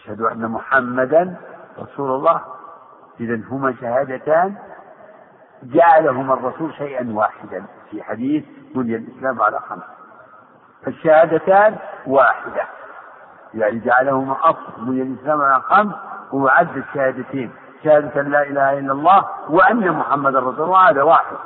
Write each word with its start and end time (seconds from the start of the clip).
أشهد 0.00 0.20
أن 0.20 0.48
محمدا 0.48 1.36
رسول 1.78 2.10
الله. 2.10 2.40
إذا 3.20 3.40
هما 3.50 3.74
شهادتان. 3.80 4.54
جعلهما 5.62 6.34
الرسول 6.34 6.74
شيئا 6.74 7.12
واحدا. 7.12 7.64
في 7.90 8.02
حديث 8.02 8.44
بني 8.74 8.96
الإسلام 8.96 9.42
على 9.42 9.60
خمس. 9.60 9.82
فالشهادتان 10.84 11.76
واحدة. 12.06 12.62
يعني 13.54 13.78
جعلهما 13.78 14.36
أصل 14.42 14.84
بني 14.84 15.02
الإسلام 15.02 15.40
على 15.40 15.62
خمس 15.62 15.94
وعد 16.32 16.76
الشهادتين. 16.76 17.52
شهادة 17.84 18.22
لا 18.22 18.42
إله 18.42 18.78
إلا 18.78 18.92
الله 18.92 19.24
وأن 19.48 19.92
محمد 19.92 20.36
رسول 20.36 20.64
الله. 20.64 20.90
هذا 20.90 21.02
واحد. 21.02 21.36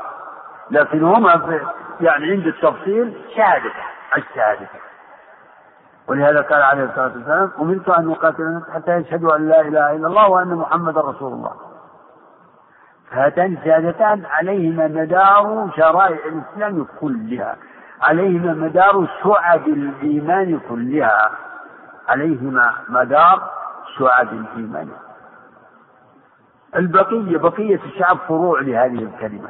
لكن 0.71 1.03
هما 1.03 1.61
يعني 2.01 2.31
عند 2.31 2.47
التفصيل 2.47 3.23
شهادة 3.37 3.71
الشهادة 4.17 4.69
ولهذا 6.09 6.41
قال 6.41 6.63
عليه 6.63 6.85
الصلاة 6.85 7.13
والسلام 7.15 7.51
أمرت 7.61 7.89
أن 7.89 8.11
أقاتل 8.11 8.43
الناس 8.43 8.63
حتى 8.75 8.97
يشهدوا 8.97 9.37
أن 9.37 9.49
لا 9.49 9.61
إله 9.61 9.93
إلا 9.97 10.07
الله 10.07 10.29
وأن 10.29 10.55
محمدا 10.55 11.01
رسول 11.01 11.33
الله. 11.33 11.53
هاتان 13.11 13.53
الشهادتان 13.53 14.27
عليهما 14.27 14.89
مدار 14.89 15.71
شرائع 15.77 16.19
الإسلام 16.27 16.87
كلها 17.01 17.57
عليهما 18.03 18.55
مدار 18.55 19.09
شعب 19.23 19.69
الإيمان 19.69 20.61
كلها 20.69 21.31
عليهما 22.09 22.73
مدار 22.89 23.51
شعب 23.99 24.29
الإيمان. 24.33 24.89
البقية 26.77 27.39
بقية 27.39 27.81
الشعب 27.85 28.17
فروع 28.29 28.61
لهذه 28.61 29.03
الكلمة 29.05 29.49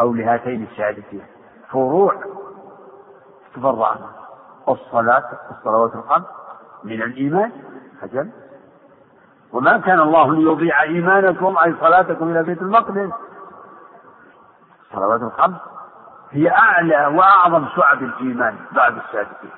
أو 0.00 0.14
لهاتين 0.14 0.62
الشهادتين 0.62 1.22
فروع 1.70 2.14
تفرع 3.56 3.96
الصلاة 4.68 5.24
الصلوات 5.50 5.94
الخمس 5.94 6.26
من 6.84 7.02
الإيمان. 7.02 7.52
أجل 8.02 8.30
وما 9.52 9.78
كان 9.78 10.00
الله 10.00 10.34
ليضيع 10.34 10.82
إيمانكم 10.82 11.56
أي 11.58 11.74
صلاتكم 11.80 12.30
إلى 12.30 12.42
بيت 12.42 12.62
المقدس. 12.62 13.10
الصلوات 14.90 15.22
الخمس 15.22 15.56
هي 16.30 16.50
أعلى 16.50 17.06
وأعظم 17.06 17.66
شعب 17.76 18.02
الإيمان 18.02 18.56
بعد 18.72 18.96
الشهادتين 18.96 19.50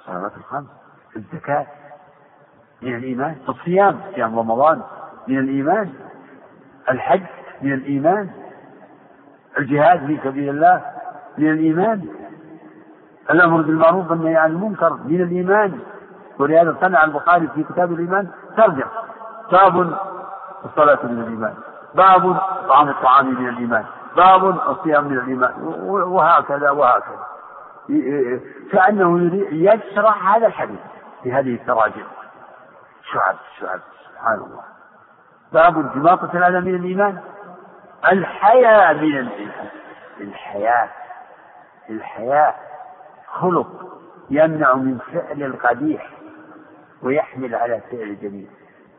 الصلوات 0.00 0.36
الخمس 0.36 0.66
الزكاة 1.16 1.66
من 2.82 2.94
الإيمان 2.94 3.36
الصيام 3.48 4.00
صيام 4.14 4.38
رمضان 4.38 4.82
من 5.28 5.38
الإيمان 5.38 5.92
الحج 6.90 7.22
من 7.62 7.72
الإيمان 7.72 8.30
الجهاد 9.58 10.06
في 10.06 10.18
سبيل 10.24 10.48
الله 10.48 10.82
من 11.38 11.50
الإيمان. 11.50 12.08
الأمر 13.30 13.62
بالمعروف 13.62 14.10
والنهي 14.10 14.36
عن 14.36 14.50
المنكر 14.50 14.92
من 14.92 15.20
الإيمان. 15.20 15.80
ولهذا 16.38 16.76
صنع 16.80 17.04
البخاري 17.04 17.48
في 17.54 17.64
كتاب 17.64 17.92
الإيمان 17.92 18.28
ترجع. 18.56 18.86
باب 19.52 19.98
الصلاة 20.64 20.98
من 21.02 21.20
الإيمان. 21.20 21.54
باب 21.94 22.36
طعام 22.68 22.88
الطعام 22.88 23.34
من 23.34 23.48
الإيمان. 23.48 23.84
باب 24.16 24.70
الصيام 24.70 25.04
من 25.04 25.18
الإيمان. 25.18 25.52
وهكذا 25.88 26.70
وهكذا. 26.70 27.26
كأنه 28.72 29.30
يشرح 29.52 30.34
هذا 30.34 30.46
الحديث 30.46 30.80
في 31.22 31.32
هذه 31.32 31.54
التراجم 31.54 32.06
شعب 33.12 33.36
شعب 33.60 33.80
سبحان 34.10 34.34
الله. 34.34 34.62
باب 35.52 35.78
انضباط 35.78 36.34
الأذى 36.34 36.60
من 36.60 36.74
الإيمان. 36.74 37.18
الحياة 38.12 38.92
من 38.92 39.18
الإيمان. 39.18 39.68
الحياة 40.20 40.88
الحياة 41.90 42.54
خلق 43.34 44.00
يمنع 44.30 44.74
من 44.74 44.98
فعل 44.98 45.42
القبيح 45.42 46.10
ويحمل 47.02 47.54
على 47.54 47.80
فعل 47.90 48.02
الجميل 48.02 48.48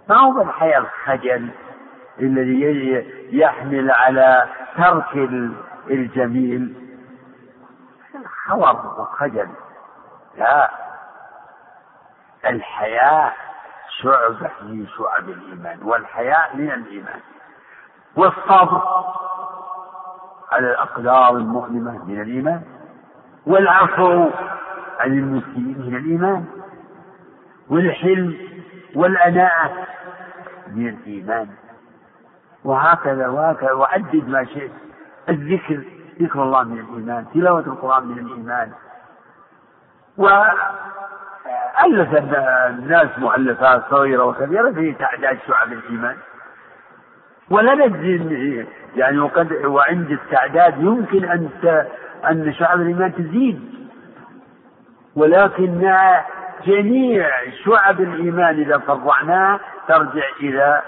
ما 0.09 0.17
هو 0.17 0.41
الحياة 0.41 0.77
الخجل 0.77 1.49
الذي 2.19 3.05
يحمل 3.31 3.91
على 3.91 4.47
ترك 4.77 5.15
الجميل؟ 5.89 6.75
خور 8.47 8.99
وخجل 8.99 9.49
لا. 10.37 10.71
الحياة 12.45 13.33
شعبة 14.01 14.51
من 14.61 14.87
شعب 14.87 15.29
الإيمان 15.29 15.83
والحياء 15.83 16.55
من 16.55 16.71
الإيمان. 16.71 17.19
والصبر 18.15 18.81
على 20.51 20.71
الأقدار 20.71 21.29
المؤلمة 21.29 22.05
من 22.05 22.21
الإيمان. 22.21 22.61
والعفو 23.47 24.29
عن 24.99 25.11
المسلمين 25.17 25.77
من 25.79 25.95
الإيمان 25.95 26.45
والحلم 27.69 28.37
والأناءة 28.95 29.71
من 30.67 30.87
الإيمان. 30.87 31.47
وهكذا 32.63 33.27
وهكذا. 33.27 33.71
وعدد 33.71 34.27
ما 34.29 34.43
شئت. 34.43 34.71
الذكر 35.29 35.83
ذكر 36.21 36.43
الله 36.43 36.63
من 36.63 36.79
الإيمان 36.79 37.25
تلاوة 37.33 37.59
القرآن 37.59 38.07
من 38.07 38.17
الإيمان. 38.19 38.71
وألف 40.17 40.55
الناس 42.69 43.19
مؤلفات 43.19 43.83
صغيرة 43.89 44.23
وكبيرة 44.23 44.71
في 44.71 44.93
تعداد 44.93 45.39
شعب 45.47 45.73
الإيمان. 45.73 46.17
نجزي 47.73 48.65
يعني 48.95 49.19
وقد 49.19 49.65
وعند 49.65 50.11
التعداد 50.11 50.81
يمكن 50.81 51.25
أن 51.25 51.49
أن 52.29 52.53
شعب 52.53 52.81
الإيمان 52.81 53.13
تزيد. 53.13 53.75
ولكن 55.15 55.95
جميع 56.65 57.29
شعب 57.65 58.01
الإيمان 58.01 58.59
إذا 58.59 58.77
فرعناها 58.77 59.59
ترجع 59.87 60.23
إلى 60.39 60.81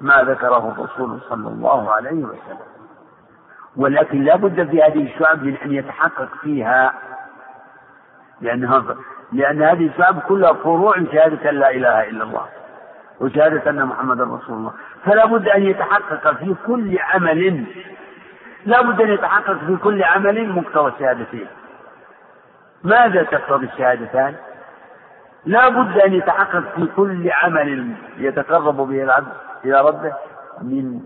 ما 0.00 0.22
ذكره 0.22 0.74
الرسول 0.76 1.20
صلى 1.28 1.48
الله 1.48 1.92
عليه 1.92 2.24
وسلم. 2.24 2.66
ولكن 3.76 4.24
لا 4.24 4.36
بد 4.36 4.70
في 4.70 4.82
هذه 4.82 5.14
الشعب 5.14 5.42
من 5.42 5.56
أن 5.56 5.72
يتحقق 5.72 6.28
فيها 6.42 6.92
لأنها 8.40 8.84
لأن 9.32 9.62
هذه 9.62 9.86
الشعب 9.86 10.20
كلها 10.20 10.52
فروع 10.52 10.94
شهادة 11.12 11.50
أن 11.50 11.54
لا 11.54 11.70
إله 11.70 12.08
إلا 12.08 12.24
الله. 12.24 12.46
وشهادة 13.20 13.70
أن 13.70 13.84
محمدا 13.86 14.24
رسول 14.24 14.56
الله. 14.56 14.72
فلا 15.04 15.26
بد 15.26 15.48
أن 15.48 15.62
يتحقق 15.62 16.32
في 16.36 16.54
كل 16.66 16.98
عمل. 16.98 17.64
لا 18.66 18.82
بد 18.82 19.00
أن 19.00 19.12
يتحقق 19.12 19.58
في 19.66 19.76
كل 19.76 20.02
عمل 20.04 20.48
مقتضى 20.48 20.88
الشهادتين. 20.88 21.46
ماذا 22.84 23.22
تقتضي 23.22 23.66
الشهادتان؟ 23.66 24.34
لا 25.44 25.68
بد 25.68 25.98
أن 25.98 26.12
يتحقق 26.12 26.64
في 26.76 26.86
كل 26.96 27.30
عمل 27.30 27.94
يتقرب 28.16 28.76
به 28.76 29.02
العبد 29.04 29.32
إلى 29.64 29.80
ربه 29.80 30.12
من 30.62 31.00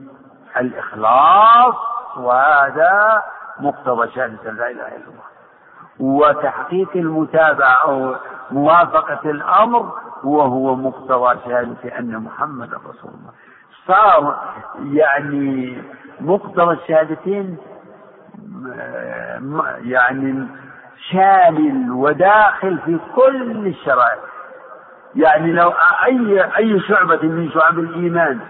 الإخلاص 0.57 1.75
وهذا 2.17 3.23
مقتضى 3.61 4.11
شهادة 4.11 4.51
لا 4.51 4.71
إله 4.71 4.89
إلا 4.89 5.07
الله. 5.07 5.31
وتحقيق 6.01 6.89
المتابعة 6.95 7.75
أو 7.85 8.15
موافقة 8.51 9.31
الأمر 9.31 9.93
وهو 10.25 10.77
مقتضى 10.77 11.39
شهادة 11.45 11.99
أن 11.99 12.19
محمدا 12.19 12.77
رسول 12.77 13.11
الله. 13.11 13.33
صار 13.87 14.41
يعني 14.85 15.79
مقتضى 16.21 16.73
الشهادتين 16.73 17.57
يعني 19.85 20.47
شامل 21.11 21.91
وداخل 21.91 22.79
في 22.79 22.99
كل 23.15 23.67
الشرائع. 23.67 24.19
يعني 25.15 25.53
لو 25.53 25.73
أي 26.07 26.45
أي 26.57 26.81
شعبة 26.81 27.23
من 27.23 27.51
شعب 27.51 27.79
الإيمان 27.79 28.41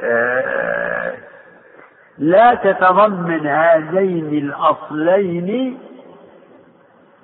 آه، 0.00 1.14
لا 2.18 2.54
تتضمن 2.54 3.46
هذين 3.46 4.28
الأصلين 4.28 5.78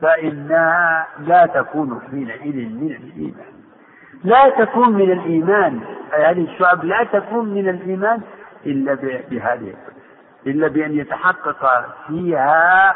فإنها 0.03 1.07
لا 1.19 1.47
تكون 1.47 2.01
حينئذ 2.11 2.57
من 2.57 2.93
الإيمان. 2.93 3.53
لا 4.25 4.65
تكون 4.65 4.93
من 4.93 5.13
الإيمان. 5.13 5.81
هذه 6.13 6.45
الشعب 6.45 6.85
لا 6.85 7.05
تكون 7.05 7.55
من 7.55 7.69
الإيمان 7.69 8.21
إلا 8.67 8.95
بهذه 9.31 9.75
إلا 10.47 10.69
بأن 10.69 10.93
يتحقق 10.99 11.87
فيها 12.07 12.95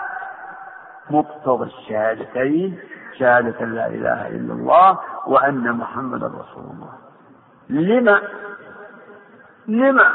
مقتضى 1.10 1.64
الشهادتين 1.64 2.78
شهادة 3.19 3.64
لا 3.66 3.86
إله 3.86 4.28
إلا 4.28 4.52
الله 4.52 4.98
وأن 5.26 5.72
محمدا 5.72 6.26
رسول 6.26 6.64
الله. 6.64 6.92
لما؟ 7.69 8.20
لما؟ 9.69 10.12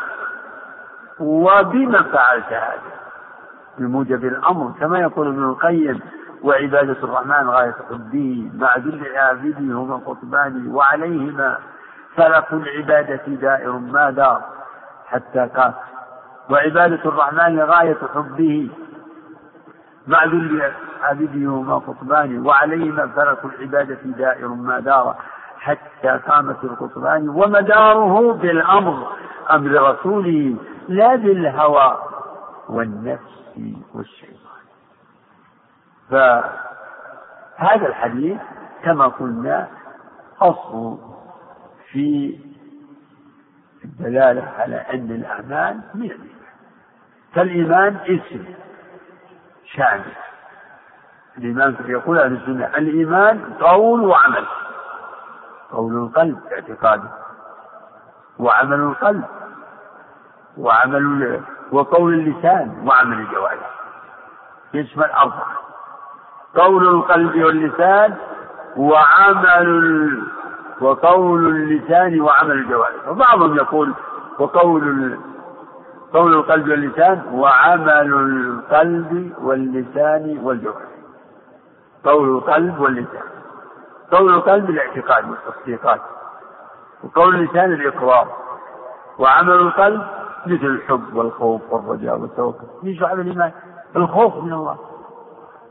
وبما 1.19 2.01
فعلت 2.03 2.53
هذا؟ 2.53 2.91
بموجب 3.77 4.25
الأمر 4.25 4.71
كما 4.79 4.99
يقول 4.99 5.27
ابن 5.27 5.43
القيم 5.43 5.99
وعبادة 6.43 6.97
الرحمن 7.03 7.49
غاية 7.49 7.75
حبه 7.89 8.49
مع 8.53 8.77
ذل 8.77 9.17
عابده 9.17 9.59
هما 9.59 9.95
قطبان 9.95 10.67
وعليهما 10.67 11.57
فلق 12.15 12.53
العبادة 12.53 13.21
دائر 13.27 13.71
ما 13.71 14.09
دار. 14.09 14.41
حتى 15.05 15.49
قال 15.55 15.73
وعبادة 16.49 16.99
الرحمن 17.05 17.59
غاية 17.59 17.97
حبه 18.15 18.69
مع 20.07 20.25
ذل 20.25 20.71
عبده 21.01 21.49
هما 21.49 21.75
قطبان 21.75 22.45
وعليهما 22.45 23.07
فلك 23.07 23.45
العبادة 23.45 23.99
دائر 24.03 24.47
ما 24.47 24.79
دار. 24.79 25.15
حتى 25.59 26.19
قامت 26.27 26.63
القطبان 26.63 27.29
ومداره 27.29 28.33
بالأمر 28.33 29.07
أمر 29.51 29.71
رسوله 29.91 30.55
لا 30.87 31.15
بالهوى 31.15 31.97
والنفس 32.69 33.41
والشيطان 33.93 34.40
فهذا 36.11 37.87
الحديث 37.87 38.39
كما 38.83 39.07
قلنا 39.07 39.67
أصل 40.41 40.97
في 41.91 42.39
الدلالة 43.85 44.51
على 44.59 44.75
أن 44.75 45.11
الأعمال 45.11 45.81
من 45.93 46.01
الإيمان 46.11 46.41
فالإيمان 47.33 47.95
اسم 47.95 48.45
شامل 49.65 50.13
الإيمان 51.37 51.75
يقول 51.85 52.17
أهل 52.19 52.33
السنة؟ 52.33 52.65
الإيمان 52.65 53.53
قول 53.61 54.01
وعمل. 54.05 54.45
قول 55.71 55.97
القلب 55.97 56.39
اعتقاده. 56.51 57.09
وعمل 58.39 58.79
القلب. 58.79 59.23
وعمل 60.57 61.41
وقول 61.71 62.13
اللسان 62.13 62.83
وعمل 62.87 63.19
الجوارح. 63.19 63.69
يشمل 64.73 65.03
أربعة 65.05 65.60
قول 66.55 66.87
القلب 66.87 67.35
واللسان 67.35 68.13
وعمل 68.77 70.23
وقول 70.81 71.47
اللسان 71.47 72.21
وعمل 72.21 72.51
الجوارح. 72.51 73.07
وبعضهم 73.07 73.55
يقول 73.55 73.93
وقول 74.39 75.17
قول 76.13 76.33
القلب 76.33 76.69
واللسان 76.69 77.21
وعمل 77.33 78.13
القلب 78.13 79.33
واللسان 79.41 80.39
والجوارح. 80.43 80.91
قول 82.05 82.37
القلب 82.37 82.79
واللسان. 82.79 83.23
قول 84.11 84.33
القلب 84.33 84.69
الاعتقاد 84.69 85.25
والتصديقات. 85.29 86.01
وقول 87.03 87.35
اللسان 87.35 87.73
الإقرار. 87.73 88.27
وعمل 89.19 89.53
القلب 89.53 90.01
مثل 90.47 90.65
الحب 90.65 91.15
والخوف 91.15 91.61
والرجاء 91.73 92.17
والتوكل. 92.17 92.97
شعب 92.99 93.19
الإيمان. 93.19 93.51
الخوف 93.95 94.43
من 94.43 94.53
الله. 94.53 94.90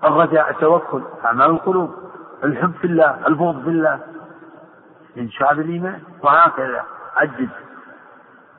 الرجاء 0.05 0.51
التوكل 0.51 1.03
أعمال 1.25 1.47
القلوب 1.51 1.95
الحب 2.45 2.73
في 2.81 2.87
الله 2.87 3.27
البغض 3.27 3.63
في 3.63 3.69
الله. 3.69 4.01
من 5.17 5.31
شعب 5.31 5.61
الإيمان 5.61 6.01
وهكذا. 6.23 6.85
عدد 7.17 7.49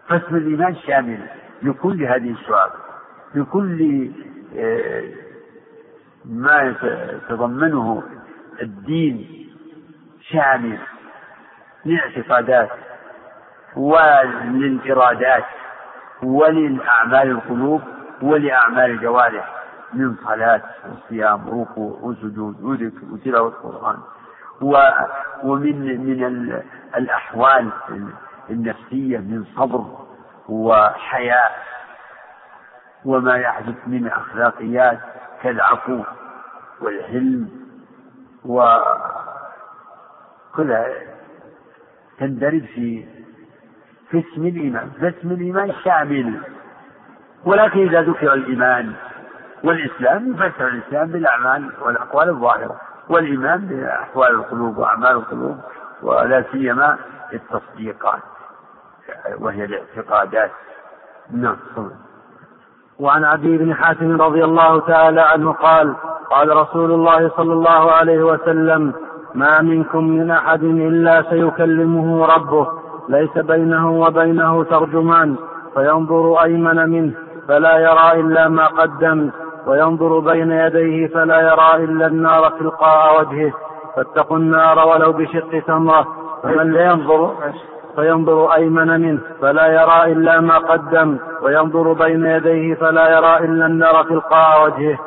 فاسم 0.07 0.35
الإيمان 0.35 0.75
شامل 0.75 1.19
لكل 1.63 2.03
هذه 2.03 2.31
الشعب 2.31 2.69
لكل 3.35 4.11
آه، 4.57 5.03
ما 6.25 6.61
يتضمنه 6.61 8.03
الدين 8.61 9.47
شامل 10.21 10.79
للاعتقادات 11.85 12.69
وللإرادات 13.75 15.43
وللأعمال 16.23 17.31
القلوب 17.31 17.81
ولأعمال 18.21 18.91
الجوارح. 18.91 19.60
من 19.93 20.15
صلاة 20.23 20.61
وصيام 20.91 21.49
وركوع 21.49 21.99
وسجود 22.01 22.63
وذكر 22.63 23.05
وتلاوة 23.11 23.47
القرآن. 23.47 23.97
ومن 25.43 26.05
من 26.07 26.23
الأحوال 26.97 27.69
النفسية 28.49 29.17
من 29.17 29.45
صبر 29.55 29.85
وحياء 30.49 31.51
وما 33.05 33.35
يحدث 33.35 33.75
من 33.87 34.07
أخلاقيات 34.07 34.99
كالعفو 35.43 36.03
والحلم 36.81 37.49
وكلها 38.45 38.93
تندرج 42.19 42.65
في 42.65 43.05
في 44.09 44.19
اسم 44.19 44.45
الإيمان. 44.47 44.89
فاسم 45.01 45.31
الإيمان 45.31 45.73
شامل. 45.83 46.41
ولكن 47.45 47.79
إذا 47.79 48.01
ذكر 48.01 48.33
الإيمان 48.33 48.93
والإسلام 49.63 50.31
يفسر 50.31 50.67
الإسلام 50.67 51.07
بالأعمال 51.07 51.71
والأقوال 51.81 52.29
الظاهرة 52.29 52.75
والإيمان 53.09 53.67
بأحوال 53.67 54.31
القلوب 54.31 54.77
وأعمال 54.77 55.11
القلوب 55.11 55.57
ولا 56.01 56.43
سيما 56.51 56.97
التصديقات 57.33 58.21
وهي 59.39 59.65
الاعتقادات. 59.65 60.51
نعم 61.31 61.55
وعن 62.99 63.23
عدي 63.23 63.57
بن 63.57 63.73
حاتم 63.73 64.21
رضي 64.21 64.43
الله 64.43 64.79
تعالى 64.79 65.21
عنه 65.21 65.51
قال 65.51 65.95
قال 66.31 66.57
رسول 66.57 66.91
الله 66.91 67.29
صلى 67.29 67.53
الله 67.53 67.91
عليه 67.91 68.23
وسلم 68.23 68.93
ما 69.35 69.61
منكم 69.61 70.03
من 70.03 70.31
أحد 70.31 70.63
إلا 70.63 71.23
سيكلمه 71.29 72.25
ربه 72.25 72.67
ليس 73.09 73.37
بينه 73.37 73.91
وبينه 73.91 74.63
ترجمان 74.63 75.35
فينظر 75.73 76.43
أيمن 76.43 76.89
منه 76.89 77.13
فلا 77.47 77.77
يرى 77.77 78.19
إلا 78.19 78.47
ما 78.47 78.67
قدم. 78.67 79.29
وينظر 79.67 80.19
بين 80.19 80.51
يديه 80.51 81.07
فلا 81.07 81.39
يرى 81.41 81.83
إلا 81.83 82.07
النار 82.07 82.49
تلقاء 82.49 83.19
وجهه. 83.19 83.53
فاتقوا 83.95 84.37
النار 84.37 84.87
ولو 84.87 85.11
بشق 85.11 85.59
تمرة. 85.67 86.07
فمن 86.43 86.71
لا 86.71 86.85
ينظر 86.85 87.35
فينظر 87.95 88.53
أيمن 88.53 89.01
منه. 89.01 89.19
فلا 89.41 89.67
يرى 89.67 90.11
إلا 90.11 90.39
ما 90.39 90.57
قدم. 90.57 91.17
وينظر 91.41 91.93
بين 91.93 92.25
يديه 92.25 92.75
فلا 92.75 93.09
يرى 93.17 93.37
إلا 93.45 93.65
النار 93.65 94.03
تلقاء 94.03 94.65
وجهه. 94.65 94.97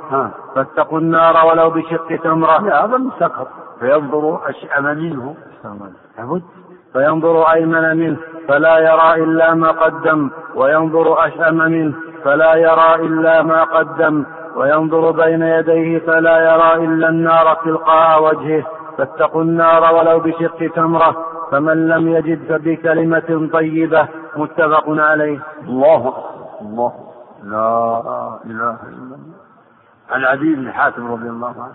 فاتقوا 0.55 0.99
النار 0.99 1.47
ولو 1.47 1.71
بشق 1.71 2.17
تمرة. 2.25 2.59
لا 2.63 2.85
هذا 2.85 3.01
سقط 3.21 3.49
فينظر 3.81 4.41
أشأم 4.49 4.85
منه. 4.85 5.37
لابد. 6.19 6.43
فينظر 6.93 7.43
أيمن 7.43 7.97
منه. 7.97 8.17
فلا 8.49 8.79
يرى 8.79 9.25
إلا 9.25 9.55
ما 9.55 9.71
قدم. 9.71 10.31
وينظر 10.55 11.27
أشأم 11.27 11.57
منه. 11.57 11.95
فلا 12.25 12.55
يرى 12.55 12.95
إلا 12.95 13.43
ما 13.43 13.65
قدم. 13.65 14.25
وينظر 14.57 15.11
بين 15.11 15.43
يديه 15.43 15.99
فلا 15.99 16.39
يرى 16.39 16.85
إلا 16.85 17.09
النار 17.09 17.55
تلقاء 17.55 18.25
وجهه. 18.25 18.67
فاتقوا 18.99 19.43
النار 19.43 19.95
ولو 19.95 20.21
بشق 20.21 20.75
تمرة 20.75 21.27
فمن 21.51 21.89
لم 21.89 22.09
يجد 22.09 22.45
فبكلمة 22.49 23.51
طيبة 23.53 24.09
متفق 24.37 24.85
عليه. 24.89 25.41
الله 25.63 26.15
الله 26.61 26.93
لا 27.43 28.01
إله 28.45 28.79
إلا 28.83 29.15
الله. 29.17 29.19
عن 30.11 30.25
عدي 30.25 30.55
بن 30.55 30.73
حاتم 30.73 31.13
رضي 31.13 31.29
الله 31.29 31.63
عنه. 31.63 31.75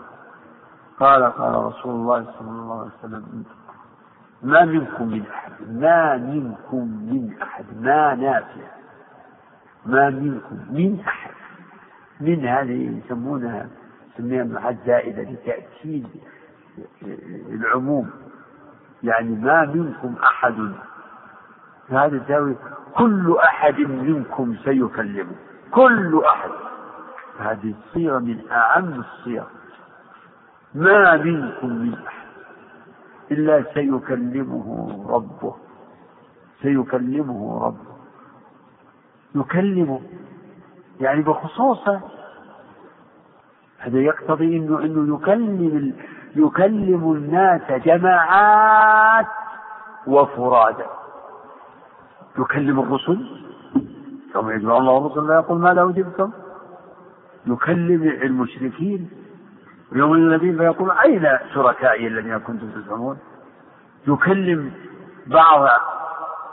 قال 1.00 1.24
قال 1.24 1.56
رسول 1.56 1.96
الله 1.96 2.26
صلى 2.40 2.50
الله 2.50 2.80
عليه 2.80 2.92
وسلم 3.00 3.44
ما 4.44 4.66
منكم 4.66 5.08
من 5.08 5.24
أحد 5.26 5.52
ما 5.70 6.18
منكم 6.18 6.84
من 7.12 7.42
أحد 7.42 7.66
ما 7.82 8.16
نافع 8.16 8.62
ما 9.86 10.10
منكم 10.10 10.58
من 10.70 11.00
أحد. 11.00 11.39
من 12.20 12.46
هذه 12.46 13.02
يسمونها 13.06 13.70
سميها 14.18 14.44
محل 14.44 14.78
زائدة 14.86 15.22
لتأكيد 15.22 16.08
العموم. 17.50 18.10
يعني 19.04 19.36
ما 19.36 19.66
منكم 19.66 20.16
أحد. 20.24 20.72
هذا 21.90 22.18
تساوي 22.18 22.56
كل 22.96 23.38
أحد 23.44 23.80
منكم 23.80 24.56
سيكلمه. 24.64 25.36
كل 25.72 26.22
أحد. 26.26 26.50
هذه 27.40 27.74
الصيغة 27.80 28.20
من 28.20 28.50
أعم 28.52 29.00
الصيغ. 29.00 29.44
ما 30.76 31.18
منكم 31.18 31.68
من 31.70 31.94
أحد. 31.94 32.28
إلا 33.32 33.64
سيكلمه 33.74 35.06
ربه. 35.10 35.56
سيكلمه 36.62 37.66
ربه. 37.66 37.96
يكلمه. 39.36 40.02
يعني 41.00 41.22
بخصوصه 41.22 42.02
هذا 43.80 44.00
يقتضي 44.00 44.58
انه 44.58 44.80
إنه 44.80 45.16
يكلم 45.16 45.94
يكلم 46.36 47.12
الناس 47.12 47.72
جماعات 47.72 49.28
وفرادا 50.08 50.86
يكلم 52.40 52.80
الرسل. 52.80 53.40
يوم 54.36 54.50
يجمع 54.50 54.78
الله 54.78 54.98
الرسل 54.98 55.28
لا 55.28 55.36
يقول 55.36 55.60
ماذا 55.60 55.84
أجبتم 55.84 56.32
يكلم 57.48 58.04
المشركين. 58.04 59.10
يوم 59.92 60.14
الذين 60.14 60.58
فيقول 60.58 60.92
أين 60.92 61.38
شركائي 61.54 62.08
الذين 62.08 62.38
كنتم 62.38 62.70
تزعمون. 62.72 63.18
يكلم 64.08 64.72
بعض 65.28 65.70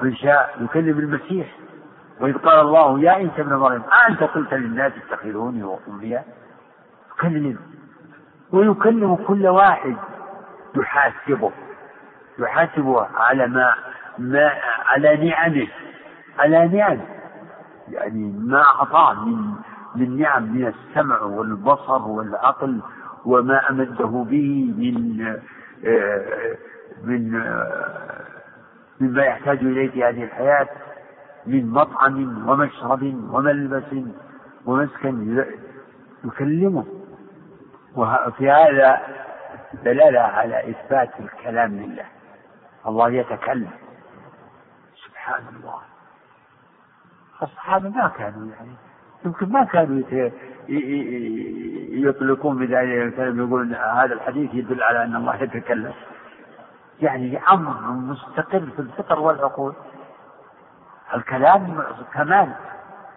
الرجاء 0.00 0.56
يكلم 0.60 0.98
المسيح. 0.98 1.56
وإذ 2.20 2.38
قال 2.38 2.60
الله 2.60 3.00
يا 3.00 3.10
عيسى 3.10 3.40
ابن 3.40 3.54
مريم 3.54 3.82
أأنت 3.82 4.22
قلت 4.22 4.54
للناس 4.54 4.92
اتخذوني 4.96 5.62
وأمي 5.62 6.20
يكلم 7.16 7.58
ويكلم 8.52 9.16
كل 9.16 9.46
واحد 9.46 9.96
يحاسبه. 10.76 11.52
يحاسبه 12.38 13.06
على 13.16 13.46
ما 13.46 13.74
ما 14.18 14.52
على 14.86 15.28
نعمه. 15.28 15.68
على 16.38 16.68
نعم 16.68 16.98
يعني 17.88 18.32
ما 18.38 18.62
أعطاه 18.62 19.24
من 19.24 19.52
من 19.94 20.18
نعم 20.20 20.42
من 20.42 20.66
السمع 20.66 21.20
والبصر 21.20 22.02
والعقل 22.02 22.80
وما 23.24 23.70
أمده 23.70 24.24
به 24.30 24.74
من 24.78 25.26
آه، 25.86 26.56
من 27.04 27.30
مما 29.00 29.22
يحتاج 29.24 29.58
إليه 29.58 29.90
في 29.90 30.04
هذه 30.04 30.24
الحياة. 30.24 30.68
من 31.46 31.70
مطعم 31.70 32.48
ومشرب 32.48 33.02
وملبس 33.02 33.94
ومسكن 34.66 35.44
يكلمه. 36.24 36.84
وفي 37.96 38.50
هذا 38.50 39.02
دلالة 39.84 40.20
على 40.20 40.70
إثبات 40.70 41.10
الكلام 41.20 41.76
لله. 41.76 42.04
الله 42.86 43.10
يتكلم. 43.10 43.70
سبحان 45.06 45.42
الله. 45.56 45.80
الصحابة 47.42 47.88
ما 47.88 48.08
كانوا 48.08 48.48
يعني 48.48 48.74
يمكن 49.24 49.52
ما 49.52 49.64
كانوا 49.64 50.02
يطلقون 52.08 52.58
بذلك 52.58 52.72
الكلام 52.74 53.38
يقولون 53.38 53.74
هذا 53.74 54.14
الحديث 54.14 54.54
يدل 54.54 54.82
على 54.82 55.04
أن 55.04 55.16
الله 55.16 55.42
يتكلم. 55.42 55.92
يعني 57.00 57.38
أمر 57.38 57.92
مستقر 57.92 58.60
في 58.60 58.78
الفطر 58.78 59.20
والعقول. 59.20 59.74
الكلام 61.14 61.82
كمال. 62.14 62.52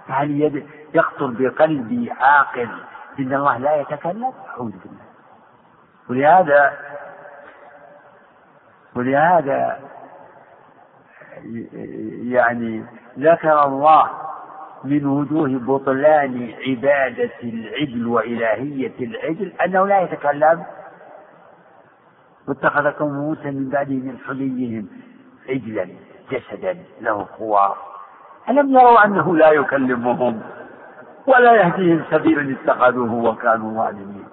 يعني 0.10 0.66
يخطر 0.94 1.28
بقلبي 1.28 2.12
عاقل 2.12 2.70
إن 3.20 3.34
الله 3.34 3.58
لا 3.58 3.76
يتكلم 3.76 4.34
أعوذ 4.50 4.72
بالله. 4.72 5.06
ولهذا 6.10 6.74
ولهذا 8.96 9.80
يعني 12.34 12.86
ذكر 13.20 13.64
الله 13.66 14.10
من 14.84 15.06
وجوه 15.06 15.50
بطلان 15.50 16.54
عبادة 16.68 17.32
العجل 17.44 18.08
وإلهية 18.08 18.94
العجل 19.00 19.54
أنه 19.66 19.88
لا 19.88 20.02
يتكلم. 20.02 20.64
واتخذكم 22.48 23.08
موسى 23.08 23.52
من 23.52 23.70
بعده 23.70 23.94
من 23.94 24.18
حليهم 24.28 24.88
عجلا. 25.50 25.88
جسدا 26.32 26.78
له 27.02 27.28
خوار. 27.38 27.78
ألم 28.50 28.72
يروا 28.72 29.06
أنه 29.06 29.38
لا 29.38 29.52
يكلمهم 29.52 30.42
ولا 31.28 31.54
يهديهم 31.54 32.04
سبيلا 32.12 32.56
اتخذوه 32.56 33.14
وكانوا 33.14 33.84
ظالمين؟ 33.84 34.28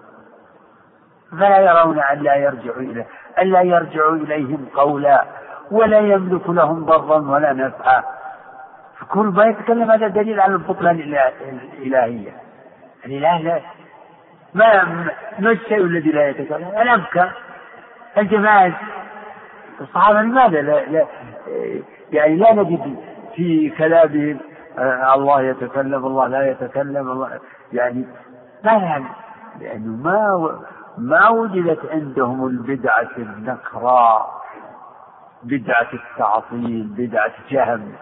فلا 1.30 1.58
يرون 1.58 1.98
أن 1.98 2.18
لا 2.18 2.36
يرجعوا 2.36 2.80
إليه 2.80 3.06
أن 3.42 3.46
لا 3.46 3.60
يرجعوا 3.60 4.16
إليهم 4.16 4.66
قولا 4.74 5.24
ولا 5.70 5.98
يملك 5.98 6.48
لهم 6.48 6.84
ضرا 6.84 7.30
ولا 7.30 7.52
نفعا. 7.52 8.02
فكل 8.98 9.26
ما 9.26 9.44
يتكلم 9.44 9.90
هذا 9.90 10.08
دليل 10.08 10.40
على 10.40 10.52
البطلان 10.52 11.24
الإلهية. 11.80 12.32
الإله 13.06 13.38
لا 13.38 13.60
ما 14.54 14.84
ما 15.38 15.50
الشيء 15.50 15.84
الذي 15.84 16.10
لا 16.10 16.28
يتكلم؟ 16.28 16.68
الأبكى 16.68 17.30
الجماد 18.18 18.72
الصحابة 19.80 20.22
لماذا 20.22 20.62
لا, 20.62 20.84
لا 20.84 21.06
يعني 22.12 22.36
لا 22.36 22.52
نجد 22.54 22.96
في 23.36 23.70
كلامهم 23.70 24.38
آه، 24.78 25.14
الله 25.14 25.42
يتكلم 25.42 26.06
الله 26.06 26.26
لا 26.26 26.50
يتكلم 26.50 27.10
الله 27.10 27.40
يعني 27.72 28.04
ما 28.64 28.72
يعني 28.72 29.04
لأنه 29.60 29.96
ما 29.96 30.50
ما 30.98 31.28
وجدت 31.28 31.86
عندهم 31.90 32.46
البدعة 32.46 33.10
النكراء 33.18 34.42
بدعة 35.42 35.88
التعطيل 35.92 36.84
بدعة 36.96 37.32
جهم 37.50 37.92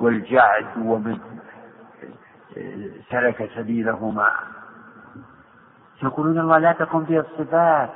والجعد 0.00 0.66
ومن 0.78 1.18
سلك 3.10 3.50
سبيلهما. 3.56 4.30
يقولون 6.02 6.38
الله 6.38 6.58
لا 6.58 6.72
تكون 6.72 7.04
فيه 7.04 7.20
الصفات 7.20 7.90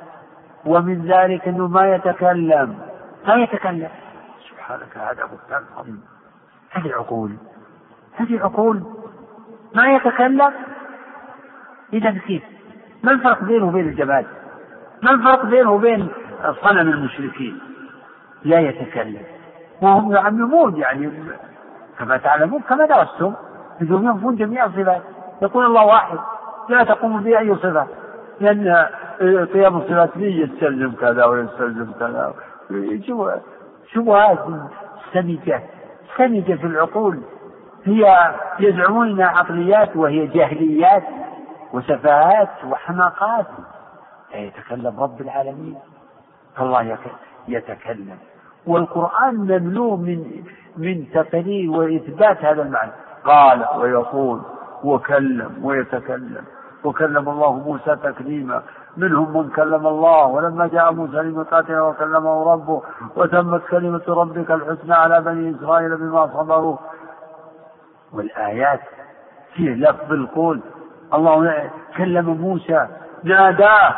ومن 0.65 1.05
ذلك 1.05 1.47
إنه 1.47 1.67
ما 1.67 1.95
يتكلم. 1.95 2.79
ما 3.27 3.35
يتكلم. 3.35 3.89
سبحانك 4.71 4.97
هذا 4.97 5.25
بهتان 5.25 5.63
عظيم 5.77 6.01
هذه 6.71 6.93
عقول 6.93 7.31
هذه 8.13 8.39
عقول 8.39 8.83
ما 9.75 9.93
يتكلم؟ 9.93 10.51
إذا 11.93 12.11
كيف 12.11 12.43
ما 13.03 13.11
الفرق 13.11 13.43
بينه 13.43 13.67
وبين 13.67 13.89
الجماد؟ 13.89 14.25
ما 15.03 15.11
الفرق 15.11 15.45
بينه 15.45 15.71
وبين 15.71 16.07
صنم 16.63 16.89
المشركين؟ 16.89 17.59
لا 18.43 18.59
يتكلم. 18.59 19.23
وهم 19.81 20.11
يعممون 20.11 20.77
يعني 20.77 21.11
كما 21.99 22.17
تعلمون 22.17 22.61
كما 22.61 22.85
درستم 22.85 23.33
بدون 23.81 24.05
ينفون 24.05 24.35
جميع 24.35 24.65
الصفات. 24.65 25.01
يقول 25.41 25.65
الله 25.65 25.85
واحد 25.85 26.19
لا 26.69 26.83
تقوم 26.83 27.23
به 27.23 27.39
أي 27.39 27.55
صفة. 27.55 27.87
لأن 28.39 28.87
قيام 29.45 29.77
الصفات 29.77 30.17
لي 30.17 30.41
يستلزم 30.41 30.91
كذا 30.91 31.25
ويستلزم 31.25 31.91
كذا. 31.99 32.33
شبهات 33.93 34.39
سمجة. 35.13 35.61
سمجة 36.17 36.53
في 36.53 36.67
العقول. 36.67 37.21
هي 37.83 38.33
يزعمون 38.59 39.21
عقليات 39.21 39.95
وهي 39.95 40.27
جاهليات 40.27 41.03
وسفاهات 41.73 42.49
وحماقات. 42.69 43.47
يتكلم 44.35 44.99
رب 44.99 45.21
العالمين. 45.21 45.75
الله 46.59 46.97
يتكلم. 47.47 48.17
والقرآن 48.67 49.35
مملوء 49.35 49.95
من 49.95 50.43
من 50.77 51.11
تقرير 51.13 51.71
وإثبات 51.71 52.45
هذا 52.45 52.61
المعنى. 52.61 52.91
قال 53.23 53.65
ويقول 53.77 54.41
وكلم 54.83 55.65
ويتكلم. 55.65 56.45
وكلم 56.83 57.29
الله 57.29 57.53
موسى 57.53 57.95
تكليما. 57.95 58.63
منهم 58.97 59.37
من 59.37 59.49
كلم 59.49 59.87
الله 59.87 60.25
ولما 60.25 60.67
جاء 60.67 60.91
موسى 60.93 61.17
لميقاتنا 61.17 61.81
وكلمه 61.81 62.53
ربه 62.53 62.81
وتمت 63.15 63.61
كلمة 63.71 64.01
ربك 64.07 64.51
الحسنى 64.51 64.93
على 64.93 65.21
بني 65.21 65.55
إسرائيل 65.55 65.97
بما 65.97 66.27
صبروا. 66.27 66.77
والآيات 68.13 68.79
فيه 69.53 69.69
لفظ 69.69 70.11
القول 70.11 70.61
الله 71.13 71.69
كلم 71.97 72.25
موسى 72.25 72.87
ناداه 73.23 73.95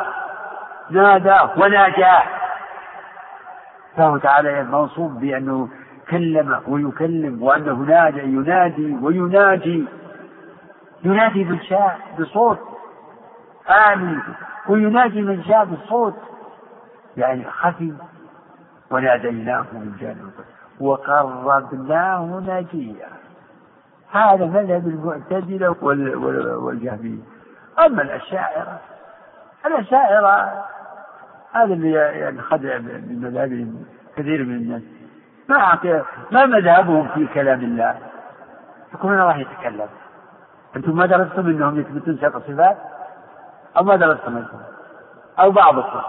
ناداه 0.90 1.50
وناجاه 1.58 2.22
فهو 3.96 4.16
تعالى 4.18 4.62
منصوب 4.64 5.20
بأنه 5.20 5.68
كلم 6.10 6.60
ويكلم 6.68 7.42
وأنه 7.42 7.74
نادى 7.74 8.20
ينادي 8.22 8.98
ويناجي 9.02 9.84
ينادي 11.04 11.44
من 11.44 11.60
شاء 11.60 11.98
بصوت. 12.18 12.73
آمين 13.68 14.22
وينادي 14.68 15.22
من 15.22 15.44
شاء 15.44 15.64
بصوت 15.64 16.14
يعني 17.16 17.44
خفي 17.50 17.92
وناديناه 18.90 19.64
من 19.72 19.96
جانب 20.00 20.30
وقربناه 20.80 22.42
نجيا. 22.46 23.08
هذا 24.12 24.46
مذهب 24.46 24.86
المعتزلة 24.86 25.76
والجهمية. 26.58 27.22
أما 27.86 28.02
الأشاعرة 28.02 28.80
الأشاعرة 29.66 30.64
هذا 31.52 31.74
اللي 31.74 31.90
يعني 31.92 32.40
من 32.78 33.20
مذهبهم 33.22 33.84
كثير 34.16 34.44
من 34.44 34.54
الناس. 34.54 34.82
ما 35.48 35.78
ما 36.30 36.46
مذهبهم 36.46 37.08
في 37.08 37.26
كلام 37.26 37.60
الله. 37.60 37.98
يقولون 38.94 39.20
الله 39.20 39.36
يتكلم. 39.36 39.88
أنتم 40.76 40.96
ما 40.96 41.06
درستم 41.06 41.46
أنهم 41.46 41.80
يثبتون 41.80 42.16
سبع 42.16 42.38
صفات 42.38 42.76
أو 43.76 43.84
ما 43.84 43.96
درستم 43.96 44.44
أو 45.38 45.50
بعضكم 45.50 46.00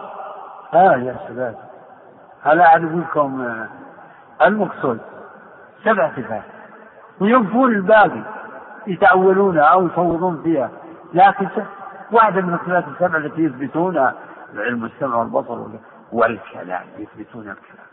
آه 0.73 0.95
يا 0.95 1.15
شباب 1.27 1.55
هذا 2.45 2.61
أعرف 2.61 2.91
لكم 2.91 3.41
آه، 3.41 3.67
المقصود. 4.41 4.99
سبع 5.83 6.11
صفات. 6.15 6.43
وينفون 7.19 7.75
الباقي. 7.75 8.21
يتأولونها 8.87 9.63
أو 9.63 9.85
يفوضون 9.85 10.41
فيها. 10.43 10.69
لكن 11.13 11.47
واحدة 12.11 12.41
من 12.41 12.53
الصفات 12.53 12.87
السبع 12.87 13.17
التي 13.17 13.41
يثبتونها 13.41 14.13
العلم 14.53 14.85
السمع 14.85 15.15
والبصر 15.15 15.67
والكلام. 16.11 16.83
يثبتون 16.97 17.41
الكلام. 17.41 17.85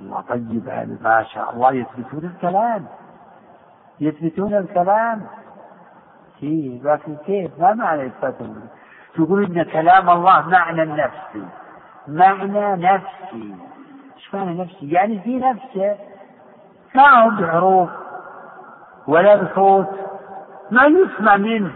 الله 0.00 0.20
طيب 0.20 0.68
هذا 0.68 0.96
ما 1.02 1.22
شاء 1.22 1.54
الله. 1.54 1.72
يثبتون 1.72 2.30
الكلام. 2.34 2.86
يثبتون 4.00 4.54
الكلام. 4.54 5.26
كيف؟ 6.40 6.84
لكن 6.86 7.16
كيف؟ 7.26 7.50
ما 7.58 7.74
معنى 7.74 8.06
إثبات 8.06 8.34
تقول 9.14 9.44
إن 9.44 9.62
كلام 9.62 10.10
الله 10.10 10.48
معنى 10.48 10.84
نفسي. 10.84 11.46
معنى 12.08 12.76
نفسي. 12.76 13.54
إيش 14.16 14.34
معنى 14.34 14.62
نفسي؟ 14.62 14.90
يعني 14.90 15.20
في 15.20 15.38
نفسه. 15.38 15.96
ما 16.94 17.08
هو 17.08 17.30
بحروف 17.30 17.90
ولا 19.06 19.36
بصوت. 19.36 19.88
ما 20.70 20.84
يسمع 20.84 21.36
منه. 21.36 21.72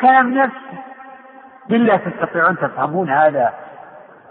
كلام 0.00 0.34
نفسي. 0.34 0.78
بالله 1.68 1.96
تستطيعون 1.96 2.56
تفهمون 2.56 3.10
هذا 3.10 3.54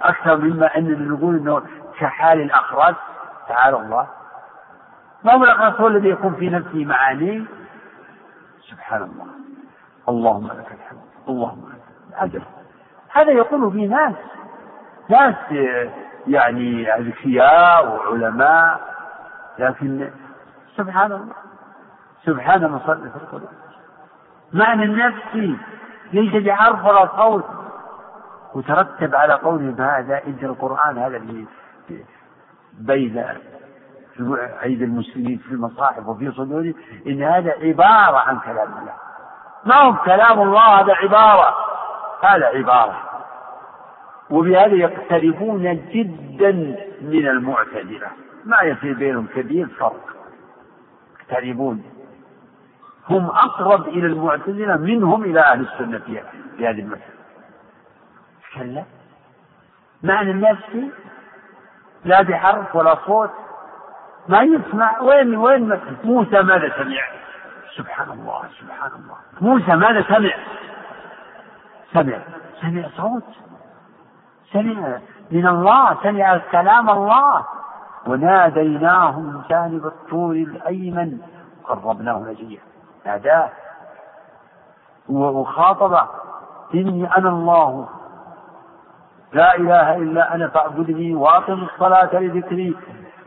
أكثر 0.02 0.38
مما 0.38 0.78
أننا 0.78 1.14
نقول 1.16 1.36
أنه 1.36 1.62
كحال 2.00 2.42
الأخرس. 2.42 2.96
تعالى 3.48 3.78
الله. 3.78 4.08
ما 5.24 5.34
هو 5.34 5.44
الأخرس 5.44 5.82
هو 5.82 5.88
الذي 5.88 6.10
يكون 6.10 6.36
في 6.36 6.50
نفسه 6.50 6.86
معاني؟ 6.86 7.46
سبحان 8.70 9.02
الله. 9.02 9.28
اللهم 10.10 10.48
لك 10.48 10.72
الحمد. 10.72 11.00
اللهم 11.30 11.73
الحمد 12.22 12.42
هذا 13.10 13.32
يقول 13.32 13.70
به 13.70 13.86
ناس. 13.86 14.16
ناس 15.10 15.36
يعني 16.28 16.96
أذكياء 16.98 17.88
وعلماء 17.88 18.82
لكن 19.60 20.10
سبحان 20.78 21.12
الله. 21.12 21.34
سبحان 22.26 22.64
المصرف 22.64 23.16
القلوب 23.16 23.50
معنى 24.54 24.84
النفسي 24.84 25.58
ليس 26.14 26.44
بحرف 26.44 26.86
ولا 26.86 27.10
صوت 27.18 27.46
وترتب 28.54 29.16
على 29.16 29.34
قولهم 29.34 29.82
هذا 29.82 30.22
إن 30.28 30.38
القرآن. 30.44 30.98
هذا 30.98 31.18
اللي 31.18 31.46
بين 32.74 33.26
أيدي 34.64 34.84
المسلمين 34.84 35.38
في 35.38 35.52
المصاحف 35.52 36.08
وفي 36.08 36.32
صدورهم 36.32 36.74
إن 37.08 37.24
هذا 37.24 37.52
عبارة 37.52 38.18
عن 38.18 38.40
كلام 38.40 38.68
الله. 38.80 38.94
ما 39.66 39.76
هو 39.76 39.94
كلام 39.94 40.42
الله 40.42 40.82
هذا 40.82 40.94
عبارة. 40.94 41.56
هذا 42.26 42.46
عبارة. 42.46 43.10
وبهذا 44.30 44.76
يقتربون 44.76 45.64
جدا 45.92 46.52
من 47.02 47.28
المعتزلة. 47.28 48.08
ما 48.46 48.62
يصير 48.62 48.94
بينهم 48.94 49.28
كبير 49.36 49.68
فرق. 49.68 50.16
يقتربون. 51.20 51.84
هم 53.10 53.26
أقرب 53.26 53.88
إلى 53.88 54.08
المعتزلة 54.08 54.78
منهم 54.78 55.24
إلى 55.24 55.40
أهل 55.40 55.62
السنة 55.62 56.00
في 56.58 56.68
هذه 56.68 56.80
المسألة. 56.80 57.14
كلا 58.56 58.84
معنى 60.04 60.32
النفسي 60.32 60.92
لا 62.06 62.22
بحرف 62.22 62.76
ولا 62.76 62.96
صوت. 63.06 63.32
ما 64.28 64.42
يسمع. 64.42 65.02
وين 65.02 65.36
وين 65.36 65.80
موسى 66.04 66.42
ماذا 66.42 66.84
سمع؟ 66.84 67.02
سبحان 67.76 68.12
الله 68.12 68.44
سبحان 68.60 68.92
الله. 68.92 69.18
موسى 69.42 69.76
ماذا 69.76 70.02
سمع؟ 70.02 70.34
سمع. 71.94 72.20
سمع 72.62 72.90
صوت. 72.98 73.24
سمع 74.52 75.00
من 75.32 75.48
الله 75.48 76.04
سمع 76.04 76.38
كلام 76.38 76.90
الله. 76.90 77.46
وناديناه 78.08 79.20
من 79.20 79.42
جانب 79.50 79.86
الطور 79.86 80.36
الأيمن. 80.36 81.18
قربناه 81.64 82.18
نجيا. 82.18 82.60
ناداه. 83.06 83.50
وخاطبه 85.10 86.08
إني 86.74 87.18
أنا 87.18 87.30
الله. 87.30 87.90
لا 89.34 89.56
إله 89.56 89.96
إلا 89.96 90.36
أنا 90.36 90.48
فاعبدني 90.48 91.16
وأقم 91.16 91.64
الصلاة 91.64 92.20
لذكري. 92.20 92.78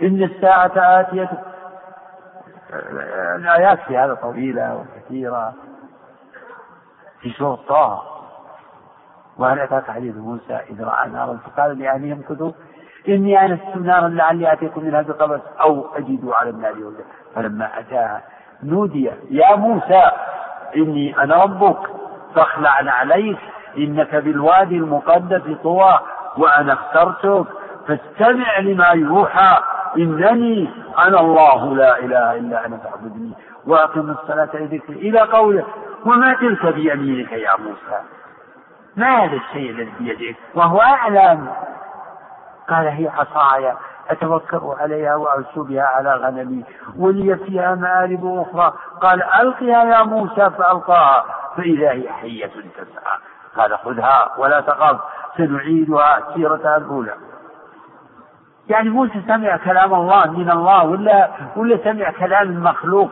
إن 0.03 0.23
الساعة 0.23 0.73
آتية. 0.77 1.31
الآيات 3.37 3.79
في 3.79 3.99
هذا 3.99 4.15
طويلة 4.15 4.77
وكثيرة. 4.77 5.55
في 7.21 7.31
سورة 7.31 7.59
طه. 7.69 8.16
وهل 9.39 9.59
أتاك 9.61 9.91
حديث 9.91 10.17
موسى 10.17 10.61
إذ 10.71 10.85
رأى 10.85 11.09
نارا 11.11 11.37
فقال 11.47 11.79
لأهلهم 11.79 12.23
كتب 12.29 12.55
إني 13.09 13.45
آنست 13.45 13.77
نارا 13.77 14.09
لعلي 14.09 14.53
آتيكم 14.53 14.85
منها 14.85 15.03
بقبس 15.03 15.41
أو 15.61 15.87
أجد 15.97 16.31
على 16.41 16.51
النار 16.51 16.73
هدى 16.73 17.05
فلما 17.35 17.79
أتاها 17.79 18.23
نودي 18.63 19.11
يا 19.31 19.57
موسى 19.57 20.11
إني 20.77 21.19
أنا 21.19 21.43
ربك 21.43 21.79
فاخلع 22.35 22.71
عليك 22.87 23.39
إنك 23.79 24.15
بالوادي 24.15 24.77
المقدس 24.77 25.43
طوى 25.63 25.99
وأنا 26.39 26.73
اخترتك 26.73 27.47
فاستمع 27.89 28.59
لما 28.59 28.87
يوحى 28.89 29.59
إنني 29.97 30.69
أنا 30.99 31.21
الله 31.21 31.75
لا 31.75 31.99
إله 31.99 32.37
إلا 32.37 32.67
أنا 32.67 32.77
فاعبدني 32.77 33.33
وأقم 33.67 34.11
الصلاة 34.11 34.49
لذكري. 34.55 34.97
إلى 35.09 35.21
قوله 35.21 35.65
وما 36.07 36.35
تلك 36.35 36.67
بيمينك 36.75 37.33
يا 37.33 37.51
موسى؟ 37.59 37.99
ما 38.97 39.25
هذا 39.25 39.37
الشيء 39.37 39.71
الذي 39.71 39.93
بيدك 39.99 40.37
وهو 40.55 40.81
أعلم. 40.81 41.53
قال 42.69 42.87
هي 42.87 43.09
عصاي 43.09 43.75
أتوكل 44.11 44.61
عليها 44.81 45.15
وأعش 45.15 45.45
بها 45.57 45.83
على 45.83 46.15
غنمي 46.15 46.65
ولي 46.99 47.37
فيها 47.37 47.75
مآرب 47.75 48.47
أخرى. 48.51 48.75
قال 49.01 49.23
ألقها 49.23 49.85
يا 49.85 50.03
موسى 50.03 50.51
فألقاها. 50.51 51.25
فإذا 51.57 51.91
هي 51.91 52.13
حية 52.13 52.47
تسعى. 52.47 53.19
قال 53.57 53.79
خذها 53.79 54.33
ولا 54.39 54.61
تخاف 54.61 55.01
سنعيدها 55.37 56.23
سيرتها 56.35 56.77
الأولى. 56.77 57.15
يعني 58.69 58.89
موسى 58.89 59.23
سمع 59.27 59.57
كلام 59.57 59.95
الله 59.95 60.31
من 60.31 60.51
الله 60.51 60.85
ولا 60.85 61.31
ولا 61.57 61.85
سمع 61.85 62.11
كلام 62.11 62.43
المخلوق؟ 62.43 63.11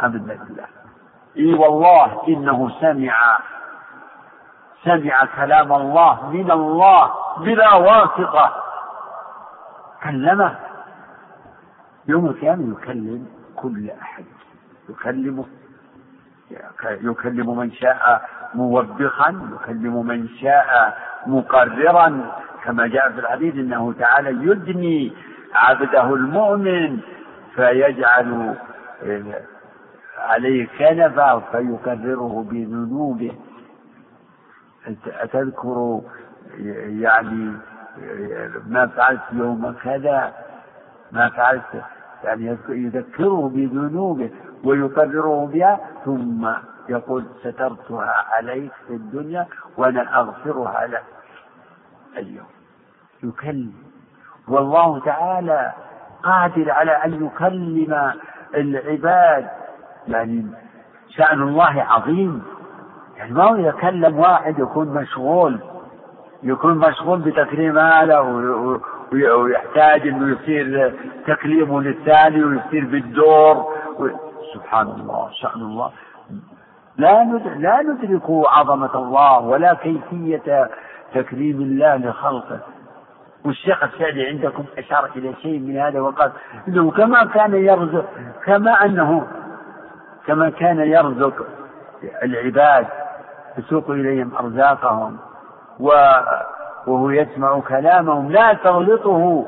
أبدا 0.00 0.38
بالله 0.44 0.66
إي 1.36 1.54
والله 1.54 2.22
إنه 2.28 2.70
سمع. 2.80 3.38
سمع 4.84 5.24
كلام 5.36 5.72
الله 5.72 6.30
من 6.30 6.50
الله 6.50 7.10
بلا 7.38 7.74
واسطة. 7.74 8.52
كلمه 10.02 10.58
يوم 12.08 12.26
القيامة 12.26 12.72
يكلم 12.72 13.26
كل 13.56 13.90
أحد. 13.90 14.24
يكلمه 14.88 15.44
يكلم 16.82 17.56
من 17.58 17.72
شاء 17.72 18.28
موبخا 18.54 19.48
يكلم 19.54 20.06
من 20.06 20.28
شاء 20.28 20.98
مقررا. 21.26 22.32
كما 22.64 22.86
جاء 22.86 23.12
في 23.12 23.20
الحديث 23.20 23.54
إنه 23.54 23.92
تعالى 23.98 24.30
يدني 24.30 25.12
عبده 25.54 26.14
المؤمن 26.14 27.00
فيجعل 27.54 28.54
عليه 30.18 30.68
كنفا 30.78 31.42
فيكرره 31.52 32.44
بذنوبه. 32.50 33.32
أتذكر 35.06 36.00
يعني 36.86 37.52
ما 38.66 38.86
فعلت 38.86 39.22
يوم 39.32 39.74
كذا 39.82 40.32
ما 41.12 41.28
فعلت 41.28 41.84
يعني 42.24 42.56
يذكره 42.68 43.50
بذنوبه 43.54 44.30
ويقرره 44.64 45.46
بها 45.46 45.80
ثم 46.04 46.48
يقول 46.88 47.24
سترتها 47.40 48.24
عليك 48.32 48.72
في 48.86 48.94
الدنيا 48.94 49.46
وأنا 49.76 50.20
أغفرها 50.20 50.86
لك 50.86 51.04
اليوم. 52.16 52.46
يكلم. 53.22 53.72
والله 54.48 55.00
تعالى 55.00 55.72
قادر 56.22 56.70
على 56.70 56.90
أن 56.90 57.26
يكلم 57.26 58.12
العباد 58.54 59.48
يعني 60.08 60.46
شأن 61.08 61.42
الله 61.42 61.82
عظيم. 61.82 62.42
يعني 63.22 63.34
ما 63.34 63.44
هو 63.44 63.56
يكلم 63.56 64.18
واحد 64.18 64.58
يكون 64.58 64.88
مشغول 64.88 65.58
يكون 66.42 66.78
مشغول 66.78 67.18
بتكريم 67.20 67.78
هذا 67.78 68.18
ويحتاج 69.12 70.06
إنه 70.08 70.32
يصير 70.32 70.94
تكليمه 71.26 71.80
للثاني 71.80 72.44
ويصير 72.44 72.84
بالدور 72.84 73.64
سبحان 74.54 74.86
الله 74.86 75.30
شأن 75.32 75.60
الله. 75.60 75.90
لا 76.96 77.24
لا 77.56 77.82
ندرك 77.82 78.22
عظمة 78.28 78.94
الله 78.94 79.40
ولا 79.40 79.74
كيفية 79.74 80.70
تكريم 81.14 81.60
الله 81.62 81.96
لخلقه. 81.96 82.58
والشيخ 83.44 83.82
السعدي 83.84 84.26
عندكم 84.26 84.64
أشار 84.78 85.10
إلى 85.16 85.34
شيء 85.42 85.58
من 85.58 85.76
هذا 85.76 86.00
وقال 86.00 86.32
إنه 86.68 86.90
كما 86.90 87.24
كان 87.24 87.54
يرزق 87.54 88.04
كما 88.44 88.84
أنه 88.84 89.26
كما 90.26 90.50
كان 90.50 90.78
يرزق 90.78 91.46
العباد 92.22 92.86
يسوق 93.58 93.90
إليهم 93.90 94.36
أرزاقهم 94.36 95.18
وهو 95.80 97.10
يسمع 97.10 97.60
كلامهم. 97.60 98.32
لا 98.32 98.52
تغلطه 98.52 99.46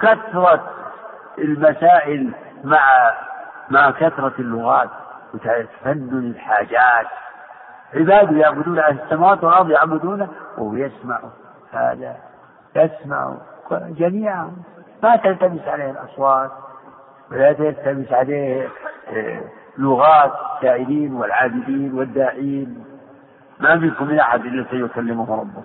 كثرة 0.00 0.64
المسائل 1.38 2.32
مع 2.64 3.10
مع 3.70 3.90
كثرة 3.90 4.32
اللغات. 4.38 4.88
وتفنن 5.34 6.18
الحاجات. 6.18 7.06
عباد 7.94 8.32
يعبدون 8.32 8.78
أهل 8.78 9.00
السماوات 9.00 9.44
والأرض 9.44 9.70
يعبدونه 9.70 10.28
وهو 10.58 10.74
يسمع 10.74 11.20
هذا. 11.72 12.16
يسمع 12.76 13.34
جميعا 13.72 14.52
ما 15.02 15.16
تلتبس 15.16 15.68
عليه 15.68 15.90
الأصوات 15.90 16.50
ولا 17.30 17.52
تلتبس 17.52 18.12
عليه 18.12 18.68
آه، 19.08 19.40
لغات 19.78 20.32
السائلين 20.56 21.14
والعابدين 21.14 21.94
والداعين. 21.94 22.93
ما 23.60 23.74
منكم 23.74 24.06
من 24.06 24.18
أحد 24.18 24.44
إلا 24.44 24.64
سيكلمه 24.70 25.40
ربه. 25.40 25.62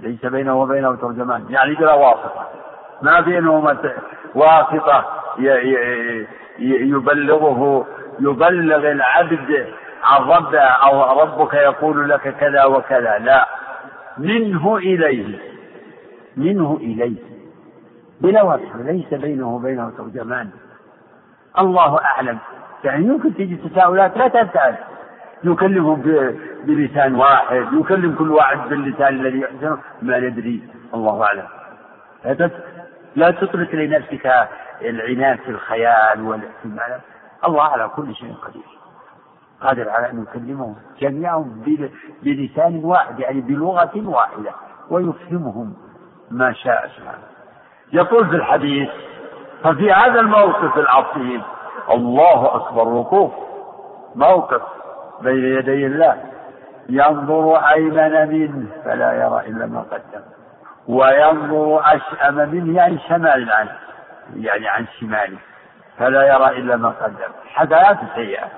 ليس 0.00 0.26
بينه 0.26 0.60
وبينه 0.60 0.96
ترجمان. 0.96 1.46
يعني 1.50 1.74
بلا 1.74 1.94
واسطة. 1.94 2.48
ما 3.02 3.20
بينهما 3.20 3.76
واسطة 4.34 5.04
يبلغه 6.58 7.86
يبلغ 8.20 8.90
العبد 8.92 9.66
عن 10.04 10.22
ربه 10.22 10.60
أو 10.60 11.20
ربك 11.22 11.54
يقول 11.54 12.08
لك 12.08 12.36
كذا 12.36 12.64
وكذا. 12.64 13.18
لا. 13.18 13.48
منه 14.18 14.76
إليه. 14.76 15.38
منه 16.36 16.78
إليه. 16.80 17.22
بلا 18.20 18.42
واسطة. 18.42 18.82
ليس 18.82 19.14
بينه 19.14 19.54
وبينه 19.54 19.92
ترجمان. 19.98 20.50
الله 21.58 22.00
أعلم. 22.04 22.38
يعني 22.84 23.06
يمكن 23.06 23.34
تجي 23.34 23.56
تساؤلات 23.56 24.16
لا 24.16 24.28
تسأل. 24.28 24.74
يكلمهم 25.44 26.02
بلسان 26.64 27.14
واحد 27.14 27.66
يكلم 27.72 28.14
كل 28.14 28.30
واحد 28.30 28.68
باللسان 28.68 29.08
الذي 29.08 29.40
يحسنه 29.40 29.78
ما 30.02 30.20
ندري. 30.20 30.62
الله 30.94 31.24
أعلم. 31.24 31.46
لا 33.16 33.30
تترك 33.30 33.74
لنفسك 33.74 34.48
العناد 34.82 35.38
في 35.38 35.50
الخيال 35.50 36.22
والاحتمال. 36.22 37.00
الله 37.44 37.62
على 37.62 37.88
كل 37.88 38.14
شيء 38.14 38.34
قدير. 38.34 38.62
قادر 39.60 39.88
على 39.88 40.10
أن 40.10 40.22
يكلمهم 40.22 40.76
جميعهم 41.00 41.64
بلسان 42.22 42.80
واحد 42.84 43.20
يعني 43.20 43.40
بلغة 43.40 44.08
واحدة 44.08 44.50
ويفهمهم 44.90 45.76
ما 46.30 46.52
شاء 46.52 46.88
سبحانه. 46.96 47.22
يقول 47.92 48.28
في 48.28 48.36
الحديث 48.36 48.88
ففي 49.62 49.92
هذا 49.92 50.20
الموقف 50.20 50.78
العظيم 50.78 51.42
الله 51.90 52.56
أكبر 52.56 52.88
وقوف 52.88 53.32
موقف 54.14 54.62
بين 55.22 55.44
يدي 55.58 55.86
الله. 55.86 56.16
ينظر 56.88 57.56
أيمن 57.56 58.28
منه 58.28 58.66
فلا 58.84 59.12
يرى 59.12 59.42
إلا 59.46 59.66
ما 59.66 59.80
قدم. 59.80 60.22
وينظر 60.88 61.80
أشأم 61.84 62.34
منه 62.34 62.76
يعني 62.76 62.98
شمال 63.08 63.50
عنه 63.52 63.76
يعني 64.36 64.68
عن 64.68 64.86
شماله 65.00 65.38
فلا 65.98 66.22
يرى 66.22 66.58
إلا 66.58 66.76
ما 66.76 66.88
قدم. 66.88 67.32
حسنات 67.46 67.98
سيئات 68.14 68.50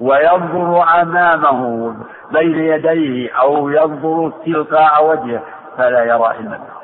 وينظر 0.00 0.82
أمامه 1.02 1.94
بين 2.32 2.58
يديه 2.58 3.32
أو 3.40 3.68
ينظر 3.68 4.32
تلقاء 4.46 5.06
وجهه 5.06 5.42
فلا 5.76 6.04
يرى 6.04 6.30
إلا 6.30 6.56
النار 6.56 6.80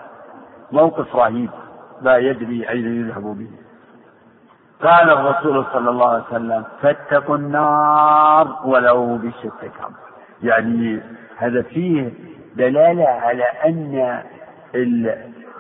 موقف 0.73 1.17
رهيب 1.17 1.51
لا 2.03 2.17
يدري 2.17 2.69
أين 2.69 3.01
يذهب 3.01 3.23
به. 3.23 3.66
قال 4.83 5.11
الرسول 5.11 5.65
صلى 5.73 5.91
الله 5.91 6.09
عليه 6.11 6.25
وسلم 6.25 6.65
فاتقوا 6.83 7.37
النار 7.37 8.59
ولو 8.65 9.17
بشق 9.17 9.61
تمر 9.61 9.91
يعني 10.43 11.01
هذا 11.37 11.63
فيه 11.63 12.11
دلالة 12.57 13.05
على 13.09 13.45
أن 13.45 14.23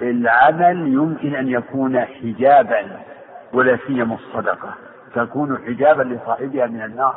العمل 0.02 0.88
يمكن 0.94 1.34
أن 1.34 1.48
يكون 1.48 2.00
حجابا 2.00 2.82
ولا 3.52 3.78
سيما 3.86 4.14
الصدقة. 4.14 4.74
تكون 5.14 5.58
حجابا 5.66 6.02
لصاحبها 6.02 6.66
من 6.66 6.82
النار. 6.82 7.14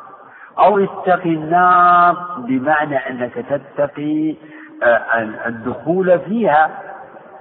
أو 0.60 0.80
اتقي 0.80 1.30
النار 1.30 2.16
بمعنى 2.38 2.98
أنك 2.98 3.34
تتقي 3.34 4.36
آه، 4.84 5.48
الدخول 5.48 6.20
فيها 6.20 6.70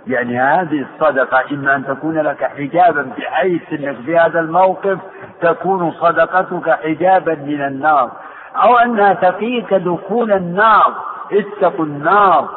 يعني 0.09 0.41
هذه 0.41 0.87
الصدقة 0.95 1.55
إما 1.55 1.77
أن 1.77 1.87
تكون 1.87 2.19
لك 2.19 2.45
حجابا 2.45 3.03
بحيث 3.03 3.73
أنك 3.73 3.97
في 3.97 4.19
هذا 4.19 4.41
الموقف 4.41 4.99
تكون 5.41 5.93
صدقتك 5.93 6.71
حجابا 6.71 7.35
من 7.35 7.63
النار 7.63 8.11
أو 8.57 8.77
أنها 8.77 9.13
تقيك 9.13 9.75
دخول 9.75 10.33
النار 10.33 10.95
اتقوا 11.33 11.85
النار. 11.85 12.49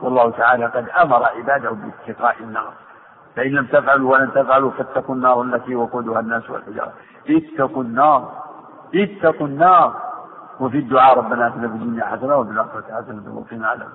والله 0.00 0.30
تعالى 0.30 0.66
قد 0.66 0.88
أمر 0.88 1.24
عباده 1.24 1.70
باتقاء 1.70 2.36
النار. 2.40 2.72
فإن 3.36 3.50
لم 3.50 3.66
تفعلوا 3.66 4.12
ولن 4.12 4.32
تفعلوا 4.32 4.70
فاتقوا 4.70 5.14
النار 5.14 5.42
التي 5.42 5.74
وقودها 5.74 6.20
الناس 6.20 6.50
والحجارة. 6.50 6.92
اتقوا 7.30 7.82
النار 7.82 8.32
اتقوا 8.94 9.46
النار. 9.46 9.94
وفي 10.60 10.78
الدعاء 10.78 11.18
ربنا 11.18 11.46
اتنا 11.46 11.68
في 11.68 11.74
الدنيا 11.74 12.04
حسنة 12.04 12.36
وفي 12.36 12.50
الآخرة 12.50 12.84
حسنة 12.90 13.34
وقنا 13.34 13.68
عذاب 13.68 13.88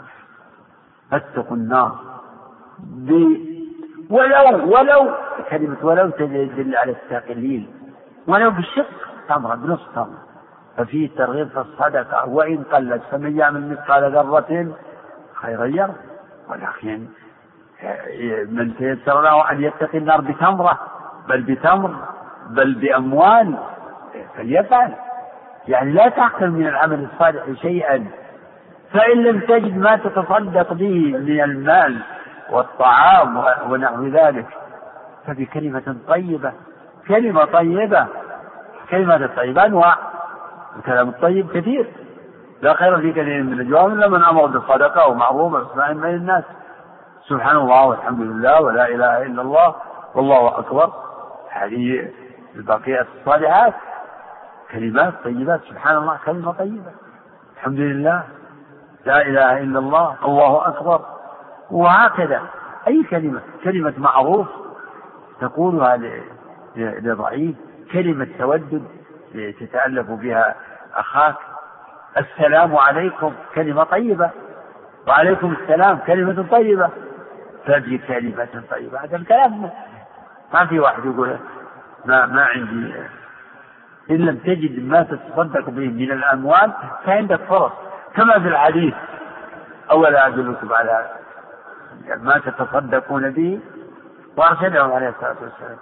اتقوا 1.13 1.57
النار. 1.57 2.14
ب... 2.79 3.37
ولو 4.09 4.75
ولو 4.75 5.11
كلمة 5.49 5.77
ولو 5.81 6.09
تدل 6.09 6.75
على 6.75 6.91
التقليل. 6.91 7.67
ولو 8.27 8.51
بالشق 8.51 8.87
تمرة 9.29 9.55
بنصف 9.55 9.95
تمرة 9.95 10.25
ففيه 10.77 11.09
ترغيب 11.17 11.47
في 11.47 11.59
الصدقة. 11.59 12.29
وإن 12.29 12.63
قلت 12.63 13.01
فمن 13.11 13.37
يعمل 13.37 13.69
مثقال 13.71 14.11
ذرة 14.11 14.67
خيرا 15.33 15.65
يره 15.65 15.95
ولكن 16.49 17.05
من 18.49 18.75
تيسر 18.77 19.21
له 19.21 19.51
أن 19.51 19.63
يتقي 19.63 19.97
النار 19.97 20.21
بتمرة. 20.21 20.79
بل 21.29 21.41
بتمر 21.41 21.95
بل 22.49 22.73
بأموال. 22.73 23.57
فليفعل. 24.37 24.93
يعني 25.67 25.91
لا 25.91 26.09
تعقل 26.09 26.51
من 26.51 26.67
العمل 26.67 27.07
الصالح 27.13 27.61
شيئا. 27.61 28.05
فإن 28.93 29.23
لم 29.23 29.39
تجد 29.39 29.77
ما 29.77 29.95
تتصدق 29.95 30.73
به 30.73 31.17
من 31.17 31.41
المال 31.41 32.01
والطعام 32.49 33.43
ونحو 33.71 34.07
ذلك. 34.07 34.47
فبكلمة 35.27 35.95
طيبة 36.07 36.53
كلمة 37.07 37.45
طيبة 37.45 38.07
كلمة 38.89 39.15
الطيبة 39.15 39.65
أنواع. 39.65 39.97
الكلام 40.77 41.09
الطيب 41.09 41.51
كثير. 41.51 41.93
لا 42.61 42.73
خير 42.73 42.97
في 42.97 43.11
كثير 43.11 43.43
من 43.43 43.59
الجواب 43.59 43.93
إلا 43.93 44.07
من 44.07 44.23
أمر 44.23 44.45
بالصدقة 44.45 45.07
ومعروف 45.07 45.77
بين 45.77 46.05
الناس. 46.05 46.43
سبحان 47.27 47.55
الله 47.57 47.85
والحمد 47.85 48.19
لله 48.19 48.61
ولا 48.61 48.87
إله 48.87 49.21
إلا 49.21 49.41
الله 49.41 49.75
والله 50.15 50.59
أكبر. 50.59 50.93
هذه 51.51 52.11
البقية 52.55 53.07
الصالحات. 53.19 53.73
كلمات 54.71 55.13
طيبات. 55.23 55.61
سبحان 55.69 55.97
الله 55.97 56.17
كلمة 56.25 56.51
طيبة. 56.51 56.91
الحمد 57.55 57.79
لله. 57.79 58.23
لا 59.05 59.21
إله 59.21 59.57
إلا 59.57 59.79
الله 59.79 60.15
الله 60.25 60.67
أكبر. 60.67 61.14
وهكذا. 61.71 62.41
أي 62.87 63.03
كلمة؟ 63.03 63.41
كلمة 63.63 63.93
معروف 63.97 64.47
تقولها 65.41 65.99
لضعيف 66.75 67.55
كلمة 67.91 68.27
تودد 68.39 68.83
تتألف 69.33 70.11
بها 70.11 70.55
أخاك. 70.95 71.35
السلام 72.17 72.75
عليكم 72.75 73.33
كلمة 73.55 73.83
طيبة. 73.83 74.29
وعليكم 75.07 75.55
السلام 75.61 75.97
كلمة 75.97 76.45
طيبة. 76.51 76.89
فهذه 77.65 77.99
كلمة 78.07 78.63
طيبة. 78.71 78.99
هذا 78.99 79.15
الكلام 79.17 79.69
ما 80.53 80.65
في 80.65 80.79
واحد 80.79 81.05
يقول 81.05 81.37
ما 82.05 82.25
ما 82.25 82.45
عندي. 82.45 82.93
إن 84.11 84.15
لم 84.15 84.37
تجد 84.37 84.87
ما 84.87 85.03
تتصدق 85.03 85.69
به 85.69 85.87
من 85.87 86.11
الأموال 86.11 86.71
فعندك 87.05 87.39
فرص. 87.39 87.71
كما 88.15 88.39
في 88.39 88.47
الحديث. 88.47 88.93
أولا 89.91 90.27
أدلكم 90.27 90.73
على 90.73 91.09
ما 92.23 92.41
تتصدقون 92.45 93.31
به 93.31 93.59
وأرشدهم 94.37 94.91
عليه 94.91 95.09
الصلاة 95.09 95.35
والسلام. 95.41 95.77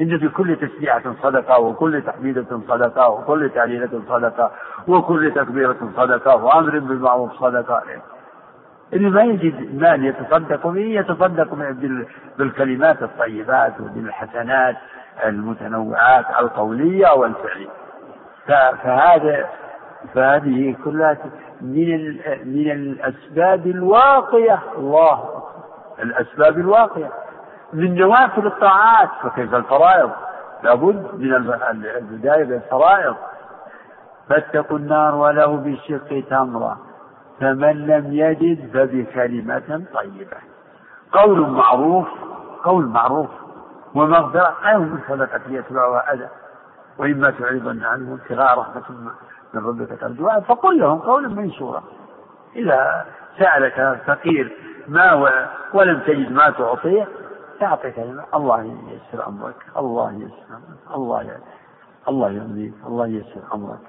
إن 0.00 0.18
في 0.18 0.28
كل 0.28 0.56
تسبيحة 0.56 1.02
صدقة 1.22 1.60
وكل 1.60 2.02
تحميدة 2.02 2.60
صدقة 2.68 3.08
وكل 3.08 3.50
تعليلة 3.54 4.02
صدقة 4.08 4.50
وكل 4.88 5.32
تكبيرة 5.34 5.76
صدقة 5.96 6.36
وأمر 6.44 6.78
بالمعروف 6.78 7.32
صدقة. 7.32 7.82
اللي 8.92 9.10
ما 9.10 9.22
يجد 9.22 9.80
مال 9.80 10.04
يتصدق 10.04 10.66
به 10.66 10.80
يتصدق 10.80 11.54
بالكلمات 12.38 13.02
الطيبات 13.02 13.80
وبالحسنات 13.80 14.76
المتنوعات 15.24 16.24
القولية 16.40 17.12
والفعلية. 17.12 17.68
فهذا 18.46 19.46
فهذه 20.14 20.76
كلها 20.84 21.16
من 21.60 22.16
من 22.44 22.70
الأسباب 22.70 23.66
الواقية. 23.66 24.58
الله 24.78 25.39
الأسباب 26.02 26.58
الواقية 26.58 27.10
من 27.72 27.94
نوافل 27.94 28.46
الطاعات 28.46 29.08
فكيف 29.22 29.54
الفرائض؟ 29.54 30.10
لابد 30.62 31.14
من 31.14 31.34
البداية 31.34 32.44
بالفرائض 32.44 33.16
فاتقوا 34.28 34.78
النار 34.78 35.14
ولو 35.14 35.56
بشق 35.56 36.24
تمرة. 36.30 36.78
فمن 37.40 37.86
لم 37.86 38.12
يجد 38.12 38.70
فبكلمة 38.72 39.84
طيبة. 39.94 40.36
قول 41.12 41.50
معروف 41.50 42.08
قول 42.64 42.86
معروف. 42.86 43.30
ومغفرة 43.94 44.54
خير 44.62 44.78
من 44.78 44.98
صدقة 45.08 45.40
يتبعها 45.48 46.12
أذى 46.12 46.28
وإما 46.98 47.30
تعرضن 47.30 47.84
عنه 47.84 48.14
ابتغاء 48.14 48.58
رحمة 48.58 48.82
من 49.54 49.66
ربك 49.66 50.00
ترجوها. 50.00 50.40
فقل 50.40 50.78
لهم 50.78 50.98
قولا 50.98 51.28
منشورا. 51.28 51.82
إذا 52.56 53.06
سألك 53.38 54.00
فقير 54.06 54.56
ما 54.90 55.30
ولم 55.74 56.00
تجد 56.06 56.32
ما 56.32 56.50
تعطيه 56.50 57.08
تعطي 57.60 57.90
كلمة. 57.90 58.24
الله 58.34 58.62
ييسر 58.62 59.28
أمرك. 59.28 59.54
الله 59.76 60.12
ييسر 60.12 60.50
أمرك. 60.50 60.96
الله. 60.96 61.36
الله 62.08 62.30
يرضيك. 62.30 62.74
الله 62.86 63.06
ييسر 63.06 63.40
أمرك. 63.54 63.84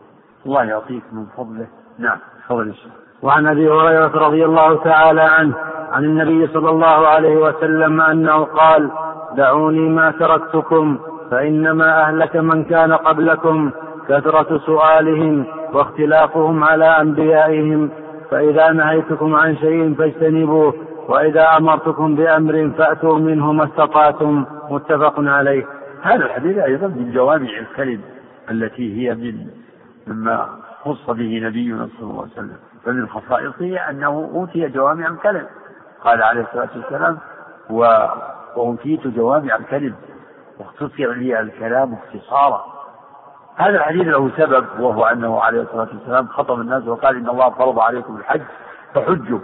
الله 0.46 0.64
يعطيك 0.64 1.04
من 1.12 1.26
فضله. 1.38 1.68
نعم 2.00 2.18
تفضل 2.50 2.76
وعن 3.24 3.48
أبي 3.48 3.70
هريرة 3.70 4.28
رضي 4.28 4.46
الله 4.46 4.84
تعالى 4.84 5.22
عنه 5.22 5.56
عن 5.92 6.04
النبي 6.04 6.48
صلى 6.48 6.70
الله 6.70 7.08
عليه 7.08 7.38
وسلم 7.38 8.02
أنه 8.02 8.44
قال 8.44 8.92
دعوني 9.36 9.90
ما 9.90 10.12
تركتكم 10.12 11.00
فإنما 11.32 12.02
أهلك 12.02 12.36
من 12.36 12.64
كان 12.64 12.94
قبلكم 12.94 13.72
كثرة 14.10 14.58
سؤالهم 14.58 15.46
واختلافهم 15.74 16.64
على 16.64 16.86
أنبيائهم 16.86 17.90
فإذا 18.32 18.72
نهيتكم 18.72 19.36
عن 19.36 19.58
شيء 19.58 19.94
فاجتنبوه 19.94 20.74
وإذا 21.08 21.58
أمرتكم 21.58 22.16
بأمر 22.16 22.72
فأتوا 22.78 23.20
منه 23.20 23.52
ما 23.52 23.64
استطعتم 23.64 24.46
متفق 24.70 25.14
عليه. 25.18 25.66
هذا 26.02 26.26
الحديث 26.26 26.58
أيضا 26.58 26.88
من 26.88 27.12
جوامع 27.12 27.50
الكلم 27.60 28.02
التي 28.52 28.98
هي 28.98 29.16
من 29.16 29.48
مما 30.08 30.50
خص 30.84 31.10
به 31.10 31.42
نبينا 31.44 31.90
صلى 31.98 32.10
الله 32.10 32.22
عليه 32.22 32.32
وسلم. 32.32 32.58
فمن 32.86 33.10
خصائصه 33.10 33.90
أنه 33.90 34.30
أوتي 34.34 34.68
جوامع 34.68 35.08
الكلم. 35.08 35.46
قال 36.04 36.24
عليه 36.24 36.42
الصلاة 36.42 36.70
والسلام 36.76 37.18
وأوتيت 37.70 39.08
جوامع 39.08 39.56
الكلم. 39.56 39.96
واختصر 40.60 41.12
لي 41.12 41.40
الكلام 41.40 41.94
اختصارا. 41.94 42.66
هذا 43.56 43.78
الحديث 43.78 44.08
له 44.08 44.32
سبب 44.38 44.66
وهو 44.80 45.06
أنه 45.06 45.42
عليه 45.42 45.62
الصلاة 45.62 45.88
والسلام 45.94 46.28
خطب 46.28 46.60
الناس 46.60 46.88
وقال 46.88 47.16
إن 47.16 47.30
الله 47.30 47.50
فرض 47.50 47.80
عليكم 47.80 48.18
الحج 48.18 48.42
فحجوا. 48.94 49.40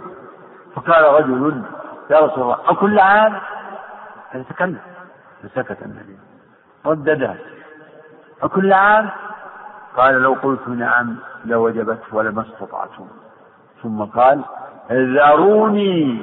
فقال 0.78 1.04
رجل 1.04 1.62
يا 2.10 2.18
رسول 2.20 2.42
الله 2.42 2.58
أكل 2.68 2.98
عام؟ 2.98 3.40
فتكلم 4.32 4.78
فسكت 5.42 5.82
النبي. 5.82 6.18
رددها. 6.86 7.36
أكل 8.42 8.72
عام؟ 8.72 9.08
قال 9.96 10.14
لو 10.14 10.32
قلت 10.32 10.68
نعم 10.68 11.16
لوجبت 11.44 12.02
ولما 12.12 12.42
استطعتم 12.42 13.06
ثم 13.82 14.04
قال 14.04 14.40
ذروني 14.92 16.22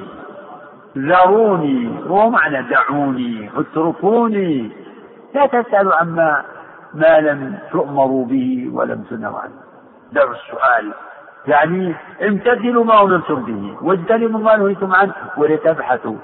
ذروني 0.98 2.10
هو 2.10 2.30
معنى 2.30 2.62
دعوني 2.62 3.50
اتركوني. 3.56 4.72
لا 5.34 5.46
تسألوا 5.46 5.94
عما 5.94 6.44
ما 6.94 7.20
لم 7.20 7.58
تؤمروا 7.72 8.26
به 8.26 8.70
ولم 8.72 9.02
تنهوا 9.02 9.38
عنه. 9.38 9.60
دعوا 10.12 10.34
السؤال. 10.34 10.94
يعني 11.48 11.94
امتثلوا 12.22 12.84
ما 12.84 13.02
أمرتم 13.02 13.42
به 13.44 13.76
واجتنبوا 13.82 14.40
ما 14.40 14.56
نهيتم 14.56 14.94
عنه 14.94 15.14
ولتبحثوا. 15.36 16.16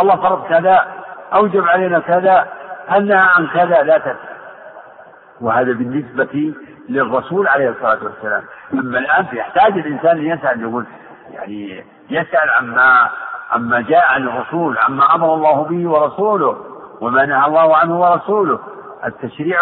الله 0.00 0.16
فرض 0.16 0.46
كذا 0.48 0.86
أوجب 1.34 1.68
علينا 1.68 1.98
كذا 1.98 2.46
نهى 2.90 3.26
عن 3.36 3.46
كذا؟ 3.46 3.82
لا 3.82 3.98
تسأل 3.98 4.16
وهذا 5.40 5.72
بالنسبة 5.72 6.54
للرسول 6.88 7.48
عليه 7.48 7.68
الصلاة 7.68 8.04
والسلام. 8.04 8.42
أما 8.72 8.98
الآن 8.98 9.26
يحتاج 9.32 9.72
الإنسان 9.72 10.18
أن 10.18 10.26
يسأل 10.26 10.60
يقول 10.62 10.86
يعني 11.30 11.84
يسأل 12.10 12.50
عما 12.56 13.08
عما 13.50 13.80
جاء 13.80 14.04
عن 14.04 14.28
الرسول 14.28 14.78
عما 14.78 15.14
أمر 15.14 15.34
الله 15.34 15.62
به 15.64 15.90
ورسوله 15.90 16.64
وما 17.00 17.26
نهى 17.26 17.46
الله 17.46 17.76
عنه 17.76 18.00
ورسوله. 18.00 18.58
التشريع 19.04 19.60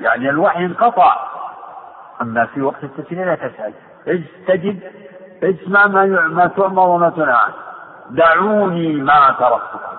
يعني 0.00 0.30
الوحي 0.30 0.64
انقطع. 0.64 1.16
أما 2.22 2.46
في 2.46 2.62
وقت 2.62 2.84
التشريع 2.84 3.26
لا 3.26 3.34
تسأل. 3.34 3.72
استجب 4.08 4.78
اسمع 5.42 5.86
ما 5.86 6.04
ما 6.06 6.46
تؤمر 6.46 6.88
وما 6.88 7.10
تنهى 7.10 7.36
دعوني 8.10 8.92
ما 8.92 9.34
تركتكم. 9.38 9.96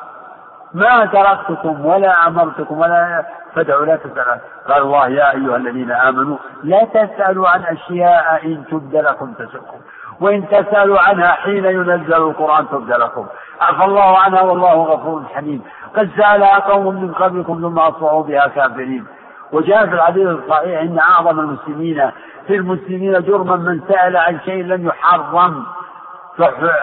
ما 0.74 1.06
تركتكم 1.06 1.86
ولا 1.86 2.28
أمرتكم 2.28 2.78
ولا 2.78 3.26
فدعوا 3.56 3.86
لا 3.86 3.96
تسألوا 3.96 4.38
قال 4.68 4.82
الله 4.82 5.08
يا 5.08 5.32
أيها 5.32 5.56
الذين 5.56 5.92
آمنوا 5.92 6.38
لا 6.64 6.84
تسألوا 6.84 7.50
عن 7.50 7.64
أشياء 7.64 8.46
إن 8.46 8.64
تبد 8.72 8.96
لكم 8.96 9.34
تسؤكم. 9.34 9.80
وإن 10.20 10.48
تسألوا 10.48 11.00
عنها 11.00 11.32
حين 11.32 11.66
ينزل 11.66 12.14
القرآن 12.14 12.70
تبد 12.70 12.90
لكم. 12.90 13.28
عفى 13.62 13.84
الله 13.84 14.20
عنها 14.20 14.42
والله 14.42 14.74
غفور 14.74 15.24
حليم. 15.36 15.62
قد 15.96 16.10
سألها 16.18 16.60
قوم 16.60 17.04
من 17.04 17.14
قبلكم 17.14 17.62
ثم 17.62 17.80
أصبحوا 17.80 18.24
بها 18.24 18.48
كافرين. 18.48 19.06
وجاء 19.52 19.86
في 19.86 19.94
الحديث 19.94 20.28
الصحيح 20.28 20.82
إن 20.82 21.00
أعظم 21.00 21.40
المسلمين 21.40 22.12
في 22.48 22.56
المسلمين 22.56 23.24
جرما 23.24 23.56
من 23.56 23.82
سأل 23.88 24.18
عن 24.18 24.40
شيء 24.46 24.64
لم 24.64 24.88
يحرم 24.88 25.66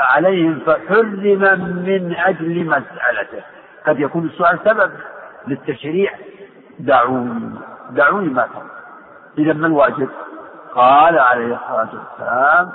عليهم 0.00 0.60
فحرم 0.66 1.42
من 1.86 2.14
أجل 2.16 2.66
مسألته. 2.66 3.44
قد 3.86 4.00
يكون 4.00 4.24
السؤال 4.24 4.58
سبب 4.64 4.90
للتشريع. 5.46 6.12
دعوني 6.78 7.50
دعوني 7.90 8.28
ما 8.28 8.42
ترى. 8.42 8.62
اذا 9.38 9.52
ما 9.52 9.66
الواجب؟ 9.66 10.08
قال 10.74 11.18
عليه 11.18 11.54
الصلاة 11.54 11.88
والسلام 11.94 12.72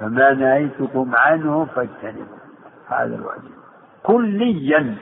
فما 0.00 0.32
نهيتكم 0.32 1.14
عنه 1.14 1.66
فاجتنبوا 1.76 2.38
هذا 2.88 3.14
الواجب. 3.14 3.50
كليا 4.02 4.94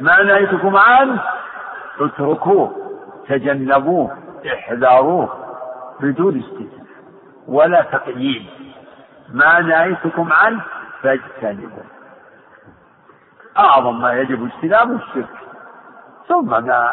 ما 0.00 0.22
نهيتكم 0.22 0.76
عنه 0.76 1.22
اتركوه. 2.00 2.89
تجنبوه 3.30 4.16
احذروه 4.46 5.28
بدون 6.00 6.38
استثناء 6.38 6.86
ولا 7.48 7.82
تقييد. 7.82 8.46
ما 9.32 9.60
نهيتكم 9.60 10.32
عنه 10.32 10.60
فاجتنبوه. 11.02 11.84
أعظم 13.58 14.00
ما 14.00 14.12
يجب 14.12 14.44
اجتنابه 14.44 14.94
الشرك. 14.94 15.38
ثم 16.28 16.64
ما 16.66 16.90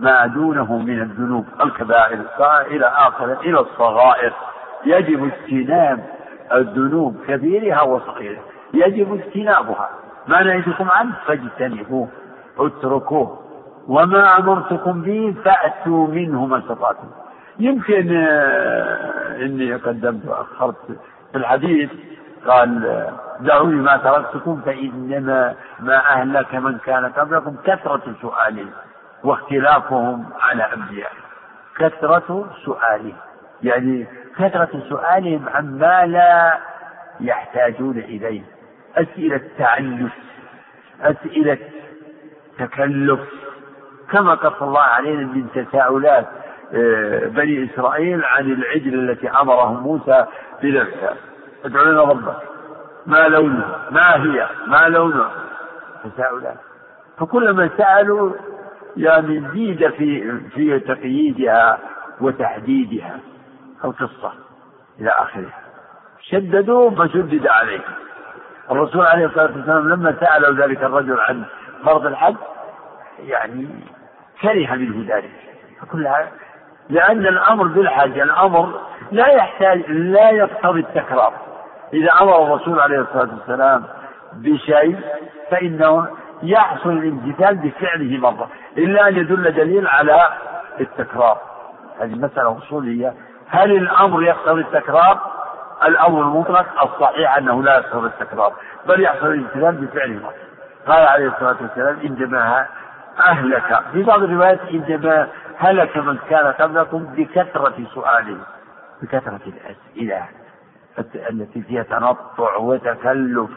ما 0.00 0.26
دونه 0.26 0.78
من 0.78 1.02
الذنوب. 1.02 1.46
الكبائر 1.60 2.24
إلى 2.42 2.86
آخر 2.86 3.32
إلى 3.32 3.60
الصغائر. 3.60 4.32
يجب 4.84 5.24
اجتناب 5.24 6.04
الذنوب 6.52 7.16
كبيرها 7.28 7.82
وصغيرها. 7.82 8.42
يجب 8.74 9.14
اجتنابها. 9.14 9.88
ما 10.26 10.42
نهيتكم 10.42 10.90
عنه 10.90 11.12
فاجتنبوه. 11.26 12.08
اتركوه. 12.58 13.39
وما 13.90 14.38
أمرتكم 14.38 15.02
به 15.02 15.34
فأتوا 15.44 16.06
منه 16.08 16.46
ما 16.46 16.58
استطعتم. 16.58 17.10
يمكن 17.58 18.16
آه، 18.16 19.36
إني 19.36 19.74
قدمت 19.74 20.26
وأخرت 20.26 20.76
في 21.32 21.38
الحديث 21.38 21.90
قال 22.46 22.86
آه، 22.86 23.12
دعوني 23.40 23.74
ما 23.74 23.96
تركتكم 23.96 24.60
فإنما 24.66 25.54
ما 25.80 25.96
أهلك 25.96 26.54
من 26.54 26.78
كان 26.78 27.04
قبلكم 27.04 27.56
كثرة 27.64 28.14
سؤالهم 28.22 28.70
واختلافهم 29.24 30.26
على 30.40 30.62
أنبيائهم 30.62 31.22
كثرة 31.78 32.50
سؤالهم 32.64 33.16
يعني 33.62 34.06
كثرة 34.38 34.82
سؤالهم 34.88 35.48
عما 35.48 36.06
لا 36.06 36.58
يحتاجون 37.20 37.98
إليه. 37.98 38.42
أسئلة 38.96 39.40
تعلف 39.58 40.12
أسئلة 41.02 41.58
تكلف. 42.58 43.20
كما 44.12 44.34
قص 44.34 44.62
الله 44.62 44.80
علينا 44.80 45.22
من 45.22 45.46
تساؤلات 45.54 46.26
آه، 46.74 47.26
بني 47.26 47.70
إسرائيل 47.74 48.24
عن 48.24 48.52
العجل 48.52 49.10
التي 49.10 49.30
أمرهم 49.30 49.82
موسى 49.82 50.26
بذبحها 50.62 51.14
ادعوا 51.64 51.86
لنا 51.86 52.02
ربك. 52.02 52.36
ما 53.06 53.28
لونه 53.28 53.76
ما 53.90 54.16
هي؟ 54.16 54.46
ما 54.66 54.88
لونه 54.88 55.24
تساؤلات. 56.04 56.56
فكلما 57.18 57.70
سألوا 57.78 58.32
يعني 58.96 59.48
زيد 59.54 59.90
في 59.90 60.38
في 60.54 60.80
تقييدها 60.80 61.78
وتحديدها 62.20 63.18
القصة 63.84 64.32
إلى 65.00 65.10
آخرها. 65.10 65.60
شددوا 66.20 66.90
فشدد 66.90 67.46
عليهم. 67.46 67.82
الرسول 68.70 69.06
عليه 69.06 69.26
الصلاة 69.26 69.52
والسلام 69.56 69.88
لما 69.88 70.16
سأله 70.20 70.64
ذلك 70.64 70.82
الرجل 70.82 71.20
عن 71.20 71.44
فرض 71.84 72.06
الحج 72.06 72.36
يعني 73.18 73.68
كره 74.42 74.74
منه 74.74 75.14
ذلك. 75.14 75.30
كلها 75.92 76.28
لأن 76.88 77.26
الأمر 77.26 77.66
بالحج 77.66 78.18
الأمر 78.18 78.80
لا 79.12 79.26
يحتاج 79.28 79.90
لا 79.90 80.30
يقتضي 80.30 80.80
التكرار. 80.80 81.32
إذا 81.92 82.12
أمر 82.20 82.44
الرسول 82.44 82.80
عليه 82.80 82.98
الصلاة 82.98 83.28
والسلام 83.34 83.84
بشيء 84.32 85.00
فإنه 85.50 86.08
يحصل 86.42 86.90
الامتثال 86.90 87.56
بفعله 87.56 88.18
مرة 88.18 88.48
إلا 88.78 89.08
أن 89.08 89.16
يدل 89.16 89.52
دليل 89.52 89.86
على 89.86 90.28
التكرار. 90.80 91.38
هذه 92.00 92.14
مسألة 92.14 92.58
أصولية. 92.58 93.14
هل 93.48 93.72
الأمر 93.72 94.22
يقتضي 94.22 94.60
التكرار؟ 94.60 95.20
الأمر 95.84 96.22
المطلق 96.22 96.82
الصحيح 96.82 97.36
أنه 97.36 97.62
لا 97.62 97.74
يقتضي 97.74 98.06
التكرار 98.06 98.52
بل 98.86 99.00
يحصل 99.00 99.26
الامتثال 99.26 99.72
بفعله 99.72 100.22
مرة. 100.22 100.34
قال 100.86 101.06
عليه 101.06 101.28
الصلاة 101.28 101.56
والسلام 101.60 101.98
إنما 102.04 102.66
أهلك. 103.18 103.80
في 103.92 104.02
بعض 104.02 104.22
الروايات 104.22 104.60
إنما 104.60 105.28
هلك 105.58 105.96
من 105.96 106.18
كان 106.30 106.52
قبلكم 106.52 107.04
بكثرة 107.04 107.74
سؤالهم 107.94 108.40
بكثرة 109.02 109.40
الأسئلة 109.46 110.28
التي 111.30 111.62
فيها 111.62 111.82
تنطع 111.82 112.56
وتكلف 112.56 113.50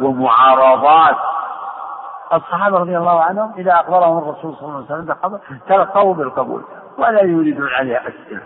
ومعارضات. 0.00 1.16
الصحابة 2.32 2.78
رضي 2.78 2.98
الله 2.98 3.22
عنهم 3.22 3.52
إذا 3.58 3.72
أخبرهم 3.72 4.18
الرسول 4.18 4.56
صلى 4.56 4.68
الله 4.68 4.74
عليه 4.76 4.84
وسلم 4.84 5.04
بخبر 5.04 5.38
تلقوا 5.68 6.14
بالقبول 6.14 6.64
ولا 6.98 7.22
يريدون 7.22 7.68
عليه 7.68 7.96
أسئلة 7.96 8.42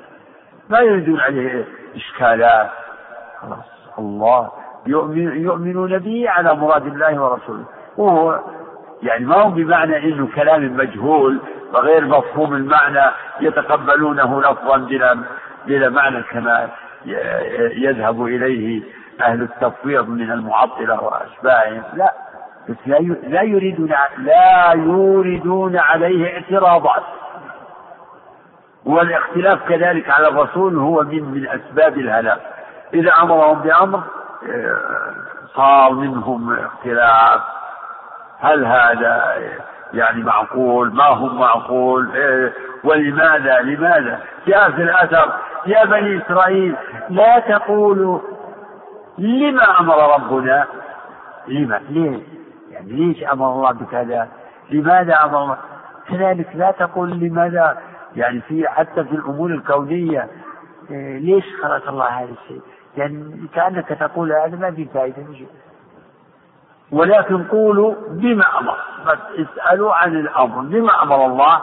لا 0.69 0.81
يريدون 0.81 1.21
عليه 1.21 1.65
إشكالات. 1.97 2.71
خلاص 3.41 3.99
الله 3.99 4.51
يؤمن 4.87 5.41
يؤمنون 5.41 5.99
به 5.99 6.25
على 6.29 6.55
مراد 6.55 6.87
الله 6.87 7.23
ورسوله 7.23 7.65
وهو 7.97 8.41
يعني 9.05 9.25
ما 9.25 9.35
هو 9.35 9.51
بمعنى 9.51 9.97
إنه 9.97 10.29
كلام 10.35 10.77
مجهول 10.77 11.40
وغير 11.73 12.05
مفهوم 12.05 12.55
المعنى 12.55 13.11
يتقبلونه 13.40 14.40
لفظا 14.40 14.77
بلا 14.77 15.25
بلا 15.67 15.88
معنى 15.88 16.23
كما 16.23 16.69
يذهب 17.77 18.27
إليه 18.27 18.83
أهل 19.21 19.43
التفويض 19.43 20.09
من 20.09 20.31
المعطلة 20.31 21.03
وأشباههم. 21.03 21.83
لا 21.95 22.12
بس 22.69 22.77
لا 22.87 22.99
لا 23.29 23.43
يريدون 23.43 23.93
لا 24.19 24.73
يوردون 24.73 25.77
عليه 25.77 26.35
اعتراضات 26.35 27.03
والاختلاف 28.85 29.69
كذلك 29.69 30.11
على 30.11 30.29
الرسول 30.29 30.77
هو 30.77 31.03
من 31.03 31.25
من 31.25 31.49
أسباب 31.49 31.99
الهلاك. 31.99 32.40
إذا 32.95 33.12
أمرهم 33.23 33.59
بأمر 33.59 34.03
آه، 34.49 35.14
صار 35.57 35.93
منهم 35.93 36.53
اختلاف 36.53 37.40
هل 38.45 38.65
هذا 38.65 39.35
يعني 39.95 40.23
معقول؟ 40.23 40.95
ما 40.95 41.05
هو 41.05 41.27
معقول؟ 41.29 42.11
إيه 42.15 42.53
ولماذا؟ 42.85 43.61
لماذا؟ 43.61 44.21
جاء 44.47 44.71
في 44.71 44.83
الأثر 44.83 45.33
يا 45.67 45.85
بني 45.85 46.23
إسرائيل 46.23 46.77
لا 47.11 47.39
تقولوا 47.39 48.21
لما 49.19 49.81
أمر 49.81 50.15
ربنا؟ 50.15 50.67
لما؟ 51.49 51.81
ليه 51.89 52.19
يعني 52.71 52.93
ليش 52.93 53.25
أمر 53.25 53.53
الله 53.53 53.73
بكذا 53.73 54.29
لماذا 54.71 55.25
أمر 55.25 55.43
الله 55.43 55.57
كذلك 56.09 56.49
لا 56.55 56.71
تقول 56.71 57.11
لماذا؟ 57.11 57.79
يعني 58.17 58.41
في 58.41 58.69
حتى 58.69 59.05
في 59.05 59.13
الأمور 59.13 59.51
الكونية 59.51 60.29
إيه 60.91 61.19
ليش 61.19 61.45
خلق 61.63 61.89
الله 61.89 62.05
هذا 62.07 62.29
الشيء؟ 62.43 62.61
يعني 62.97 63.47
كأنك 63.55 63.89
تقول 63.89 64.33
هذا 64.33 64.57
ما 64.57 64.71
في 64.71 64.85
فائدة 64.95 65.23
ولكن 66.92 67.44
قولوا 67.44 67.94
بما 68.09 68.44
أمر. 68.61 68.77
اسألوا 69.38 69.94
عن 69.94 70.16
الأمر. 70.16 70.61
بما 70.61 71.03
أمر 71.03 71.27
الله. 71.27 71.62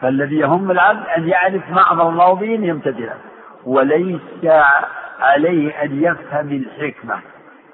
فالذي 0.00 0.36
يهم 0.38 0.70
العبد 0.70 1.06
أن 1.16 1.28
يعرف 1.28 1.70
ما 1.70 1.92
أمر 1.92 2.08
الله 2.08 2.34
به 2.34 2.54
أن 2.54 2.64
يمتثله 2.64 3.16
وليس 3.66 4.20
عليه 5.20 5.82
أن 5.82 6.02
يفهم 6.02 6.48
الحكمة. 6.48 7.18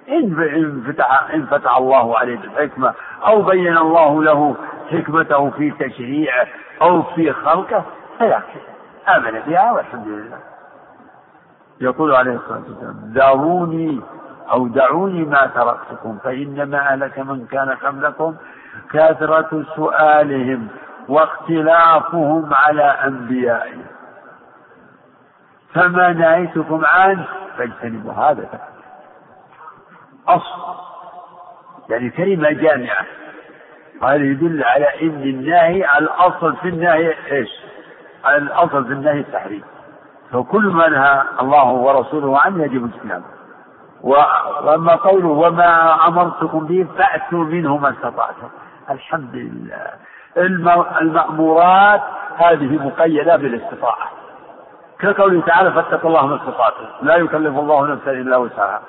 إن 0.09 0.85
فتح, 0.87 1.31
إن 1.35 1.47
فتح 1.47 1.77
الله 1.77 2.19
عليه 2.19 2.37
بالحكمة 2.39 2.95
أو 3.27 3.43
بين 3.43 3.79
الله 3.79 4.23
له 4.23 4.57
حكمته 4.91 5.51
في 5.51 5.71
تشريعه 5.71 6.47
أو 6.83 7.03
في 7.03 7.33
خلقه 7.33 7.85
فلا 8.19 8.41
آمن 9.17 9.41
بها 9.47 9.73
والحمد 9.73 10.07
لله. 10.09 10.39
يقول 11.81 12.15
عليه 12.15 12.33
الصلاة 12.33 12.63
والسلام 12.69 13.13
دعوني 13.15 14.01
أو 14.53 14.69
دعوني 14.69 15.25
ما 15.25 15.47
تركتكم 15.47 16.19
فإنما 16.25 16.79
أهلك 16.79 17.19
من 17.19 17.47
كان 17.47 17.71
قبلكم 17.71 18.37
كثرة 18.93 19.65
سؤالهم 19.77 20.69
واختلافهم 21.09 22.55
على 22.55 22.83
أنبيائهم 22.83 23.87
فما 25.75 26.13
نهيتكم 26.13 26.85
عنه 26.85 27.27
فاجتنبوا 27.59 28.13
هذا 28.13 28.49
أصل 30.29 30.81
يعني 31.89 32.11
كلمة 32.11 32.51
جامعة 32.51 33.07
هذا 34.03 34.25
يدل 34.25 34.65
على 34.65 35.03
إن 35.03 35.23
النهي 35.23 35.99
الأصل 35.99 36.57
في 36.57 36.69
النهي 36.69 37.15
إيش؟ 37.33 37.51
الأصل 38.29 38.85
في 38.85 38.93
النهي 38.93 39.21
التحريم. 39.21 39.63
فكل 40.33 40.67
ما 40.67 40.89
نهى 40.89 41.23
الله 41.41 41.69
ورسوله 41.69 42.39
عنه 42.39 42.65
يجب 42.65 42.85
اجتنابه. 42.85 43.40
وأما 44.03 44.95
قوله 44.95 45.29
وما 45.29 46.07
أمرتكم 46.07 46.67
به 46.67 46.87
فأتوا 46.99 47.45
منه 47.45 47.77
ما 47.77 47.91
استطعتم. 47.91 48.49
الحمد 48.91 49.35
لله. 49.35 49.87
المأمورات 51.01 52.03
هذه 52.37 52.87
مقيدة 52.87 53.37
بالاستطاعة. 53.37 54.09
كقوله 54.99 55.41
تعالى 55.41 55.73
فاتقوا 55.73 56.11
الله 56.11 56.27
ما 56.27 56.37
استطعتم. 56.37 56.85
لا 57.03 57.17
يكلف 57.17 57.59
الله 57.59 57.87
نفسا 57.87 58.11
إلا 58.11 58.37
وسعها. 58.37 58.83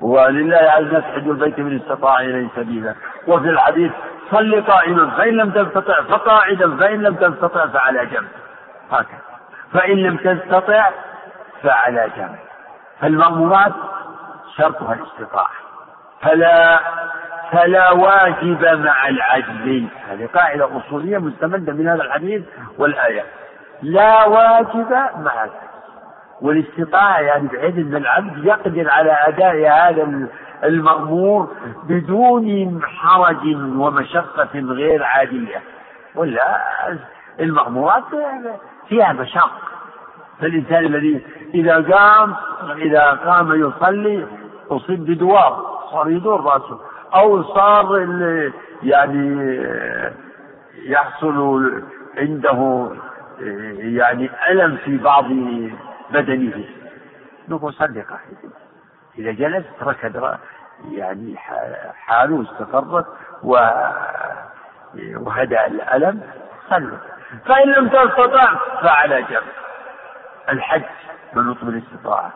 ولله 0.00 0.56
على 0.56 0.86
الناس 0.86 1.04
حج 1.04 1.28
البيت 1.28 1.58
من 1.58 1.80
استطاع 1.80 2.20
إليه 2.20 2.48
سبيلا. 2.56 2.94
وفي 3.28 3.48
الحديث 3.48 3.92
صل 4.30 4.62
قائما 4.62 5.10
فإن 5.10 5.36
لم 5.36 5.50
تستطع 5.50 6.02
فقاعدا 6.02 6.76
فإن 6.76 7.02
لم 7.02 7.14
تستطع 7.14 7.66
فعلى 7.66 8.06
جنب. 8.06 8.28
هكذا. 8.92 9.20
فإن 9.72 9.96
لم 9.96 10.16
تستطع 10.16 10.90
فعلى 11.62 12.10
جنب. 12.16 12.38
فالمأمورات 13.00 13.72
شرطها 14.56 14.94
الاستطاعة. 14.94 15.50
فلا 16.22 16.80
فلا 17.52 17.90
واجب 17.90 18.64
مع 18.64 19.08
العجز 19.08 19.88
هذه 20.08 20.28
قاعدة 20.34 20.68
أصولية 20.76 21.18
مستمدة 21.18 21.72
من 21.72 21.88
هذا 21.88 22.02
الحديث 22.02 22.42
والآية. 22.78 23.24
لا 23.82 24.26
واجب 24.26 24.90
مع 24.90 25.34
العجز 25.34 25.70
والاستطاعة 26.40 27.20
يعني 27.20 27.48
بحيث 27.48 27.74
أن 27.74 27.96
العبد 27.96 28.44
يقدر 28.44 28.90
على 28.90 29.12
أداء 29.12 29.56
هذا 29.70 30.28
المأمور 30.64 31.56
بدون 31.84 32.80
حرج 32.82 33.56
ومشقة 33.76 34.60
غير 34.60 35.04
عادية. 35.04 35.62
ولا 36.14 36.60
المأمورات 37.40 38.04
فيها 38.88 39.12
مشق 39.12 39.50
فالإنسان 40.40 40.84
الذي 40.84 41.26
إذا 41.54 41.74
قام 41.74 42.34
إذا 42.76 43.10
قام 43.10 43.68
يصلي 43.68 44.26
أصيب 44.70 45.04
بدوار 45.04 45.80
صار 45.90 46.10
يدور 46.10 46.44
رأسه. 46.44 46.80
أو 47.14 47.42
صار 47.42 47.98
يعني 48.82 49.56
يحصل 50.74 51.82
عنده 52.18 52.88
يعني 53.78 54.30
ألم 54.50 54.76
في 54.76 54.96
بعض 54.96 55.24
بدنه. 56.10 56.64
نقول 57.48 57.72
قاعدا 58.02 58.50
إذا 59.18 59.32
جلس 59.32 59.64
ركض 59.82 60.38
يعني 60.90 61.36
حاله 61.94 62.42
استقرت 62.42 63.06
وهدأ 65.16 65.66
الألم 65.66 66.22
صلوا 66.70 66.98
فإن 67.44 67.68
لم 67.68 67.88
تستطع 67.88 68.54
فعلى 68.82 69.22
جنب. 69.22 69.42
الحج 70.48 70.82
منوط 71.34 71.64
بالاستطاعة 71.64 72.32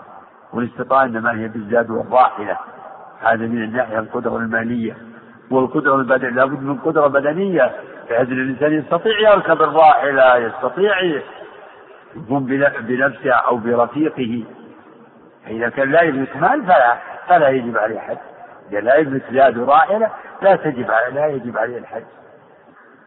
والاستطاعة 0.54 1.04
إنما 1.04 1.32
هي 1.32 1.48
بالزاد 1.48 1.90
والراحلة. 1.90 2.58
هذا 3.20 3.46
من 3.46 3.64
الناحية 3.64 3.98
القدرة 3.98 4.36
المالية. 4.36 4.96
والقدرة 5.50 5.94
البدنية 5.94 6.30
لابد 6.30 6.62
من 6.62 6.78
قدرة 6.78 7.06
بدنية. 7.06 7.72
بحيث 8.10 8.28
الإنسان 8.28 8.72
يستطيع 8.72 9.32
يركب 9.32 9.62
الراحلة 9.62 10.36
يستطيع 10.36 11.00
يقوم 12.16 12.46
بنفسه 12.80 13.30
أو 13.30 13.56
برفيقه. 13.56 14.44
فإذا 15.44 15.68
كان 15.68 15.90
لا 15.90 16.02
يملك 16.02 16.36
مال 16.36 16.62
فلا 16.62 16.96
فلا 17.28 17.48
يجب 17.48 17.76
عليه 17.76 17.98
حج. 17.98 18.16
إذا 18.72 18.80
لا 18.80 18.96
يملك 18.96 19.22
زاد 19.32 19.58
راحلة 19.58 20.10
لا 20.42 20.56
تجب 20.56 20.90
عليه 20.90 21.14
لا 21.14 21.26
يجب 21.26 21.58
عليه 21.58 21.78
الحج. 21.78 22.04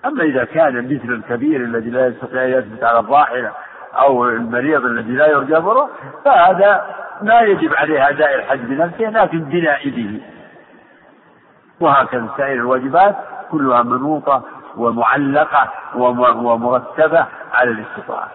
أما 0.06 0.24
إذا 0.24 0.44
كان 0.44 0.86
مثل 0.86 1.14
الكبير 1.14 1.62
الذي 1.62 1.90
لا 1.90 2.08
يستطيع 2.08 2.44
أن 2.44 2.50
يثبت 2.50 2.84
على 2.84 3.00
الراحلة 3.00 3.52
أو 3.94 4.26
المريض 4.26 4.86
الذي 4.86 5.12
لا 5.12 5.28
يرجى 5.28 5.56
بره 5.56 5.90
فهذا 6.26 6.86
ما 7.22 7.40
يجب 7.40 7.74
عليه 7.74 8.10
أداء 8.10 8.36
الحج 8.36 8.60
بنفسه 8.60 9.10
لكن 9.10 9.40
بنائبه. 9.40 10.22
وهكذا 11.80 12.30
سائر 12.38 12.54
الواجبات 12.54 13.16
كلها 13.52 13.84
منوطة 13.84 14.44
ومعلقة 14.78 15.72
ومرتبة 15.96 17.26
على 17.54 17.72
الاستطاعة. 17.72 18.32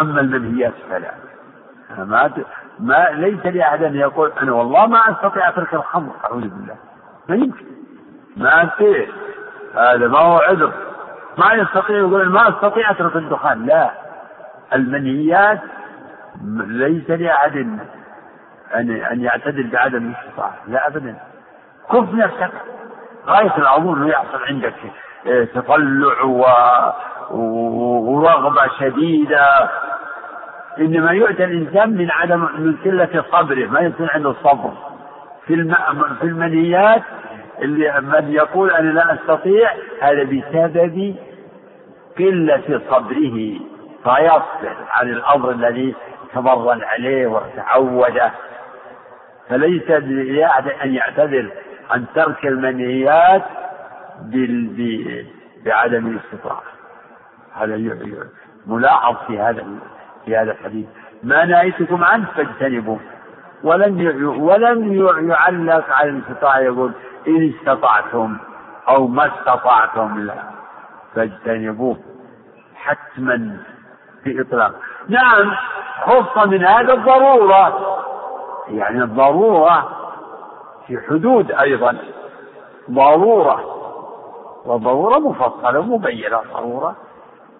أما 0.00 0.20
المنهيات 0.20 0.74
فلا. 0.90 1.10
ما 1.98 2.30
ما 2.78 3.08
ليس 3.10 3.46
لأحد 3.46 3.82
أن 3.82 3.94
يقول 3.94 4.32
أنا 4.42 4.52
والله 4.52 4.86
ما 4.86 5.10
أستطيع 5.10 5.48
أترك 5.48 5.74
الخمر 5.74 6.12
أعوذ 6.24 6.40
بالله. 6.40 6.76
ما 7.28 7.36
يمكن. 7.36 7.66
ما 8.36 8.64
أستطيع. 8.64 9.06
هذا 9.74 10.08
ما 10.08 10.18
هو 10.18 10.38
عذر. 10.38 10.72
ما 11.38 11.52
يستطيع 11.52 11.96
يقول 11.96 12.28
ما 12.28 12.48
أستطيع 12.48 12.90
أترك 12.90 13.16
الدخان. 13.16 13.66
لا. 13.66 13.90
المنهيات 14.72 15.60
ليس 16.66 17.10
لأحد 17.10 17.56
أن 18.74 18.90
أن 18.90 19.20
يعتدل 19.20 19.70
بعدم 19.70 20.14
الاستطاعة. 20.14 20.54
لا 20.68 20.86
أبدا. 20.86 21.16
كف 21.92 22.14
نفسك. 22.14 22.50
غاية 23.26 23.56
العمر 23.58 23.96
أنه 23.96 24.08
يحصل 24.08 24.44
عندك 24.48 24.74
آه، 25.26 25.44
تطلع 25.44 26.22
و... 26.24 26.44
ورغبة 28.10 28.68
شديدة. 28.80 29.70
إنما 30.78 31.10
يؤتى 31.10 31.44
الإنسان 31.44 31.96
من 31.96 32.10
عدم 32.10 32.48
من 32.58 32.76
قلة 32.84 33.24
صبره 33.32 33.66
ما 33.66 33.80
يكون 33.80 34.08
عنده 34.08 34.34
صبر. 34.44 34.72
في. 35.46 35.74
في 36.20 36.26
المنهيات 36.26 37.02
اللي 37.62 38.00
من 38.00 38.32
يقول 38.32 38.70
أنا 38.70 38.90
لا 38.90 39.14
أستطيع 39.14 39.70
هذا 40.02 40.22
بسبب 40.22 41.16
قلة 42.18 42.80
صبره. 42.90 43.58
فيصبر 44.04 44.76
عن 44.90 45.08
الأمر 45.08 45.50
الذي 45.50 45.94
تمرن 46.36 46.84
عليه 46.84 47.26
وتعوده. 47.26 48.32
فليس 49.48 49.90
لأحد 49.90 50.68
أن 50.68 50.94
يعتذر 50.94 51.50
عن 51.90 52.04
ترك 52.14 52.46
المنهيات 52.46 53.42
بعدم 55.64 56.06
الاستطاعة. 56.06 56.62
هذا 57.54 57.96
ملاحظ 58.66 59.16
في 59.26 59.38
هذا 59.38 59.66
في 60.24 60.36
هذا 60.36 60.52
الحديث. 60.52 60.86
ما 61.22 61.44
نهيتكم 61.44 62.04
عنه 62.04 62.26
فاجتنبوه. 62.36 63.00
ولم 63.62 64.26
ولم 64.40 64.92
يعلق 65.30 65.84
على 65.90 66.10
الاستطاعة 66.10 66.58
يقول 66.58 66.92
إن 67.28 67.52
استطعتم 67.58 68.36
أو 68.88 69.06
ما 69.06 69.26
استطعتم 69.26 70.18
لا. 70.18 70.34
فاجتنبوه 71.14 71.98
حتما 72.74 73.56
في 74.24 74.40
إطلاق 74.40 74.74
نعم 75.08 75.56
خص 76.04 76.46
من 76.46 76.64
هذا 76.64 76.92
الضرورة. 76.92 77.96
يعني 78.68 79.02
الضرورة 79.02 79.88
في 80.86 80.98
حدود 81.08 81.52
أيضا. 81.52 81.96
ضرورة. 82.90 83.60
وضرورة 84.64 85.18
مفصلة 85.18 85.82
مبينة 85.82 86.40
ضرورة. 86.54 86.96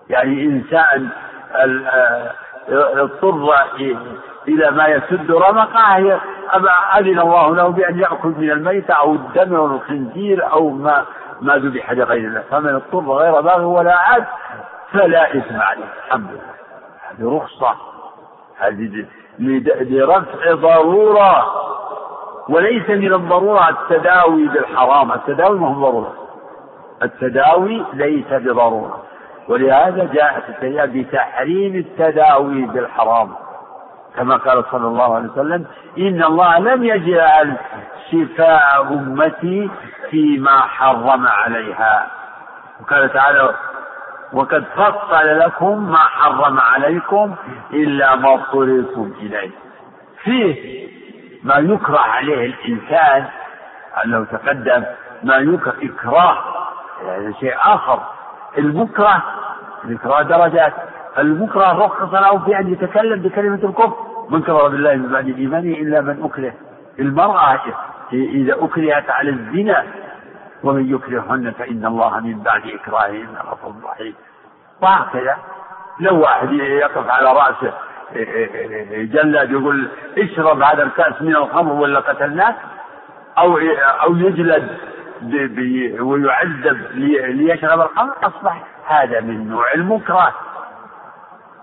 يعني 0.08 0.42
إنسان 0.42 1.08
آه، 1.54 2.32
اضطر 2.68 3.54
إلى 4.48 4.70
ما 4.70 4.86
يسد 4.86 5.30
رمقه 5.30 6.20
أذن 6.98 7.18
الله 7.18 7.54
له 7.54 7.68
بأن 7.68 7.98
يأكل 7.98 8.28
من 8.28 8.50
الميتة 8.50 8.94
أو 8.94 9.12
الدم 9.12 9.54
أو 9.54 9.66
الخنزير 9.66 10.52
أو 10.52 10.70
ما 10.70 11.04
ما 11.40 11.54
ذبح 11.56 11.92
لغير 11.92 12.28
الله. 12.28 12.42
فمن 12.50 12.74
اضطر 12.74 13.12
غير 13.12 13.40
باغ 13.40 13.64
ولا 13.64 13.94
عاد 13.96 14.24
فلا 14.92 15.36
إثم 15.36 15.60
عليه. 15.60 15.84
الحمد 16.06 16.30
لله. 16.30 16.56
هذه 17.18 17.36
رخصة. 17.36 17.76
هذه 18.58 19.06
لرفع 19.38 20.52
ضرورة. 20.52 21.46
وليس 22.48 22.90
من 22.90 23.14
الضرورة 23.14 23.68
التداوي 23.68 24.48
بالحرام. 24.48 25.12
التداوي 25.12 25.58
ما 25.58 25.68
هو 25.68 25.90
ضرورة. 25.90 26.14
التداوي 27.02 27.84
ليس 27.92 28.32
بضرورة. 28.32 29.02
ولهذا 29.48 30.04
جاءت 30.12 30.48
الشريعة 30.48 30.86
بتحريم 30.86 31.74
التداوي 31.74 32.62
بالحرام. 32.62 33.34
كما 34.16 34.36
قال 34.36 34.64
صلى 34.70 34.86
الله 34.86 35.14
عليه 35.14 35.28
وسلم 35.28 35.66
إن 35.98 36.22
الله 36.22 36.58
لم 36.58 36.84
يجعل 36.84 37.56
شفاء 38.10 38.82
أمتي 38.82 39.70
فيما 40.10 40.60
حرم 40.60 41.26
عليها. 41.26 42.06
وقال 42.80 43.12
تعالى 43.12 43.54
وقد 44.32 44.64
فصل 44.76 45.38
لكم 45.38 45.90
ما 45.90 45.98
حرم 45.98 46.60
عليكم 46.60 47.34
إلا 47.72 48.16
ما 48.16 48.34
اضطررتم 48.34 49.12
إليه. 49.20 49.50
فيه 50.22 50.86
ما 51.42 51.54
يكره 51.56 51.98
عليه 51.98 52.46
الإنسان 52.46 53.24
أنه 54.04 54.24
تقدم 54.24 54.84
ما 55.22 55.36
يكره 55.36 55.74
إكراه 55.82 56.38
يعني 57.06 57.34
شيء 57.40 57.54
آخر. 57.56 58.02
المكره 58.58 59.22
الإكراه 59.84 60.22
درجات 60.22 60.72
المكره 61.18 61.72
رخص 61.84 62.12
له 62.14 62.38
في 62.38 62.58
أن 62.58 62.72
يتكلم 62.72 63.22
بكلمة 63.22 63.60
الكفر. 63.64 63.96
من 64.30 64.42
كفر 64.42 64.68
بالله 64.68 64.94
من 64.96 65.12
بعد 65.12 65.26
إيمانه 65.28 65.76
إلا 65.76 66.00
من 66.00 66.22
أكره. 66.24 66.52
المرأة 66.98 67.60
إذا 68.12 68.54
أكرهت 68.64 69.10
على 69.10 69.30
الزنا 69.30 69.84
ومن 70.62 70.94
يكرههن 70.94 71.52
فإن 71.58 71.86
الله 71.86 72.20
من 72.20 72.42
بعد 72.42 72.62
إكراههن 72.66 73.36
غفور 73.50 73.74
رحيم. 73.84 74.14
وهكذا 74.82 75.36
لو 76.00 76.20
واحد 76.20 76.52
يقف 76.52 77.10
على 77.10 77.32
رأسه 77.32 77.72
جلد 79.12 79.50
يقول 79.50 79.88
اشرب 80.18 80.62
هذا 80.62 80.82
الكأس 80.82 81.22
من 81.22 81.36
الخمر 81.36 81.72
ولا 81.72 82.00
قتلناك 82.00 82.56
أو 83.38 83.58
أو 84.02 84.16
يجلد 84.16 84.78
ويعذب 86.00 86.86
ليشرب 87.28 87.80
الخمر؟ 87.80 88.14
أصبح 88.22 88.62
هذا 88.86 89.20
من 89.20 89.50
نوع 89.50 89.72
المكره. 89.74 90.34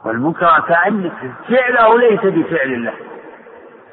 والمكره 0.05 0.59
كأن 0.59 1.11
فعله 1.49 1.99
ليس 1.99 2.19
بفعل 2.19 2.67
الله 2.73 2.93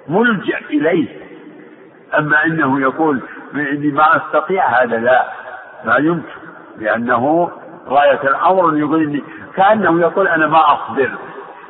ملجأ 0.09 0.59
إليه. 0.59 1.30
أما 2.19 2.45
أنه 2.45 2.81
يقول 2.81 3.21
إني 3.55 3.91
ما 3.93 4.17
أستطيع 4.17 4.67
هذا 4.67 4.97
لا 4.97 5.25
ما 5.85 5.97
يمكن 5.97 6.29
لأنه 6.79 7.51
غاية 7.89 8.21
الأمر 8.23 8.77
يقول 8.77 9.03
إني 9.03 9.23
كأنه 9.57 10.01
يقول 10.01 10.29
أنا 10.29 10.47
ما 10.47 10.75
أصبر 10.75 11.11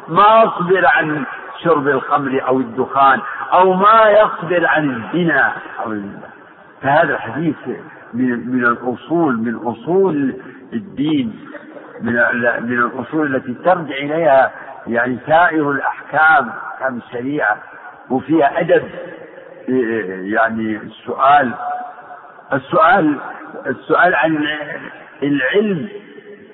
ما 0.09 0.45
أصبر 0.45 0.87
عن 0.87 1.25
شرب 1.65 1.89
الخمر 1.89 2.43
أو 2.49 2.61
الدخان 2.61 3.21
أو 3.53 3.73
ما 3.73 4.11
يصبر 4.11 4.67
عن 4.67 4.91
الزنا 4.91 5.53
أو 5.87 6.01
فهذا 6.83 7.15
الحديث 7.15 7.57
من 8.15 8.51
من 8.51 8.65
الأصول 8.65 9.37
من 9.37 9.55
أصول 9.55 10.37
الدين 10.73 11.47
من 12.03 12.13
من 12.61 12.79
الأصول 12.79 13.37
التي 13.37 13.55
ترجع 13.55 13.95
إليها 13.95 14.51
يعني 14.87 15.19
سائر 15.27 15.71
الأحكام 15.71 16.49
أحكام 16.49 16.97
الشريعة 16.97 17.57
وفيها 18.11 18.61
أدب. 18.61 18.83
يعني 19.69 20.77
السؤال 20.77 21.53
السؤال 22.53 23.19
السؤال 23.67 24.15
عن 24.15 24.47
العلم 25.23 25.89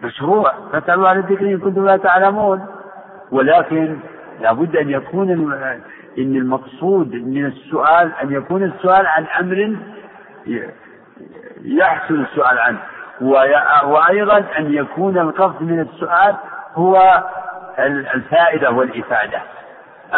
مشروع. 0.03 0.53
فاسألوا 0.73 1.09
عن 1.09 1.19
الذكر 1.19 1.45
إن 1.45 1.59
كنتم 1.59 1.87
لا 1.87 1.97
تعلمون. 1.97 2.67
ولكن 3.31 3.97
لابد 4.41 4.77
أن 4.77 4.91
يكون 4.91 5.31
إن 6.19 6.37
المقصود 6.37 7.15
من 7.15 7.47
السؤال 7.47 8.13
أن 8.23 8.33
يكون 8.33 8.63
السؤال 8.63 9.07
عن 9.07 9.25
أمر 9.41 9.77
يحصل 11.65 12.15
السؤال 12.15 12.59
عنه. 12.59 12.79
وأيضا 13.85 14.45
أن 14.59 14.75
يكون 14.75 15.19
القصد 15.19 15.63
من 15.63 15.81
السؤال 15.81 16.37
هو 16.75 17.25
الفائدة 18.15 18.71
والإفادة. 18.71 19.43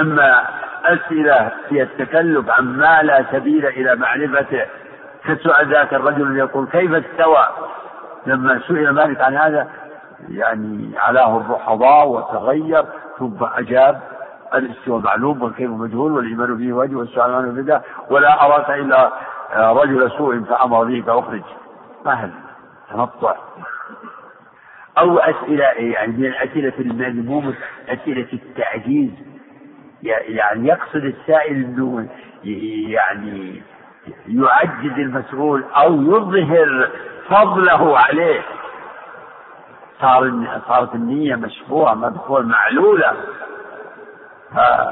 أما 0.01 0.45
أسئلة 0.84 1.53
في 1.68 1.82
التكلف 1.82 2.51
عن 2.51 2.64
ما 2.64 3.03
لا 3.03 3.24
سبيل 3.32 3.66
إلى 3.66 3.97
معرفته 3.97 4.66
كسؤال 5.24 5.68
ذاك 5.68 5.95
الرجل 5.95 6.36
يقول 6.36 6.66
كيف 6.66 6.93
استوى؟ 6.93 7.49
لما 8.26 8.61
سئل 8.68 8.91
مالك 8.91 9.20
عن 9.20 9.36
هذا 9.36 9.68
يعني 10.28 10.99
علاه 10.99 11.36
الرحضاء 11.36 12.09
وتغير 12.09 12.84
ثم 13.18 13.45
أجاب 13.57 14.01
الاستواء 14.55 15.01
معلوم 15.01 15.43
والكيف 15.43 15.70
مجهول 15.70 16.12
والإيمان 16.12 16.57
به 16.57 16.72
وجه 16.72 16.95
والسؤال 16.97 17.34
عنه 17.34 17.62
بدعة 17.62 17.82
ولا 18.11 18.45
أراك 18.45 18.70
إلا 18.70 19.12
رجل 19.57 20.11
سوء 20.11 20.41
فأمر 20.41 20.84
به 20.84 21.03
فأخرج. 21.07 21.43
هذا 22.07 22.30
تنطع. 22.91 23.34
أو 24.99 25.18
أسئلة 25.18 25.64
يعني 25.64 26.12
من 26.12 26.24
الأسئلة 26.24 26.72
المذمومة 26.78 27.55
أسئلة 27.89 28.28
التعجيز. 28.32 29.11
يعني 30.03 30.68
يقصد 30.68 31.05
السائل 31.05 31.55
أنه 31.64 32.09
يعني 32.88 33.62
يعجز 34.28 34.99
المسؤول 34.99 35.64
أو 35.76 36.03
يظهر 36.03 36.90
فضله 37.28 37.99
عليه. 37.99 38.40
صار 40.01 40.32
صارت 40.68 40.94
النية 40.94 41.34
مشفوعة 41.36 41.94
مدخول 41.94 42.46
معلولة. 42.46 43.12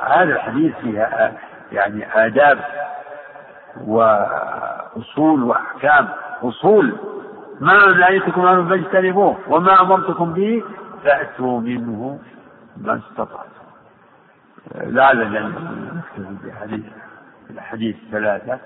هذا 0.06 0.34
الحديث 0.34 0.76
فيها 0.76 1.32
يعني 1.72 2.26
آداب 2.26 2.58
وأصول 3.86 5.42
وأحكام. 5.42 6.08
أصول. 6.42 6.96
ما 7.60 7.86
نهيتكم 7.86 8.46
عنه 8.46 8.68
فاجتنبوه 8.68 9.36
وما 9.48 9.80
أمرتكم 9.80 10.32
به؟ 10.32 10.62
فأتوا 11.04 11.60
منه 11.60 12.18
ما 12.76 13.00
استطعتم. 13.10 13.55
لعلنا 14.74 15.40
نكتفي 15.40 16.48
بحديث 16.48 16.84
الحديث 17.50 17.96
ثلاثة. 18.12 18.58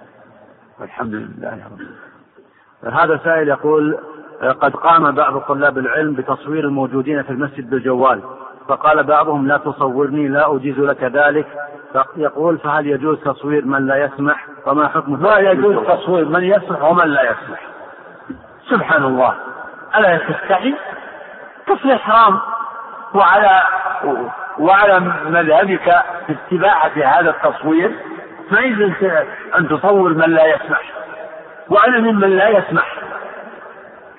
والحمد 0.80 1.14
لله 1.14 1.50
رب 1.50 1.80
العالمين. 1.80 1.96
هذا 2.84 3.20
سائل 3.24 3.48
يقول 3.48 3.98
قد 4.60 4.76
قام 4.76 5.10
بعض 5.10 5.38
طلاب 5.38 5.78
العلم 5.78 6.14
بتصوير 6.14 6.64
الموجودين 6.64 7.22
في 7.22 7.30
المسجد 7.30 7.70
بالجوال 7.70 8.22
فقال 8.68 9.02
بعضهم 9.02 9.48
لا 9.48 9.56
تصورني 9.56 10.28
لا 10.28 10.56
أجيز 10.56 10.78
لك 10.78 11.04
ذلك. 11.04 11.46
يقول 12.16 12.58
فهل 12.58 12.86
يجوز 12.86 13.18
تصوير 13.18 13.64
من 13.64 13.86
لا 13.86 14.04
يسمح؟ 14.04 14.46
وما 14.66 14.88
حكم 14.88 15.22
ما 15.22 15.38
يجوز 15.38 15.86
تصوير 15.86 16.24
من 16.24 16.44
يسمح 16.44 16.82
ومن 16.82 17.08
لا 17.08 17.22
يسمح. 17.22 17.60
سبحان 18.70 19.04
الله. 19.04 19.34
ألا 19.96 20.16
تستحي 20.16 20.74
تصوير 21.66 21.98
حرام 21.98 22.40
وعلى 23.14 23.62
وعلى 24.60 25.00
مذهبك 25.26 26.02
في 26.26 26.36
استباحة 26.44 26.90
هذا 27.04 27.30
التصوير 27.30 27.90
ما 28.50 28.60
يجوز 28.60 28.90
أن 29.58 29.68
تصور 29.68 30.14
من 30.14 30.30
لا 30.30 30.46
يسمح. 30.46 30.92
وأنا 31.68 31.98
ممن 31.98 32.36
لا 32.36 32.48
يسمح. 32.48 32.96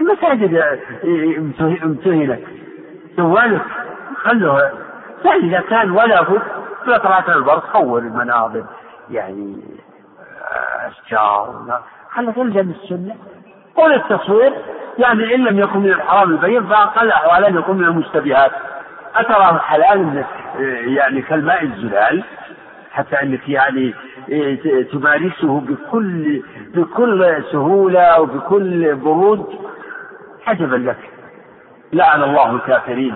المساجد 0.01 0.63
امتهنت 1.83 2.39
جوالك 3.17 3.61
خلوه 4.15 4.71
فإذا 5.23 5.61
كان 5.69 5.91
ولا 5.91 6.21
بد 6.21 6.41
طلعت 6.85 7.29
البر 7.29 7.61
صور 7.73 7.99
المناظر. 7.99 8.63
يعني 9.09 9.61
آه، 10.41 10.87
أشجار 10.87 11.81
خلك 12.09 12.37
الزم 12.37 12.71
السنة. 12.83 13.15
قول 13.75 13.93
التصوير 13.93 14.53
يعني 14.97 15.35
إن 15.35 15.43
لم 15.43 15.59
يكن 15.59 15.79
من 15.79 15.89
الحرام 15.89 16.31
البين 16.31 16.67
فأقل 16.67 17.11
أحوالا 17.11 17.47
يكون 17.47 17.77
من 17.77 17.83
المشتبهات. 17.83 18.51
أتراه 19.15 19.57
حلال 19.57 20.25
يعني 20.85 21.21
كالماء 21.21 21.63
الزلال 21.63 22.23
حتى 22.91 23.15
أنك 23.15 23.49
يعني 23.49 23.93
إيه، 24.29 24.83
تمارسه 24.91 25.59
بكل 25.59 26.43
بكل 26.75 27.43
سهولة 27.51 28.21
وبكل 28.21 28.95
برود 28.95 29.45
عجبا 30.47 30.75
لك. 30.75 31.09
لعن 31.93 32.23
الله 32.23 32.51
الكافرين 32.51 33.15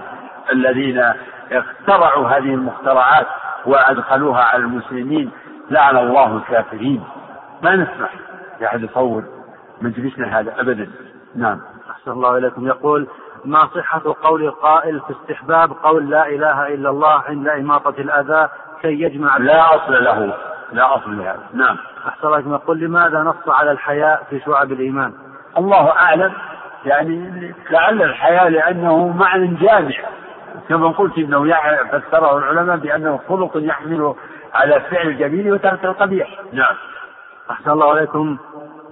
الذين 0.51 1.03
اخترعوا 1.51 2.27
هذه 2.27 2.53
المخترعات 2.53 3.27
وأدخلوها 3.65 4.43
على 4.43 4.63
المسلمين. 4.63 5.31
لعن 5.71 5.97
الله 5.97 6.37
الكافرين. 6.37 7.03
ما 7.63 7.75
نسمح 7.75 8.09
لأحد 8.61 8.83
يصور 8.83 9.23
مجلسنا 9.81 10.39
هذا 10.39 10.61
أبدا. 10.61 10.89
نعم. 11.35 11.61
أحسن 11.91 12.11
الله 12.11 12.37
إليكم. 12.37 12.67
يقول 12.67 13.07
ما 13.45 13.67
صحة 13.75 14.15
قول 14.23 14.43
القائل 14.43 15.01
في 15.01 15.13
استحباب 15.13 15.71
قول 15.83 16.09
لا 16.09 16.27
إله 16.27 16.67
إلا 16.67 16.89
الله 16.89 17.21
عند 17.29 17.47
إماطة 17.47 18.01
الأذى 18.01 18.49
كي 18.81 19.01
يجمع 19.01 19.37
لا 19.37 19.75
أصل 19.75 20.03
له. 20.03 20.33
لا 20.71 20.95
أصل 20.95 21.17
لهذا 21.17 21.43
نعم. 21.53 21.77
أحسن 22.07 22.27
الله 22.27 22.55
يقول 22.55 22.79
لماذا 22.79 23.19
نص 23.19 23.49
على 23.49 23.71
الحياء 23.71 24.23
في 24.29 24.39
شعب 24.39 24.71
الإيمان؟ 24.71 25.13
الله 25.57 25.89
أعلم. 25.89 26.33
يعني 26.85 27.53
لعل 27.71 28.01
الحياء 28.01 28.49
لأنه 28.49 29.07
معنى 29.07 29.47
جامع. 29.47 29.95
كما 30.69 30.89
قلت 30.89 31.17
إنه 31.17 31.53
فسره 31.91 32.37
العلماء 32.37 32.77
بأنه 32.77 33.19
خلق 33.29 33.51
يحمل 33.55 34.15
على 34.53 34.79
فعل 34.79 35.07
الجميل 35.07 35.53
وترك 35.53 35.85
القبيح. 35.85 36.39
نعم. 36.53 36.75
أحسن 37.51 37.71
الله 37.71 37.89
عليكم. 37.89 38.37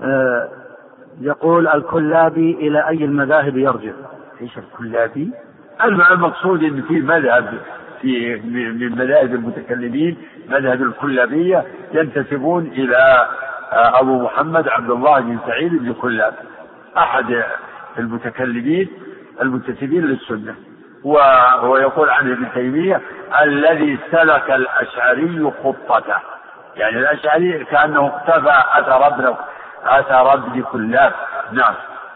آه 0.04 0.50
يقول 1.22 1.68
الكلابي 1.68 2.52
إلى 2.52 2.88
أي 2.88 3.06
المذاهب 3.06 3.58
يرجع؟ 3.58 3.92
إيش 4.44 4.58
الكلابي 4.58 5.32
المقصود 5.84 6.64
إن 6.64 6.82
في 6.82 6.94
مذهب 6.94 7.60
في 8.02 8.36
من 8.36 8.92
مذاهب 8.92 9.34
المتكلمين 9.34 10.18
مذهب 10.50 10.82
الكلابيه 10.82 11.64
ينتسبون 11.94 12.66
إلى 12.66 13.28
آه، 13.74 14.00
أبو 14.00 14.24
محمد 14.24 14.68
عبد 14.68 14.90
الله 14.90 15.20
بن 15.20 15.40
سعيد 15.48 15.84
بن 15.84 15.94
كلاب 15.94 16.34
أحد 16.98 17.44
المتكلمين 18.00 18.88
المنتسبين 19.42 20.06
للسنة. 20.06 20.56
ويقول 21.64 22.10
عن 22.10 22.32
ابن 22.32 22.48
تيمية 22.54 23.02
الذي 23.42 23.98
سلك 24.12 24.52
الأشعري 24.52 25.52
خطته. 25.64 26.16
يعني 26.76 27.00
الأشعري 27.00 27.66
كأنه 27.66 28.08
اقتفى 28.08 28.64
أثر 28.80 29.08
ابن 29.08 29.36
أثر 29.86 30.34
ابن 30.34 30.62
كلاب 30.62 31.14
نعم. 31.52 31.74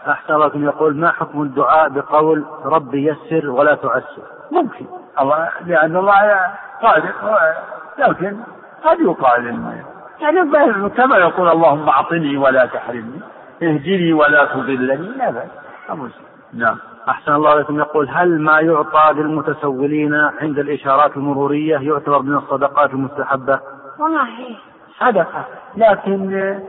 أحسن 0.08 0.38
لكم 0.38 0.64
يقول 0.64 0.96
ما 0.96 1.10
حكم 1.12 1.42
الدعاء 1.42 1.88
بقول 1.88 2.44
ربي 2.64 3.06
يسر 3.08 3.50
ولا 3.50 3.74
تعسر؟ 3.74 4.22
ممكن. 4.52 4.86
الله 5.20 5.48
لأن 5.66 5.96
الله 5.96 6.40
قادر 6.82 7.12
لكن 7.98 8.36
قد 8.84 9.00
يقال 9.00 9.46
يعني 10.20 10.88
كما 10.88 11.16
يقول 11.16 11.48
اللهم 11.48 11.88
أعطني 11.88 12.36
ولا 12.36 12.66
تحرمني 12.66 13.20
اهدني 13.62 14.12
ولا 14.12 14.44
تضلني 14.44 14.96
لا 14.96 15.30
بأس. 15.30 16.10
نعم. 16.54 16.76
أحسن 17.08 17.34
الله 17.34 17.50
عليكم 17.50 17.78
يقول 17.78 18.08
هل 18.08 18.40
ما 18.40 18.60
يعطى 18.60 19.12
للمتسولين 19.12 20.14
عند 20.14 20.58
الإشارات 20.58 21.16
المرورية 21.16 21.78
يعتبر 21.78 22.22
من 22.22 22.34
الصدقات 22.36 22.90
المستحبة؟ 22.90 23.60
والله. 23.98 24.56
صدقة. 25.00 25.44
لكن 25.76 26.34
آه، 26.34 26.62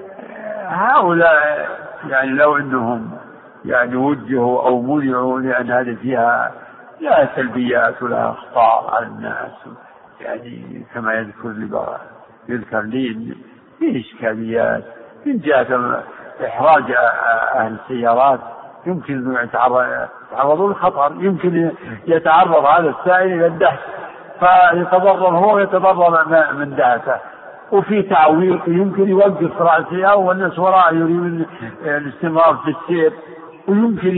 هؤلاء 0.67 1.69
يعني 2.07 2.29
لو 2.29 2.57
أنهم 2.57 3.17
يعني 3.65 3.95
وجهوا 3.95 4.67
أو 4.67 4.81
منعوا 4.81 5.39
لأن 5.39 5.71
هذه 5.71 5.97
فيها 6.01 6.51
لها 7.01 7.29
سلبيات 7.35 8.03
ولها 8.03 8.29
أخطاء 8.29 8.95
على 8.95 9.05
الناس. 9.05 9.51
يعني 10.21 10.85
كما 10.93 11.13
يذكر 11.13 11.49
لي 11.49 11.97
يذكر 12.49 12.81
لي 12.81 13.35
في 13.79 13.99
إشكاليات. 13.99 14.83
من 15.25 15.39
جهة 15.39 16.03
إحراج 16.47 16.83
أهل 17.55 17.77
السيارات 17.83 18.39
يمكن 18.85 19.37
يتعرضوا 19.43 20.67
للخطر 20.67 21.11
يمكن 21.19 21.71
يتعرض 22.07 22.65
هذا 22.65 22.89
السائل 22.99 23.33
إلى 23.33 23.45
الدهس. 23.47 23.79
فيتضرر 24.39 25.37
هو 25.37 25.55
ويتضرر 25.55 26.27
من 26.53 26.75
دهسه. 26.75 27.19
وفي 27.71 28.01
تعويق 28.01 28.61
يمكن 28.67 29.09
يوقف 29.09 29.61
رأسه 29.61 30.05
أو 30.05 30.27
والناس 30.27 30.59
وراء 30.59 30.95
يريدون 30.95 31.45
الاستمرار 31.85 32.55
في 32.55 32.69
السير 32.69 33.13
ويمكن 33.67 34.15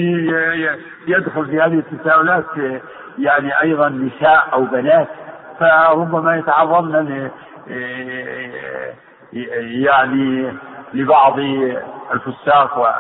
يدخل 1.08 1.45
في 1.45 1.62
هذه 1.62 1.80
التساؤلات 1.80 2.45
يعني 3.18 3.62
أيضا 3.62 3.89
نساء 3.89 4.49
أو 4.54 4.66
بنات 4.66 5.08
فربما 5.60 6.36
يتعرضن 6.38 7.30
يعني 9.62 10.54
لبعض 10.93 11.39
الفساق 12.14 12.97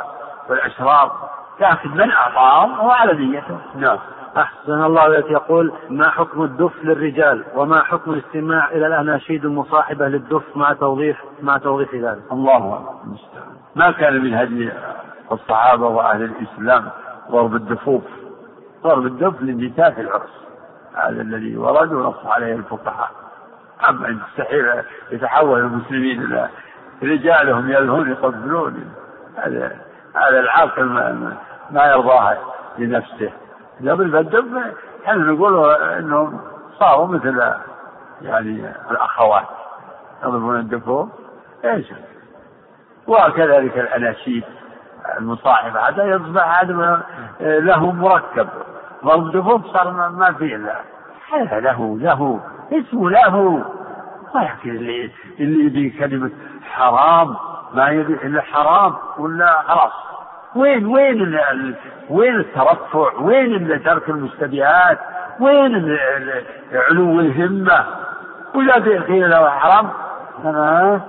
والأشرار 0.49 1.29
لكن 1.59 1.89
من 1.89 2.11
أعطاهم 2.11 2.71
هو 2.73 2.91
على 2.91 3.13
نيته. 3.13 3.57
نعم. 3.75 3.97
أحسن 4.37 4.83
الله 4.83 5.15
يقول 5.15 5.73
ما 5.89 6.09
حكم 6.09 6.43
الدف 6.43 6.83
للرجال 6.83 7.43
وما 7.55 7.83
حكم 7.83 8.11
الاستماع 8.11 8.71
إلى 8.71 8.87
الأناشيد 8.87 9.45
المصاحبة 9.45 10.07
للدف 10.07 10.43
مع 10.55 10.73
توضيح 10.73 11.23
مع 11.41 11.57
توضيح 11.57 11.95
ذلك؟ 11.95 12.21
الله 12.31 12.89
ما 13.75 13.91
كان 13.91 14.21
من 14.23 14.33
هدي 14.33 14.71
الصحابة 15.31 15.87
وأهل 15.87 16.23
الإسلام 16.23 16.89
ضرب 17.31 17.55
الدفوف؟ 17.55 18.03
ضرب 18.83 19.05
الدف 19.05 19.37
في 19.37 20.01
العرس. 20.01 20.41
هذا 20.95 21.21
الذي 21.21 21.57
ورد 21.57 21.93
ونص 21.93 22.25
عليه 22.25 22.55
الفقهاء. 22.55 23.09
أما 23.89 24.07
يستحيل 24.07 24.65
يتحول 25.11 25.59
المسلمين 25.59 26.21
إلى 26.21 26.49
رجالهم 27.03 27.69
يلهون 27.69 28.11
يقبلون 28.11 28.93
هذا 29.35 29.77
هذا 30.15 30.39
العاقل 30.39 30.83
ما, 30.83 31.37
ما 31.71 31.85
يرضاها 31.85 32.37
لنفسه. 32.77 33.31
يضرب 33.81 34.15
الدب 34.15 34.57
إحنا 35.05 35.23
نقول 35.23 35.69
إنهم 35.81 36.41
صاروا 36.79 37.07
مثل 37.07 37.53
يعني 38.21 38.73
الأخوات 38.91 39.47
يضربون 40.23 40.59
الدبوب 40.59 41.09
إيش؟ 41.65 41.85
وكذلك 43.07 43.77
الأناشيد 43.77 44.43
المصاحبة 45.17 45.81
حتى 45.81 46.03
يصبح 46.09 46.59
هذا 46.59 47.03
له 47.39 47.91
مركب. 47.91 48.47
ضرب 49.05 49.31
دفوف 49.31 49.65
صار 49.73 49.91
ما 50.09 50.33
فيه 50.33 50.55
إلا 50.55 50.81
هذا 51.33 51.59
له 51.59 51.97
له 51.99 52.39
اسمه 52.71 53.09
له. 53.09 53.65
ولكن 54.35 54.69
اللي 54.69 55.11
اللي 55.39 55.65
يبي 55.65 55.89
كلمة 55.89 56.31
حرام 56.71 57.35
ما 57.73 57.89
يبي 57.89 58.13
إلا 58.13 58.41
حرام 58.41 58.95
ولا 59.17 59.61
خلاص. 59.61 59.91
وين 60.55 60.85
وين 60.85 61.39
وين 62.09 62.35
الترفع؟ 62.35 63.11
وين 63.19 63.83
ترك 63.83 64.09
المشتبهات؟ 64.09 64.99
وين 65.39 65.97
علو 66.73 67.19
الهمة؟ 67.19 67.85
وإذا 68.55 69.01
قيل 69.01 69.29
له 69.29 69.49
حرام؟ 69.49 69.89
أنا 70.45 71.01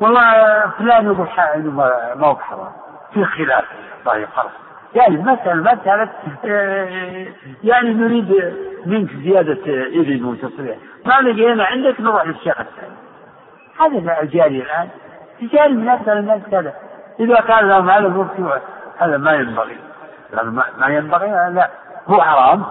والله 0.00 0.66
فلان 0.78 1.04
يقول 1.04 1.28
ما 1.74 2.26
هو 2.26 2.36
حرام 2.36 2.72
في 3.14 3.24
خلاف. 3.24 3.64
طيب 4.04 4.28
خلاص. 4.28 4.52
يعني 4.94 5.14
المسألة 5.14 5.54
مسألة 5.54 6.10
آه، 6.44 7.26
يعني 7.64 7.94
نريد 7.94 8.54
منك 8.86 9.10
زيادة 9.24 9.86
إذن 9.86 10.24
وتصريح. 10.24 10.76
ما 11.06 11.28
لقينا؟ 11.28 11.64
عندك 11.64 12.00
نروح 12.00 12.26
للشيخ 12.26 12.60
الثاني. 12.60 12.94
هذا 13.80 14.22
الجاري 14.22 14.62
الآن. 14.62 14.88
رجال 15.42 15.78
من 15.78 16.42
كذا 16.50 16.72
إذا 17.20 17.40
كان 17.40 17.68
لهم 17.68 17.90
هذا 17.90 18.06
المفتي 18.06 18.60
هذا 19.00 19.16
ما 19.16 19.32
ينبغي. 19.32 19.76
هذا 20.32 20.64
ما 20.78 20.86
ينبغي 20.86 21.30
لا. 21.30 21.70
هو 22.08 22.22
حرام. 22.22 22.64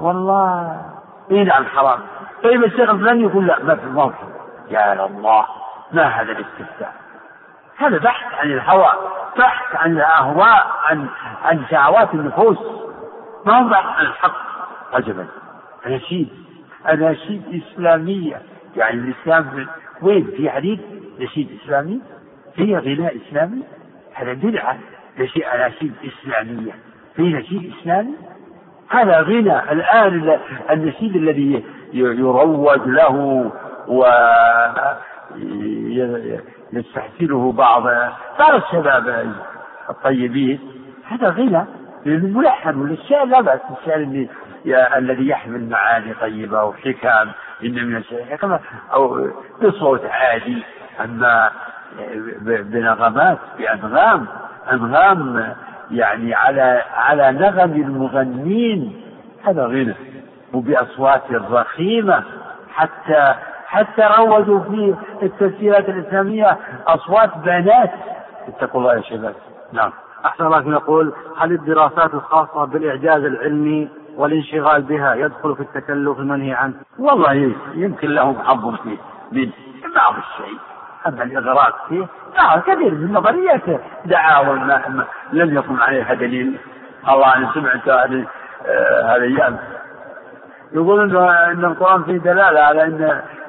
والله. 0.00 0.82
اي 1.30 1.44
نعم 1.44 1.64
حرام. 1.64 2.00
طيب 2.42 2.64
الشيخ 2.64 2.90
الفلاني 2.90 3.22
يقول 3.22 3.46
لا 3.46 3.62
ما 3.62 3.74
في 3.74 3.86
ما 3.86 4.12
يا 4.70 5.06
الله 5.06 5.46
ما 5.92 6.02
هذا 6.02 6.32
الاستفتاء؟ 6.32 6.92
هذا 7.76 7.98
بحث 7.98 8.34
عن 8.34 8.50
الهوى 8.50 8.92
بحث 9.38 9.76
عن 9.76 9.92
الأهواء 9.92 10.66
عن 10.84 11.08
عن 11.44 11.64
شهوات 11.70 12.14
النفوس. 12.14 12.58
ما 13.46 13.58
هو 13.58 13.68
بحث 13.68 13.86
عن 13.86 14.06
الحق؟ 14.06 14.36
عجبا 14.92 15.26
اناشيد 15.86 16.28
اناشيد 16.88 17.62
إسلامية. 17.62 18.42
يعني 18.76 18.94
الإسلام 18.94 19.66
وين؟ 20.02 20.24
في 20.36 20.50
حديث 20.50 20.80
نشيد 21.18 21.60
إسلامي؟ 21.62 22.00
في 22.54 22.76
غناء 22.76 23.16
إسلامي؟ 23.16 23.62
هذا 24.14 24.32
بدعة. 24.32 24.78
أناشيد 25.54 25.92
إسلامية. 26.04 26.72
في 27.16 27.22
نشيد 27.22 27.72
إسلامي؟ 27.80 28.14
هذا 28.88 29.20
غنى. 29.20 29.72
الآن 29.72 30.38
النشيد 30.70 31.16
الذي 31.16 31.64
يروج 31.92 32.80
له 32.86 33.50
و 33.88 34.06
يستحسنه 36.72 37.52
بعض 37.52 37.82
بعض 38.38 38.54
الشباب 38.54 39.34
الطيبين. 39.90 40.60
هذا 41.08 41.28
غنى. 41.28 41.64
ملحن. 42.06 42.80
والشعر 42.80 43.24
لا 43.24 43.40
بأس 43.40 43.60
الشعر 43.80 44.26
الذي 44.96 45.28
يحمل 45.28 45.68
معاني 45.68 46.14
طيبة 46.14 46.64
وحكم. 46.64 47.30
إن 47.64 47.86
من 47.86 47.96
الشعر 47.96 48.60
أو 48.92 49.28
بصوت 49.62 50.04
عادي. 50.04 50.62
أما 51.04 51.50
بنغمات 52.40 53.38
بأنغام. 53.58 54.26
أنغام 54.72 55.54
يعني 55.90 56.34
على 56.34 56.82
على 56.94 57.32
نغم 57.32 57.72
المغنين. 57.72 59.00
هذا 59.44 59.66
غنى 59.66 59.94
وبأصوات 60.52 61.22
رخيمة. 61.32 62.24
حتى 62.72 63.34
حتى 63.66 64.02
روجوا 64.18 64.60
في 64.60 64.94
التسجيلات 65.22 65.88
الإسلامية 65.88 66.58
أصوات 66.86 67.36
بنات. 67.36 67.90
اتقوا 68.48 68.80
الله 68.80 68.94
يا 68.94 69.02
شباب. 69.02 69.34
نعم. 69.72 69.92
أحسن 70.24 70.46
الله 70.46 70.72
يقول 70.72 71.12
هل 71.38 71.52
الدراسات 71.52 72.14
الخاصة 72.14 72.64
بالإعجاز 72.64 73.24
العلمي 73.24 73.88
والانشغال 74.16 74.82
بها 74.82 75.14
يدخل 75.14 75.56
في 75.56 75.60
التكلف 75.60 76.18
المنهي 76.18 76.52
عنه؟ 76.52 76.74
والله 76.98 77.52
يمكن 77.74 78.08
لهم 78.08 78.38
حظ 78.38 78.74
فيه 78.74 78.96
من 79.32 79.50
بعض 79.96 80.14
الشيء. 80.14 80.58
أما 81.06 81.22
الإغراق 81.22 81.88
فيه 81.88 82.06
نعم 82.36 82.60
كثير 82.60 82.90
من 82.94 83.04
النظريات 83.06 83.80
دعاوى 84.04 84.60
لم 85.32 85.56
يكن 85.58 85.80
عليها 85.80 86.14
دليل. 86.14 86.58
الله 87.08 87.36
أنا 87.36 87.50
سمعت 87.54 87.88
هذه 87.88 88.26
هذه 89.04 89.16
الأيام. 89.16 89.58
يقول 90.72 91.16
إن 91.26 91.64
القرآن 91.64 92.04
فيه 92.04 92.18
دلالة 92.18 92.60
على 92.60 92.84
ان 92.84 93.02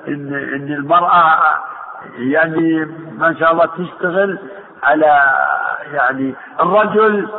ان 0.08 0.34
إن 0.34 0.74
المرأة 0.74 1.36
يعني 2.18 2.86
ما 3.18 3.36
شاء 3.39 3.52
الله 3.52 3.66
تشتغل 3.66 4.39
على 4.84 5.22
يعني 5.93 6.36
الرجل 6.60 7.30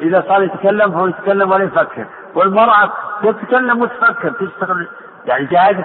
إذا 0.00 0.24
صار 0.28 0.42
يتكلم 0.42 0.90
فهو 0.92 1.06
يتكلم 1.06 1.50
ولا 1.50 1.64
يفكر 1.64 2.06
والمرأة 2.34 2.92
تتكلم 3.22 3.82
وتفكر 3.82 4.30
تشتغل 4.30 4.88
يعني 5.26 5.44
جهاز 5.46 5.76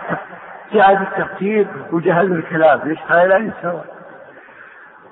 جهاز 0.74 0.98
التفكير 0.98 1.68
وجهاز 1.92 2.32
الكلام 2.32 2.92
يشتغلان 2.92 3.52
سوا 3.62 3.82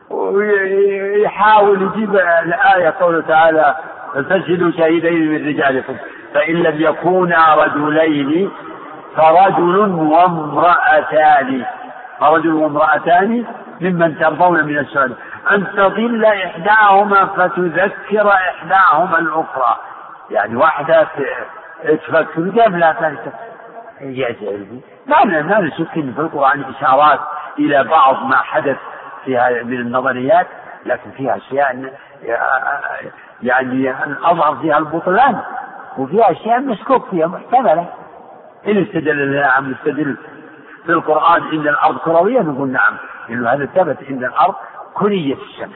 ويحاول 0.10 1.82
يجيب 1.82 2.16
الآية 2.16 2.94
قوله 3.00 3.22
تعالى 3.22 3.76
فاستشهدوا 4.14 4.72
شهيدين 4.72 5.32
من 5.32 5.48
رجالكم 5.48 5.96
فإن 6.34 6.56
لم 6.56 6.82
يكونا 6.82 7.56
رجلين 7.56 8.52
فرجل 9.16 9.78
وامرأتان 9.78 11.66
فرجل 12.20 12.54
وامرأتان 12.54 13.46
ممن 13.82 14.20
ترضون 14.20 14.66
من 14.66 14.78
الشهداء 14.78 15.18
أن 15.52 15.68
تضل 15.76 16.26
إحداهما 16.26 17.26
فتذكر 17.26 18.32
إحداهما 18.32 19.20
الأخرى. 19.20 19.78
يعني 20.32 20.56
واحدة 20.56 21.08
تفكر 21.84 22.62
قبل 22.62 22.80
لا 22.80 22.94
ثالثة 22.94 23.32
ما 25.08 25.24
ما 25.24 25.58
ان 25.60 25.72
في 26.14 26.20
القرآن 26.20 26.64
إشارات 26.64 27.20
إلى 27.60 27.84
بعض 27.84 28.24
ما 28.24 28.36
حدث 28.36 28.78
فيها 29.26 29.64
من 29.64 29.80
النظريات 29.80 30.48
لكن 30.86 31.12
فيها 31.12 31.38
أشياء 31.38 31.94
يعني 33.44 33.96
أظهر 34.24 34.56
فيها 34.56 34.78
البطلان 34.78 35.42
وفيها 35.98 36.32
أشياء 36.32 36.60
مشكوك 36.60 37.10
فيها 37.10 37.28
محتملة. 37.28 37.90
إن 38.68 38.82
استدل 38.84 39.42
نعم 39.42 39.72
نستدل 39.72 40.18
في 40.86 40.92
القرآن 40.92 41.44
إن 41.44 41.68
الأرض 41.68 41.98
كروية؟ 41.98 42.42
نقول 42.42 42.70
نعم 42.70 42.98
إنه 43.30 43.50
هذا 43.50 43.66
ثبت 43.66 43.98
إن 44.10 44.26
الأرض 44.26 44.56
كرية 44.94 45.36
الشمس. 45.36 45.76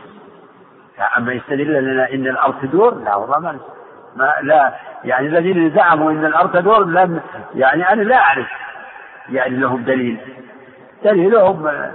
أما 1.17 1.33
يستدل 1.33 1.83
لنا 1.83 2.09
إن 2.13 2.27
الأرض 2.27 2.53
تدور؟ 2.61 2.93
لا 2.93 3.15
والله 3.15 3.59
ما 4.15 4.33
لا 4.41 4.73
يعني 5.03 5.27
الذين 5.27 5.75
زعموا 5.75 6.11
إن 6.11 6.25
الأرض 6.25 6.51
تدور 6.51 6.85
لم 6.85 7.21
يعني 7.55 7.93
أنا 7.93 8.01
لا 8.01 8.17
أعرف. 8.17 8.47
يعني 9.29 9.55
لهم 9.55 9.83
دليل. 9.83 10.17
دليلهم 11.03 11.67
آه، 11.67 11.91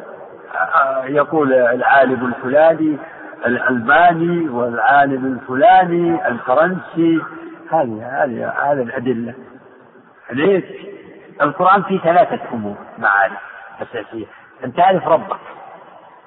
آه، 0.55 1.05
يقول 1.05 1.53
العالم 1.53 2.27
الفلاني 2.27 2.97
الألباني 3.47 4.49
والعالم 4.49 5.27
الفلاني 5.27 6.29
الفرنسي. 6.29 7.21
هذه 7.71 8.25
هذه 8.25 8.49
هذه 8.49 8.83
الأدلة. 8.83 9.35
ليش؟ 10.33 10.65
القرآن 11.43 11.83
فيه 11.83 11.99
ثلاثة 11.99 12.41
أمور 12.53 12.77
معارف 12.99 13.39
أساسية. 13.83 14.27
أن 14.65 14.73
تعرف 14.75 15.09
ربك 15.09 15.41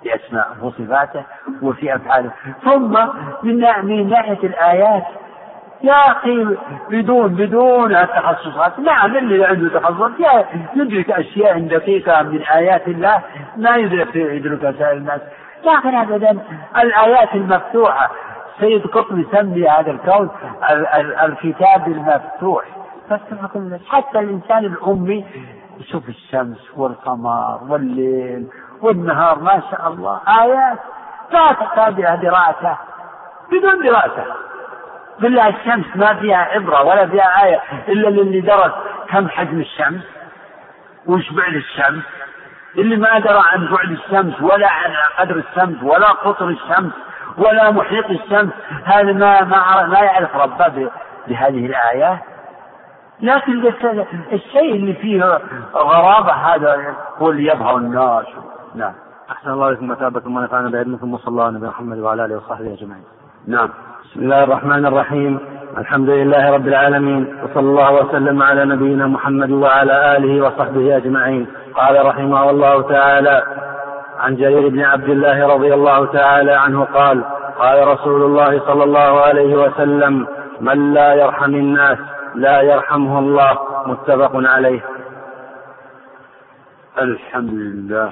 بأسمائه 0.03 0.63
وصفاته 0.63 1.23
وفي 1.61 1.95
أفعاله. 1.95 2.31
ثم 2.63 2.97
من 3.43 3.65
من 3.83 4.09
ناحية 4.09 4.43
الآيات 4.43 5.03
يا 5.83 6.11
أخي 6.11 6.57
بدون 6.89 7.35
بدون 7.35 7.95
التخصصات. 7.95 8.79
نعم 8.79 9.17
اللي 9.17 9.45
عنده 9.45 9.79
تخصص 9.79 10.11
يدرك 10.75 11.11
أشياء 11.11 11.59
دقيقة 11.59 12.21
من 12.21 12.41
آيات 12.41 12.87
الله 12.87 13.21
ما 13.57 13.75
يدرك 13.75 14.15
يدركها 14.15 14.71
سائر 14.71 14.97
الناس. 14.97 15.21
لكن 15.65 15.95
أبدا 15.95 16.39
الآيات 16.77 17.35
المفتوحة 17.35 18.11
سيد 18.59 18.87
قطب 18.87 19.17
يسمي 19.19 19.67
هذا 19.69 19.91
الكون 19.91 20.29
الكتاب 21.23 21.87
المفتوح. 21.87 22.65
حتى 23.89 24.19
الإنسان 24.19 24.65
الأمي 24.65 25.25
يشوف 25.79 26.09
الشمس 26.09 26.71
والقمر 26.77 27.59
والليل 27.69 28.47
والنهار 28.81 29.39
ما 29.39 29.61
شاء 29.71 29.87
الله 29.87 30.19
آيات 30.27 30.79
لا 31.31 31.51
تحتاج 31.51 31.93
إلى 31.93 32.19
دراسة 32.21 32.77
بدون 33.51 33.83
دراسة. 33.83 34.25
بالله 35.19 35.47
الشمس 35.47 35.85
ما 35.95 36.13
فيها 36.13 36.37
عبرة 36.37 36.83
ولا 36.83 37.07
فيها 37.07 37.43
آية 37.43 37.59
إلا 37.87 38.09
للي 38.09 38.41
درس 38.41 38.71
كم 39.09 39.29
حجم 39.29 39.59
الشمس 39.59 40.03
وش 41.05 41.29
بعد 41.31 41.53
الشمس. 41.53 42.03
اللي 42.77 42.95
ما 42.95 43.19
درى 43.19 43.41
عن 43.45 43.67
بعد 43.67 43.91
الشمس 43.91 44.41
ولا 44.41 44.67
عن 44.71 44.91
قدر 45.17 45.35
الشمس 45.35 45.83
ولا 45.83 46.07
قطر 46.07 46.47
الشمس 46.47 46.93
ولا 47.37 47.71
محيط 47.71 48.05
الشمس 48.09 48.53
هذا 48.83 49.13
ما 49.13 49.41
ما 49.41 49.85
ما 49.85 49.99
يعرف 49.99 50.35
ربه 50.35 50.91
بهذه 51.27 51.65
الآيات 51.65 52.19
لكن 53.21 53.73
الشيء 54.31 54.75
اللي 54.75 54.93
فيه 54.93 55.39
غرابة 55.73 56.31
هذا 56.33 56.95
هو 57.17 57.29
اللي 57.29 57.51
يبهى 57.51 57.75
الناس. 57.75 58.25
نعم. 58.75 58.93
أحسن 59.31 59.49
الله 59.49 59.65
عليكم 59.65 59.87
مثابكم 59.87 60.35
ونفعنا 60.37 60.69
بعلمكم. 60.69 61.13
وصلى 61.13 61.27
الله 61.27 61.45
على 61.45 61.59
محمد 61.59 61.99
وعلى 61.99 62.25
آله 62.25 62.37
وصحبه 62.37 62.73
أجمعين. 62.73 63.03
نعم. 63.47 63.69
بسم 64.13 64.21
الله 64.21 64.43
الرحمن 64.43 64.85
الرحيم. 64.85 65.39
الحمد 65.77 66.09
لله 66.09 66.51
رب 66.51 66.67
العالمين 66.67 67.23
وصلى 67.43 67.59
الله 67.59 67.93
وسلم 67.93 68.43
على 68.43 68.65
نبينا 68.65 69.07
محمد 69.07 69.51
وعلى 69.51 70.17
آله 70.17 70.45
وصحبه 70.45 70.97
أجمعين. 70.97 71.47
قال 71.75 72.05
رحمه 72.05 72.49
الله 72.49 72.81
تعالى 72.81 73.43
عن 74.19 74.35
جرير 74.35 74.69
بن 74.69 74.81
عبد 74.81 75.09
الله 75.09 75.47
رضي 75.53 75.73
الله 75.73 76.05
تعالى 76.05 76.51
عنه 76.51 76.83
قال 76.83 77.23
قال 77.57 77.87
رسول 77.87 78.21
الله 78.25 78.59
صلى 78.59 78.83
الله 78.83 79.21
عليه 79.21 79.55
وسلم 79.55 80.27
من 80.61 80.93
لا 80.93 81.13
يرحم 81.13 81.55
الناس 81.55 81.97
لا 82.35 82.61
يرحمه 82.61 83.19
الله. 83.19 83.57
متفق 83.85 84.31
عليه. 84.35 84.81
الحمد 86.97 87.53
لله 87.53 88.11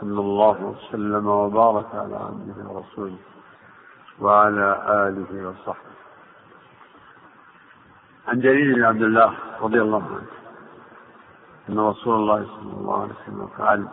صلى 0.00 0.20
الله 0.20 0.56
وسلم 0.70 1.26
وبارك 1.26 1.86
على 1.94 2.14
عبده 2.14 2.58
ورسوله. 2.70 3.35
وعلى 4.20 4.82
آله 4.88 5.48
وصحبه. 5.48 5.96
عن 8.28 8.40
جرير 8.40 8.74
بن 8.74 8.84
عبد 8.84 9.02
الله 9.02 9.34
رضي 9.60 9.80
الله 9.80 10.02
عنه 10.06 10.36
أن 11.68 11.78
رسول 11.78 12.14
الله 12.14 12.44
صلى 12.44 12.72
الله 12.72 13.02
عليه 13.02 13.12
وسلم 13.14 13.46
قال 13.58 13.88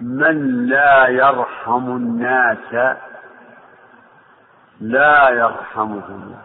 من 0.00 0.66
لا 0.66 1.06
يرحم 1.08 1.96
الناس 1.96 2.96
لا 4.80 5.28
يرحمه 5.28 6.06
الله 6.08 6.42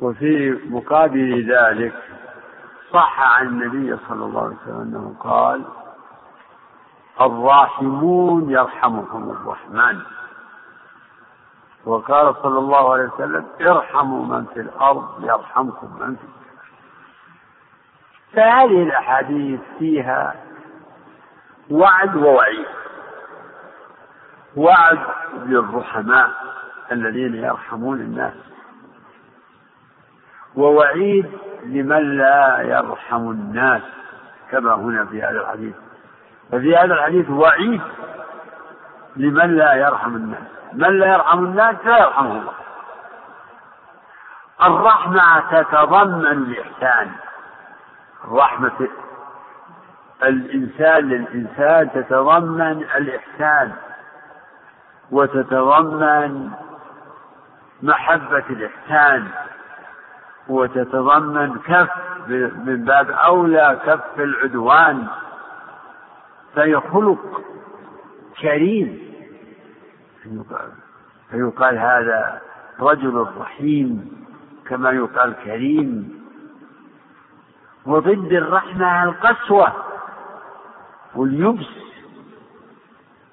وفي 0.00 0.50
مقابل 0.70 1.52
ذلك 1.52 1.94
صح 2.92 3.38
عن 3.38 3.46
النبي 3.46 3.96
صلى 4.08 4.24
الله 4.24 4.44
عليه 4.44 4.56
وسلم 4.56 4.80
أنه 4.80 5.14
قال 5.20 5.64
الراحمون 7.20 8.50
يرحمهم 8.50 9.30
الرحمن. 9.30 10.00
وقال 11.84 12.34
صلى 12.42 12.58
الله 12.58 12.92
عليه 12.92 13.04
وسلم 13.04 13.46
ارحموا 13.60 14.26
من 14.26 14.44
في 14.44 14.60
الأرض 14.60 15.24
يرحمكم 15.24 15.96
من 16.00 16.16
في 16.16 16.22
السماء. 16.22 16.38
فهذه 18.32 18.82
الأحاديث 18.82 19.60
فيها 19.78 20.34
وعد 21.70 22.16
ووعيد. 22.16 22.66
وعد 24.56 24.98
للرحماء 25.46 26.30
الذين 26.92 27.34
يرحمون 27.34 28.00
الناس. 28.00 28.34
ووعيد 30.56 31.38
لمن 31.64 32.16
لا 32.16 32.60
يرحم 32.60 33.30
الناس 33.30 33.82
كما 34.50 34.74
هنا 34.74 35.04
في 35.04 35.22
هذا 35.22 35.40
الحديث. 35.40 35.87
ففي 36.52 36.76
هذا 36.76 36.94
الحديث 36.94 37.30
وعيد 37.30 37.82
لمن 39.16 39.56
لا 39.56 39.74
يرحم 39.74 40.16
الناس. 40.16 40.42
من 40.72 40.98
لا 40.98 41.06
يرحم 41.06 41.44
الناس 41.44 41.76
لا 41.84 41.98
يرحمه 41.98 42.30
الله. 42.30 42.52
الرحمة 44.62 45.40
تتضمن 45.50 46.26
الإحسان. 46.26 47.10
رحمة 48.30 48.88
الإنسان 50.22 51.08
للإنسان 51.08 51.90
تتضمن 51.92 52.82
الإحسان 52.96 53.72
وتتضمن 55.10 56.50
محبة 57.82 58.44
الإحسان 58.50 59.28
وتتضمن 60.48 61.58
كف 61.58 61.90
من 62.66 62.84
باب 62.84 63.10
أولى 63.10 63.80
كف 63.86 64.20
العدوان. 64.20 65.06
فهي 66.58 66.80
خلق 66.80 67.42
كريم. 68.40 69.14
فيقال 71.30 71.78
هذا 71.78 72.40
رجل 72.80 73.26
رحيم 73.38 74.24
كما 74.66 74.90
يقال 74.90 75.34
كريم. 75.44 76.22
وضد 77.86 78.32
الرحمة 78.32 79.04
القسوة 79.04 79.72
واليبس. 81.14 81.68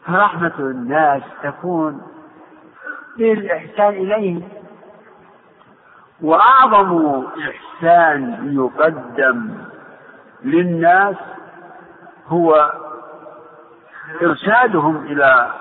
فرحمة 0.06 0.54
الناس 0.60 1.24
تكون 1.44 2.02
بالإحسان 3.18 3.94
إليهم. 3.94 4.50
وأعظم 6.22 7.24
إحسان 7.50 8.54
يقدم 8.56 9.58
للناس 10.44 11.16
هو 12.28 12.72
إرشادهم 14.22 15.06
إلى 15.06 15.52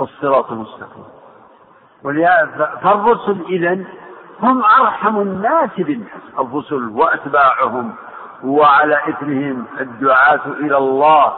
الصراط 0.00 0.52
المستقيم. 0.52 1.04
فالرسل 2.82 3.44
إذا 3.48 3.84
هم 4.42 4.62
أرحم 4.64 5.20
الناس 5.20 5.70
بالناس. 5.76 6.22
الرسل 6.38 6.88
وأتباعهم 6.88 7.94
وعلى 8.44 9.00
إثرهم 9.08 9.66
الدعاة 9.80 10.40
إلى 10.46 10.76
الله. 10.76 11.32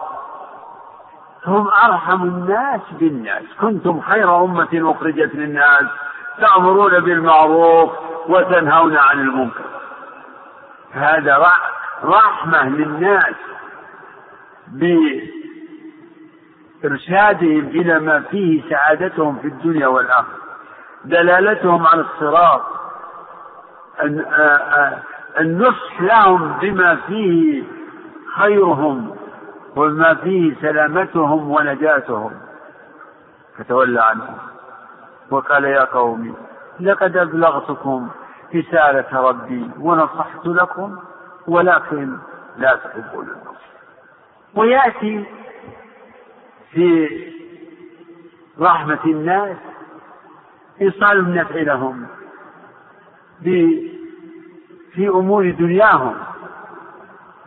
هم 1.46 1.68
أرحم 1.84 2.22
الناس 2.22 2.80
بالناس. 2.92 3.42
كنتم 3.60 4.00
خير 4.00 4.44
أمة 4.44 4.68
أخرجت 4.74 5.34
للناس 5.34 5.84
تأمرون 6.40 7.00
بالمعروف 7.00 7.90
وتنهون 8.28 8.96
عن 8.96 9.20
المنكر. 9.20 9.64
هذا 10.92 11.52
رحمة 12.04 12.68
للناس 12.68 13.34
بإرشادهم 16.82 17.66
إلى 17.66 17.98
ما 17.98 18.20
فيه 18.20 18.70
سعادتهم 18.70 19.38
في 19.38 19.48
الدنيا 19.48 19.86
والآخرة. 19.86 20.38
دلالتهم 21.04 21.86
على 21.86 22.00
الصراط. 22.00 22.62
النصح 25.40 26.00
لهم 26.00 26.52
بما 26.52 26.96
فيه 26.96 27.64
خيرهم 28.36 29.16
وما 29.76 30.14
فيه 30.14 30.54
سلامتهم 30.60 31.50
ونجاتهم. 31.50 32.30
فتولى 33.58 34.02
عنهم. 34.02 34.38
وقال 35.30 35.64
يا 35.64 35.84
قوم 35.84 36.34
لقد 36.80 37.16
أبلغتكم 37.16 38.08
رسالة 38.54 39.20
ربي 39.28 39.70
ونصحت 39.80 40.46
لكم 40.46 40.98
ولكن 41.46 42.16
لا 42.58 42.76
تحبون 42.76 43.24
النصح. 43.24 43.68
ويأتي 44.54 45.24
في 46.72 47.08
رحمة 48.60 48.98
الناس 49.04 49.56
إيصال 50.80 51.18
النفع 51.18 51.54
لهم 51.60 52.06
في 54.94 55.08
أمور 55.08 55.50
دنياهم 55.50 56.16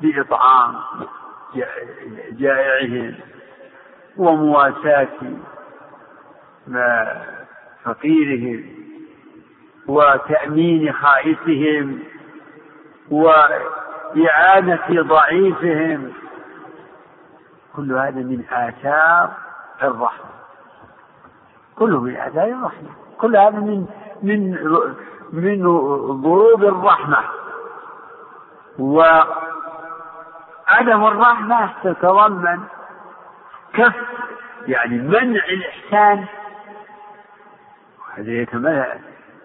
بإطعام 0.01 0.75
جائعهم 2.31 3.15
ومواساة 4.17 5.07
فقيرهم 7.83 8.63
وتأمين 9.87 10.93
خائفهم 10.93 11.99
وإعانة 13.11 15.01
ضعيفهم 15.01 16.13
كل 17.75 17.93
هذا 17.93 18.11
من 18.11 18.45
آثار 18.51 19.31
الرحمة. 19.83 20.29
كله 21.75 22.01
من 22.01 22.15
آثار 22.15 22.47
الرحمة. 22.47 22.89
كل 23.17 23.35
هذا 23.35 23.59
من 23.59 23.85
من 24.23 24.51
من 25.33 25.63
ضروب 26.21 26.63
الرحمة. 26.63 27.17
وعدم 28.79 29.35
الرحمة 31.05 31.69
تتضمن 31.83 32.59
كف 33.73 33.93
يعني 34.67 34.97
منع 34.97 35.45
الإحسان. 35.45 36.25
هذا 38.17 38.31
يتمنع 38.31 38.95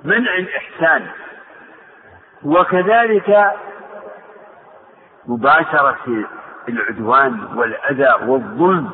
منع 0.04 0.34
الإحسان. 0.34 1.06
وكذلك 2.44 3.52
مباشرة 5.26 6.24
العدوان 6.68 7.48
والأذى 7.54 8.26
والظلم. 8.26 8.90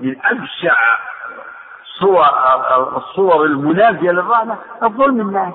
من 0.00 0.16
أبشع 0.24 0.76
صور 1.84 2.26
الصور 2.96 3.44
المنافية 3.44 4.10
للرحمة 4.10 4.56
الظلم 4.82 5.20
الناس. 5.20 5.54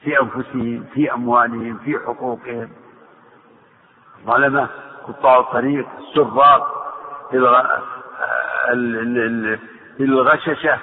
في 0.00 0.20
أنفسهم 0.20 0.84
في 0.94 1.12
أموالهم 1.12 1.78
في 1.84 1.98
حقوقهم. 1.98 2.68
ظلمة 4.26 4.68
قطاع 5.08 5.38
الطريق 5.38 5.86
السراق 5.98 6.94
الغششة. 10.00 10.78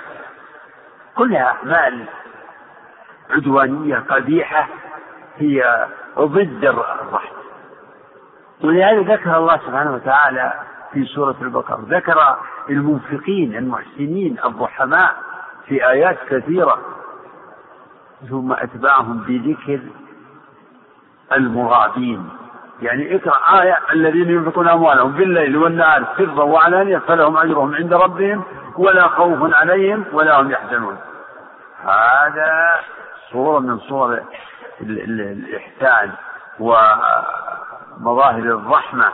كلها 1.15 1.43
أعمال 1.43 2.05
عدوانية 3.29 3.95
قبيحة 4.09 4.67
هي 5.37 5.87
ضد 6.19 6.65
الرحمة. 6.65 7.38
ولهذا 8.63 9.13
ذكر 9.13 9.37
الله 9.37 9.57
سبحانه 9.57 9.93
وتعالى 9.93 10.53
في 10.93 11.05
سورة 11.05 11.35
البقرة 11.41 11.85
ذكر 11.89 12.37
المنفقين 12.69 13.55
المحسنين 13.55 14.37
الرحماء 14.45 15.15
في 15.67 15.89
آيات 15.89 16.17
كثيرة 16.29 16.77
ثم 18.29 18.53
أتبعهم 18.53 19.17
بذكر 19.17 19.79
المغابين 21.31 22.29
يعني 22.81 23.15
اقرأ 23.15 23.61
آية 23.61 23.77
الذين 23.91 24.29
ينفقون 24.29 24.67
أموالهم 24.67 25.11
بالليل 25.11 25.57
والنهار 25.57 26.05
سرا 26.17 26.43
وعلانية 26.43 26.97
فلهم 26.97 27.37
أجرهم 27.37 27.75
عند 27.75 27.93
ربهم 27.93 28.43
ولا 28.77 29.07
خوف 29.07 29.53
عليهم 29.53 30.05
ولا 30.13 30.41
هم 30.41 30.51
يحزنون. 30.51 30.97
هذا 31.83 32.75
صورة 33.31 33.59
من 33.59 33.79
صور 33.79 34.23
الإحسان. 34.81 36.11
ومظاهر 37.99 38.39
الرحمة 38.39 39.05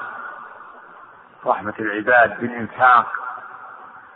رحمة 1.46 1.74
العباد 1.80 2.42
بالإنفاق. 2.42 3.06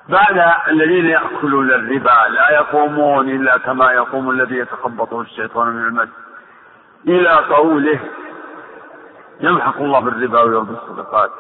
بعد 0.10 0.54
الذين 0.68 1.06
يأكلون 1.06 1.70
الربا 1.70 2.30
لا 2.30 2.52
يقومون 2.52 3.30
إلا 3.30 3.58
كما 3.58 3.92
يقوم 3.92 4.30
الذي 4.30 4.56
يتخبطه 4.56 5.22
الشيطان 5.22 5.68
من 5.68 5.86
المس. 5.86 6.10
إلى 7.08 7.30
قوله 7.30 8.00
يمحق 9.40 9.78
الله 9.78 10.08
الربا 10.08 10.42
ويربي 10.42 10.72
الصدقات. 10.72 11.32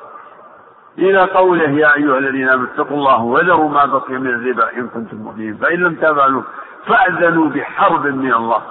إلى 0.98 1.22
قوله 1.24 1.70
يا 1.70 1.96
أيها 1.96 2.18
الذين 2.18 2.50
آمنوا 2.50 2.68
اتقوا 2.74 2.98
الله 2.98 3.22
وذروا 3.22 3.70
ما 3.70 3.86
بقي 3.86 4.14
من 4.14 4.28
الربا 4.28 4.74
إن 4.78 4.88
كنتم 4.88 5.18
مؤمنين. 5.18 5.58
فإن 5.58 5.80
لم 5.80 5.96
تفعلوا 5.96 6.44
فأذنوا 6.86 7.50
بحرب 7.50 8.08
من 8.08 8.34
الله. 8.34 8.62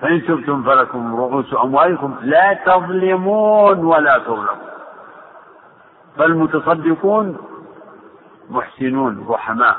فإن 0.00 0.22
تبتم 0.26 0.62
فلكم 0.62 1.16
رؤوس 1.16 1.54
أموالكم 1.54 2.16
لا 2.22 2.52
تظلمون 2.52 3.84
ولا 3.84 4.18
تظلمون. 4.18 4.68
فالمتصدقون 6.18 7.38
محسنون 8.50 9.26
رحماء 9.28 9.76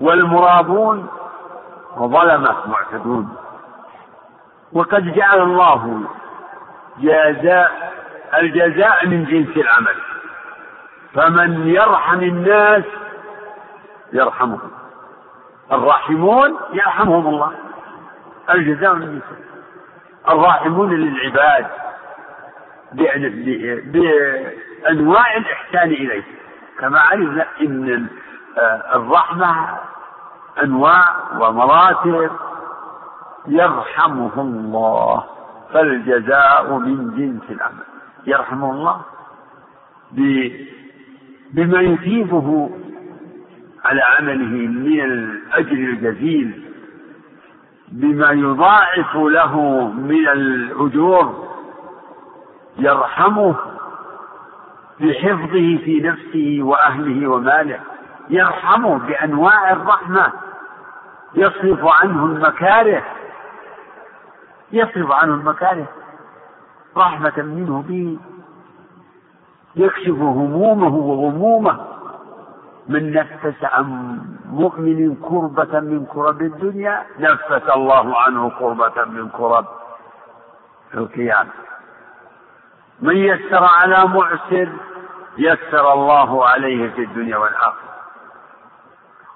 والمرابون 0.00 1.08
وظلمة 1.96 2.56
معتدون. 2.66 3.36
وقد 4.72 5.14
جعل 5.14 5.40
الله 5.40 6.00
جزاء 6.98 7.92
الجزاء 8.34 9.06
من 9.06 9.24
جنس 9.24 9.56
العمل. 9.56 9.96
فمن 11.14 11.68
يرحم 11.68 12.20
الناس 12.20 12.84
يرحمهم. 14.12 14.70
الراحمون 15.72 16.56
يرحمهم 16.72 17.26
الله. 17.26 17.52
الجزاء 18.50 18.94
من 18.94 19.06
جنس 19.12 19.22
الراحمون 20.28 20.94
للعباد 20.94 21.66
بأنواع 24.82 25.36
الإحسان 25.36 25.90
إليه 25.90 26.22
كما 26.78 26.98
علمنا 26.98 27.46
إن 27.60 28.06
آه، 28.58 28.96
الرحمة 28.96 29.78
أنواع 30.62 31.14
ومراتب 31.40 32.30
يرحمه 33.46 34.40
الله. 34.40 35.24
فالجزاء 35.72 36.78
من 36.78 37.16
جنس 37.16 37.50
العمل. 37.50 37.84
يرحمه 38.26 38.70
الله 38.70 39.00
بما 41.52 41.80
يثيبه 41.80 42.70
على 43.84 44.02
عمله 44.02 44.66
من 44.68 45.00
الأجر 45.00 45.72
الجزيل. 45.72 46.71
بما 47.92 48.30
يضاعف 48.30 49.16
له 49.16 49.60
من 49.88 50.28
الأجور 50.28 51.48
يرحمه 52.78 53.54
بحفظه 55.00 55.78
في 55.84 56.00
نفسه 56.02 56.58
وأهله 56.62 57.28
وماله 57.28 57.80
يرحمه 58.30 58.98
بأنواع 58.98 59.72
الرحمة 59.72 60.32
يصرف 61.34 61.84
عنه 61.84 62.24
المكاره 62.24 63.02
يصرف 64.72 65.10
عنه 65.12 65.34
المكاره 65.34 65.86
رحمة 66.96 67.32
منه 67.36 67.84
به 67.88 68.18
يكشف 69.76 70.08
همومه 70.18 70.94
وغمومه. 70.94 71.91
من 72.88 73.12
نفس 73.12 73.64
عن 73.64 74.18
مؤمن 74.46 75.16
كربة 75.16 75.80
من 75.80 76.06
كرب 76.06 76.42
الدنيا 76.42 77.06
نفس 77.18 77.62
الله 77.76 78.18
عنه 78.20 78.50
كربة 78.58 79.04
من 79.04 79.28
كرب 79.28 79.66
القيامة. 80.94 81.50
من 83.00 83.16
يسر 83.16 83.64
على 83.64 84.06
معسر 84.06 84.68
يسر 85.38 85.92
الله 85.92 86.48
عليه 86.48 86.90
في 86.90 87.04
الدنيا 87.04 87.36
والآخرة. 87.36 87.92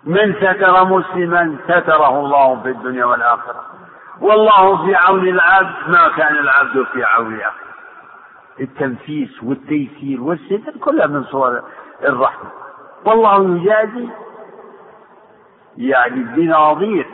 من 0.05 0.35
ستر 0.35 0.85
مسلما 0.85 1.57
ستره 1.65 2.21
الله 2.21 2.63
في 2.63 2.69
الدنيا 2.69 3.05
والآخرة. 3.05 3.63
والله 4.21 4.87
في 4.87 4.95
عون 4.95 5.29
العبد 5.29 5.89
ما 5.89 6.09
كان 6.17 6.35
العبد 6.37 6.87
في 6.93 7.05
عون 7.05 7.35
أخيه. 7.35 7.67
التنفيس 8.61 9.43
والتيسير 9.43 10.23
والستر 10.23 10.73
كلها 10.81 11.07
من 11.07 11.25
صور 11.25 11.63
الرحمة. 12.05 12.51
والله 13.07 13.57
يجازي 13.57 14.09
يعني 15.77 16.21
بنظير 16.21 17.07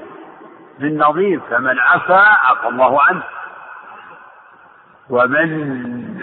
بالنظير 0.79 1.41
فمن 1.51 1.79
عفا 1.79 2.21
عفى 2.21 2.69
الله 2.69 3.03
عنه. 3.03 3.23
ومن 5.11 6.23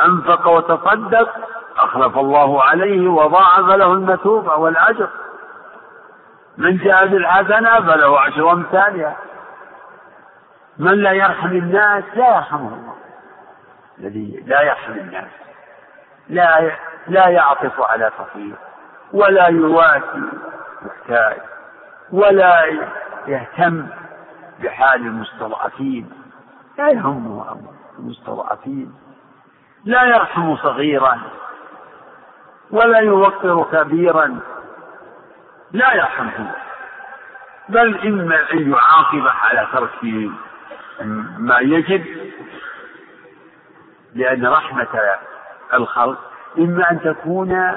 أنفق 0.00 0.48
وتصدق 0.48 1.28
أخلف 1.76 2.18
الله 2.18 2.62
عليه 2.62 3.08
وضاعف 3.08 3.66
له 3.68 3.92
المثوبة 3.92 4.56
والأجر. 4.56 5.08
من 6.58 6.76
جاء 6.76 7.06
بالحسنة 7.06 7.80
فله 7.80 8.20
عشر 8.20 8.52
أمثالها. 8.52 9.16
من 10.78 10.94
لا 11.02 11.12
يرحم 11.12 11.48
الناس 11.48 12.04
لا 12.14 12.36
يرحمه 12.36 12.74
الله. 12.74 12.94
الذي 13.98 14.44
لا 14.46 14.62
يرحم 14.62 14.92
الناس 14.92 15.30
لا 16.28 16.76
لا 17.06 17.28
يعطف 17.28 17.80
على 17.80 18.10
فقير. 18.18 18.54
ولا 19.12 19.48
يواسي. 19.48 20.22
محتاج. 20.82 21.36
ولا 22.12 22.64
يهتم 23.26 23.86
بحال 24.62 25.00
المستضعفين. 25.00 26.10
لا 26.78 26.88
يهمه 26.88 27.56
المستضعفين. 27.98 28.94
لا 29.84 30.04
يرحم 30.04 30.56
صغيرا. 30.56 31.20
ولا 32.70 32.98
يوقر 32.98 33.64
كبيرا. 33.72 34.40
لا 35.72 35.94
يرحمه. 35.94 36.50
بل 37.68 37.98
إما 38.08 38.52
أن 38.52 38.72
يعاقبه 38.72 39.30
على 39.30 39.66
ترك 39.72 40.04
ما 41.38 41.58
يجب. 41.58 42.04
لأن 44.14 44.46
رحمة 44.46 44.88
الخلق 45.74 46.18
إما 46.58 46.90
أن 46.90 47.00
تكون 47.00 47.76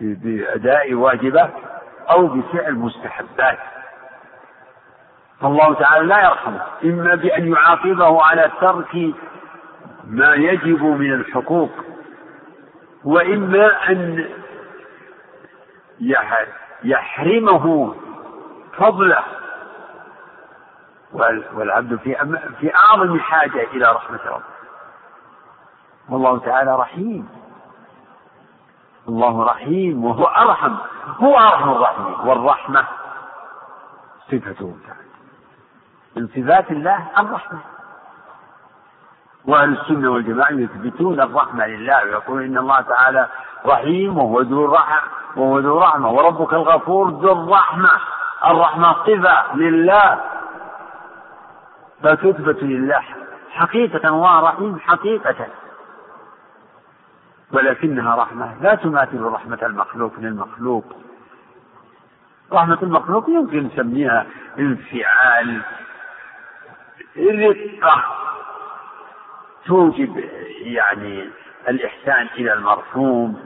بأداء 0.00 0.94
واجبات 0.94 1.54
أو 2.10 2.26
بفعل 2.26 2.74
مستحبات. 2.74 3.58
فالله 5.40 5.74
تعالى 5.74 6.06
لا 6.06 6.20
يرحمه. 6.20 6.62
إما 6.84 7.14
بأن 7.14 7.52
يعاقبه 7.52 8.22
على 8.22 8.50
ترك 8.60 9.14
ما 10.04 10.34
يجب 10.34 10.82
من 10.82 11.12
الحقوق 11.12 11.70
وإما 13.04 13.90
أن 13.90 14.28
يحرمه 16.84 17.94
فضله. 18.76 19.24
والعبد 21.54 21.96
في 21.96 22.38
في 22.60 22.74
أعظم 22.74 23.20
حاجة 23.20 23.62
إلى 23.72 23.92
رحمة 23.92 24.20
ربه. 24.26 24.58
والله 26.08 26.38
تعالى 26.38 26.76
رحيم. 26.76 27.37
الله 29.08 29.44
رحيم 29.44 30.04
وهو 30.04 30.24
أرحم 30.24 30.74
هو 31.20 31.38
أرحم 31.38 31.70
الراحمين. 31.70 32.14
والرحمة 32.28 32.84
صفته 34.30 34.76
من 36.16 36.28
صفات 36.28 36.70
الله 36.70 37.06
الرحمة. 37.18 37.58
وأهل 39.44 39.78
السنة 39.80 40.10
والجماعة 40.10 40.52
يثبتون 40.52 41.20
الرحمة 41.20 41.66
لله 41.66 42.04
ويقولون 42.04 42.44
إن 42.44 42.58
الله 42.58 42.80
تعالى 42.80 43.28
رحيم 43.66 44.18
وهو 44.18 44.40
ذو 44.40 44.64
الرحمة 44.64 45.00
وهو 45.36 45.58
ذو 45.58 45.78
رحمة 45.78 46.10
وربك 46.10 46.52
الغفور 46.52 47.10
ذو 47.10 47.32
الرحمة. 47.32 47.90
الرحمة 48.46 48.92
صفة 48.92 49.56
لله. 49.56 50.20
فتثبت 52.02 52.62
لله 52.62 53.02
حقيقة 53.50 54.08
الله 54.08 54.40
رحيم 54.40 54.78
حقيقة. 54.80 55.46
ولكنها 57.52 58.16
رحمة. 58.16 58.62
لا 58.62 58.74
تماثل 58.74 59.22
رحمة 59.22 59.58
المخلوق 59.62 60.12
للمخلوق. 60.18 60.84
رحمة 62.52 62.78
المخلوق 62.82 63.28
يمكن 63.28 63.66
نسميها 63.66 64.26
انفعال 64.58 65.62
رقة 67.16 68.04
توجب 69.66 70.24
يعني 70.60 71.30
الإحسان 71.68 72.26
إلى 72.26 72.52
المرحوم. 72.52 73.40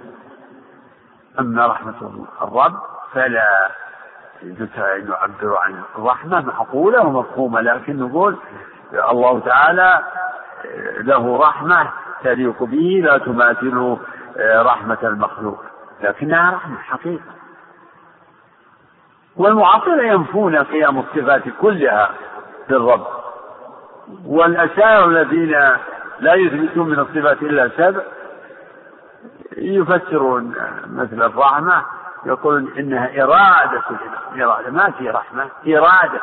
أما 1.41 1.67
رحمة 1.67 2.27
الرب 2.43 2.81
فلا 3.13 3.71
نعبر 5.09 5.57
عن 5.57 5.83
رحمة 5.99 6.41
معقولة 6.41 7.07
ومفهومة 7.07 7.61
لكن 7.61 7.99
نقول 7.99 8.39
الله 9.11 9.41
تعالى 9.41 10.03
له 10.99 11.39
رحمة. 11.39 11.91
تليق 12.25 12.63
به 12.63 13.01
لا 13.05 13.19
تماثله 13.19 13.99
رحمة 14.41 14.99
المخلوق. 15.03 15.65
لكنها 16.01 16.51
رحمة 16.51 16.79
حقيقة. 16.79 17.33
والمعطلة 19.37 20.03
ينفون 20.03 20.57
قيام 20.57 20.99
الصفات 20.99 21.43
كلها 21.61 22.11
في 22.67 22.73
الرب 22.77 23.07
والأشاعرة 24.27 25.05
الذين 25.05 25.51
لا 26.21 26.35
يثبتون 26.35 26.89
من 26.89 26.99
الصفات 26.99 27.43
إلا 27.43 27.69
سبع 27.77 28.03
يفسرون 29.57 30.55
مثل 30.87 31.23
الرحمة 31.23 31.85
يقولون 32.27 32.73
إنها 32.79 33.23
إرادة 33.23 33.83
إرادة 34.37 34.71
ما 34.71 34.91
في 34.91 35.11
رحمة 35.11 35.49
إرادة 35.67 36.21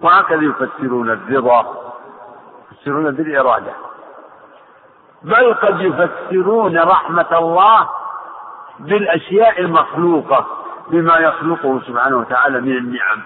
وهكذا 0.00 0.42
يفسرون 0.42 1.10
الرضا. 1.10 1.89
يفسرون 2.80 3.10
بالإرادة. 3.10 3.72
بل 5.22 5.54
قد 5.54 5.80
يفسرون 5.80 6.78
رحمة 6.78 7.38
الله 7.38 7.88
بالأشياء 8.78 9.60
المخلوقة 9.60 10.46
بما 10.88 11.16
يخلقه 11.16 11.80
سبحانه 11.86 12.16
وتعالى 12.16 12.60
من 12.60 12.76
النعم. 12.76 13.22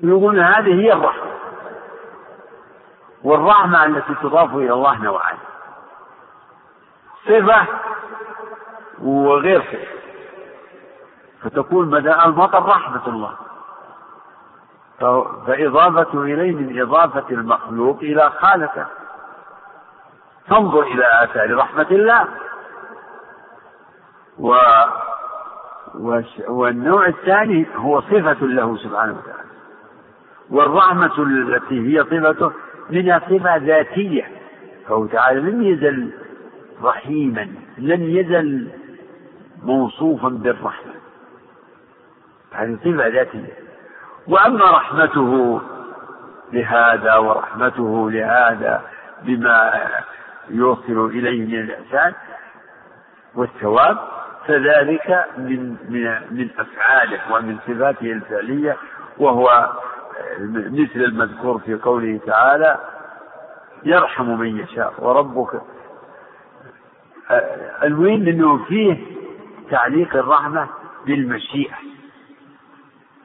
يقولون 0.00 0.38
هذه 0.38 0.80
هي 0.80 0.92
الرحمة. 0.92 1.32
والرحمة 3.22 3.84
التي 3.84 4.14
تضاف 4.14 4.54
إلى 4.54 4.72
الله 4.72 5.02
نوعان. 5.02 5.36
صفة 7.24 7.66
وغير 9.02 9.62
صفة. 9.62 9.94
فتكون 11.42 11.90
بدأ 11.90 12.24
المطر 12.24 12.66
رحمة 12.66 13.06
الله. 13.06 13.43
فإضافته 15.46 16.22
إليه 16.22 16.52
من 16.52 16.80
إضافة 16.80 17.24
المخلوق 17.30 17.98
إلى 18.02 18.30
خالقه. 18.30 18.86
تنظر 20.48 20.82
إلى 20.82 21.04
آثار 21.24 21.56
رحمة 21.56 21.86
الله. 21.90 22.28
و 24.38 24.54
والنوع 26.48 27.06
الثاني 27.06 27.66
هو 27.76 28.00
صفة 28.00 28.46
له 28.46 28.76
سبحانه 28.76 29.18
وتعالى. 29.18 29.44
والرحمة 30.50 31.22
التي 31.22 31.80
هي 31.80 32.04
صفته 32.04 32.52
منها 32.90 33.18
صفة 33.18 33.56
ذاتية. 33.56 34.30
فهو 34.88 35.06
تعالى 35.06 35.40
لم 35.40 35.62
يزل 35.62 36.12
رحيما 36.82 37.48
لم 37.78 38.02
يزل 38.02 38.68
موصوفا 39.62 40.28
بالرحمة. 40.28 40.94
هذه 42.52 42.78
صفة 42.84 43.06
ذاتية. 43.06 43.63
وأما 44.28 44.70
رحمته 44.70 45.60
لهذا 46.52 47.14
ورحمته 47.16 48.10
لهذا 48.10 48.82
بما 49.22 49.82
يوصل 50.50 51.06
إليه 51.06 51.46
من 51.46 51.54
الإحسان 51.60 52.12
والثواب 53.34 53.98
فذلك 54.46 55.24
من 55.38 55.76
من 55.88 56.04
من 56.30 56.48
أفعاله 56.58 57.20
ومن 57.32 57.58
صفاته 57.66 58.12
الفعلية 58.12 58.76
وهو 59.18 59.72
مثل 60.54 60.96
المذكور 61.00 61.58
في 61.58 61.74
قوله 61.74 62.20
تعالى 62.26 62.78
يرحم 63.84 64.38
من 64.38 64.58
يشاء 64.58 64.94
وربك. 64.98 65.60
المهم 67.82 68.28
أنه 68.28 68.64
فيه 68.64 68.96
تعليق 69.70 70.16
الرحمة 70.16 70.68
بالمشيئة. 71.06 71.74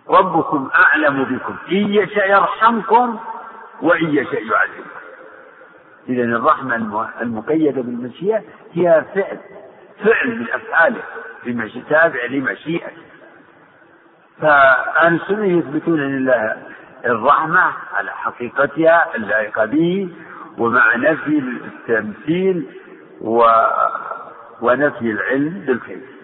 ربكم 0.09 0.69
أعلم 0.75 1.23
بكم. 1.23 1.55
إن 1.71 1.93
يشاء 1.93 2.29
يرحمكم 2.31 3.19
وإن 3.81 4.09
يشاء 4.09 4.43
يعذبكم. 4.43 4.99
إذا 6.09 6.23
الرحمة 6.23 6.75
المقيدة 7.21 7.81
بالمشيئة 7.81 8.43
هي 8.73 9.05
فعل 9.15 9.37
فعل 10.05 10.39
من 10.39 10.47
أفعاله 10.53 11.01
تابع 11.89 12.25
لمشيئته. 12.25 13.01
فأهل 14.41 15.15
السنة 15.15 15.45
يثبتون 15.45 15.99
لله 15.99 16.57
الرحمة 17.05 17.73
على 17.93 18.11
حقيقتها 18.11 19.15
اللائقة 19.15 19.65
به 19.65 20.09
ومع 20.57 20.95
نفي 20.95 21.39
التمثيل 21.39 22.65
و... 23.21 23.43
ونفي 24.61 25.11
العلم 25.11 25.63
بالكيف 25.67 26.18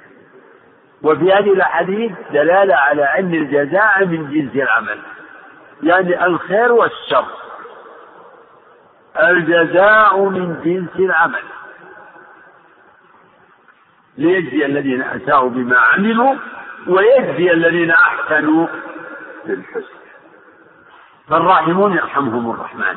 وفي 1.06 1.34
هذه 1.34 1.54
الأحاديث 1.54 2.12
دلالة 2.32 2.76
على 2.76 3.04
أن 3.04 3.34
الجزاء 3.34 4.06
من 4.06 4.30
جنس 4.30 4.56
العمل 4.56 5.00
يعني 5.84 6.26
الخير 6.26 6.72
والشر. 6.72 7.26
الجزاء 9.20 10.20
من 10.20 10.62
جنس 10.66 11.00
العمل. 11.00 11.44
ليجزي 14.18 14.66
الذين 14.66 15.02
أساءوا 15.02 15.50
بما 15.50 15.78
عملوا 15.78 16.36
ويجزي 16.88 17.52
الذين 17.52 17.92
أحسنوا 17.92 18.68
بالحسن 19.46 19.96
فالراحمون 21.28 21.94
يرحمهم 21.94 22.52
الرحمن. 22.52 22.96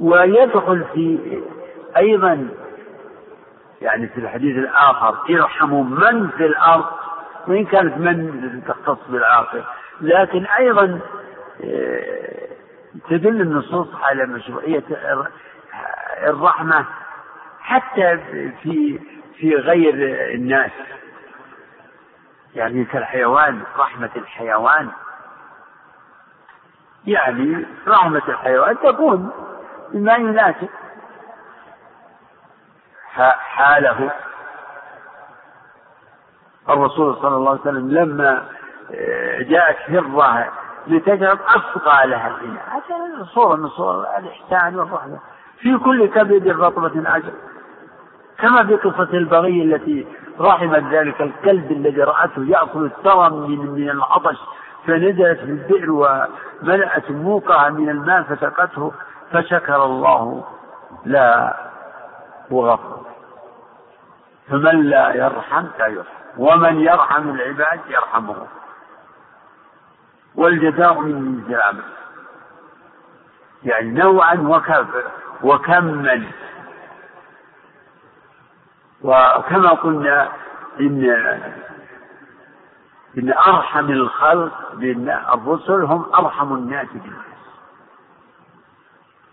ويدخل 0.00 0.84
في 0.94 1.40
أيضا 1.96 2.48
يعني 3.84 4.08
في 4.08 4.18
الحديث 4.20 4.56
الآخر 4.56 5.16
ارحموا 5.30 5.84
من 5.84 6.28
في 6.30 6.46
الأرض 6.46 6.84
وإن 7.46 7.64
كانت 7.64 7.96
من 7.96 8.62
تختص 8.68 8.98
بالعاقل. 9.08 9.64
لكن 10.00 10.46
أيضا 10.46 11.00
آه، 11.64 12.48
تدل 13.10 13.40
النصوص 13.40 13.88
على 14.02 14.26
مشروعية 14.26 14.84
الرحمة 16.26 16.86
حتى 17.60 18.18
في 18.62 19.00
في 19.36 19.54
غير 19.54 19.94
الناس. 20.34 20.70
يعني 22.54 22.84
كالحيوان 22.84 23.62
رحمة 23.78 24.10
الحيوان. 24.16 24.88
يعني 27.06 27.66
رحمة 27.88 28.22
الحيوان 28.28 28.76
تكون 28.78 29.30
بما 29.92 30.14
يناسب. 30.14 30.68
حاله. 33.22 34.10
الرسول 36.68 37.16
صلى 37.16 37.36
الله 37.36 37.50
عليه 37.50 37.60
وسلم 37.60 37.90
لما 37.90 38.42
آه، 38.94 39.42
جاءت 39.42 39.76
هرة 39.90 40.52
لتشرب 40.86 41.38
أسقى 41.48 42.06
لها 42.06 42.28
الإناء. 42.28 42.62
هذا 42.68 43.24
صورة 43.24 43.56
من 43.56 43.68
صور 43.68 44.06
الإحسان 44.18 44.78
والرحمة. 44.78 45.18
في 45.58 45.78
كل 45.78 46.06
كبد 46.06 46.48
رطبة 46.48 47.16
أجر 47.16 47.32
كما 48.38 48.66
في 48.66 48.74
قصة 48.74 49.08
البغي 49.12 49.62
التي 49.62 50.06
رحمت 50.40 50.82
ذلك 50.92 51.20
الكلب 51.20 51.72
الذي 51.72 52.02
رأته 52.02 52.42
يأكل 52.44 52.84
الثرى 52.84 53.30
من 53.30 53.58
من 53.58 53.90
العطش 53.90 54.36
فنزلت 54.86 55.38
في 55.38 55.44
البئر 55.44 55.90
وملأت 55.90 57.10
موقها 57.10 57.68
من 57.70 57.88
الماء 57.88 58.22
فسقته 58.22 58.92
فشكر 59.32 59.84
الله 59.84 60.44
لا 61.04 61.56
وغفر. 62.50 63.06
فمن 64.48 64.82
لا 64.82 65.14
يرحم 65.14 65.66
لا 65.78 65.86
يرحم. 65.86 66.14
ومن 66.38 66.80
يرحم 66.80 67.30
العباد 67.30 67.80
يرحمه. 67.88 68.46
والجزاء 70.34 71.00
من 71.00 71.44
العمل 71.48 71.84
يعني 73.62 73.90
نوعا 73.90 74.34
وكم 74.34 74.86
وكما. 75.42 76.30
وكما 79.02 79.70
قلنا 79.70 80.28
إن 80.80 81.04
إن 83.18 83.32
أرحم 83.32 83.90
الخلق 83.90 84.74
بالرسل 84.74 85.82
هم 85.82 86.14
أرحم 86.14 86.54
الناس 86.54 86.86
بالناس. 86.92 87.34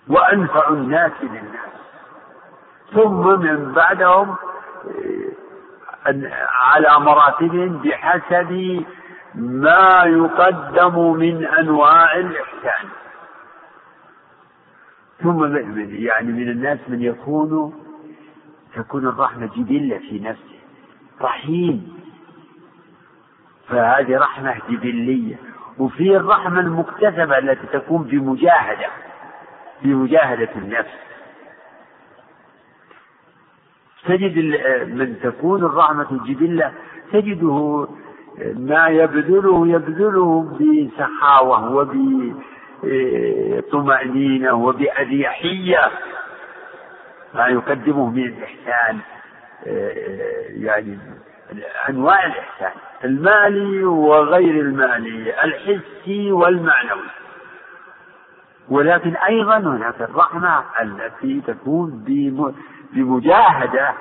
وأنفع 0.07 0.69
الناس 0.69 1.11
للناس 1.21 1.80
ثم 2.93 3.39
من 3.39 3.71
بعدهم 3.71 4.35
على 6.61 6.99
مراتب 6.99 7.81
بحسب 7.83 8.83
ما 9.35 10.03
يقدم 10.05 11.13
من 11.13 11.45
أنواع 11.45 12.15
الإحسان. 12.15 12.89
ثم 15.23 15.55
يعني 16.05 16.31
من 16.31 16.49
الناس 16.49 16.79
من 16.87 17.01
يكون 17.01 17.73
تكون 18.75 19.07
الرحمة 19.07 19.45
جبلة 19.45 19.97
في 19.97 20.19
نفسه 20.19 20.59
رحيم. 21.21 22.01
فهذه 23.67 24.17
رحمة 24.17 24.55
جبلية. 24.69 25.35
وفي 25.79 26.17
الرحمة 26.17 26.59
المكتسبة 26.59 27.37
التي 27.37 27.67
تكون 27.67 28.03
بمجاهدة 28.03 28.87
بمجاهدة 29.81 30.49
النفس. 30.55 31.10
تجد 34.05 34.37
من 34.87 35.19
تكون 35.23 35.63
الرحمة 35.63 36.19
جبلة 36.25 36.71
تجده 37.11 37.87
ما 38.55 38.87
يبذله 38.87 39.67
يبذله 39.67 40.57
بسخاوة 40.59 41.75
وبطمأنينة 42.83 44.53
وبأريحية 44.53 45.91
ما 47.35 47.47
يقدمه 47.47 48.09
من 48.09 48.23
الإحسان 48.25 48.99
يعني 50.49 50.97
أنواع 51.89 52.25
الإحسان 52.25 52.71
المالي 53.03 53.83
وغير 53.83 54.61
المالي 54.61 55.43
الحسي 55.43 56.31
والمعنوي. 56.31 57.09
ولكن 58.69 59.15
أيضا 59.15 59.57
هناك 59.57 60.01
الرحمة 60.01 60.63
التي 60.81 61.41
تكون 61.47 62.03
بمجاهدة 62.91 63.93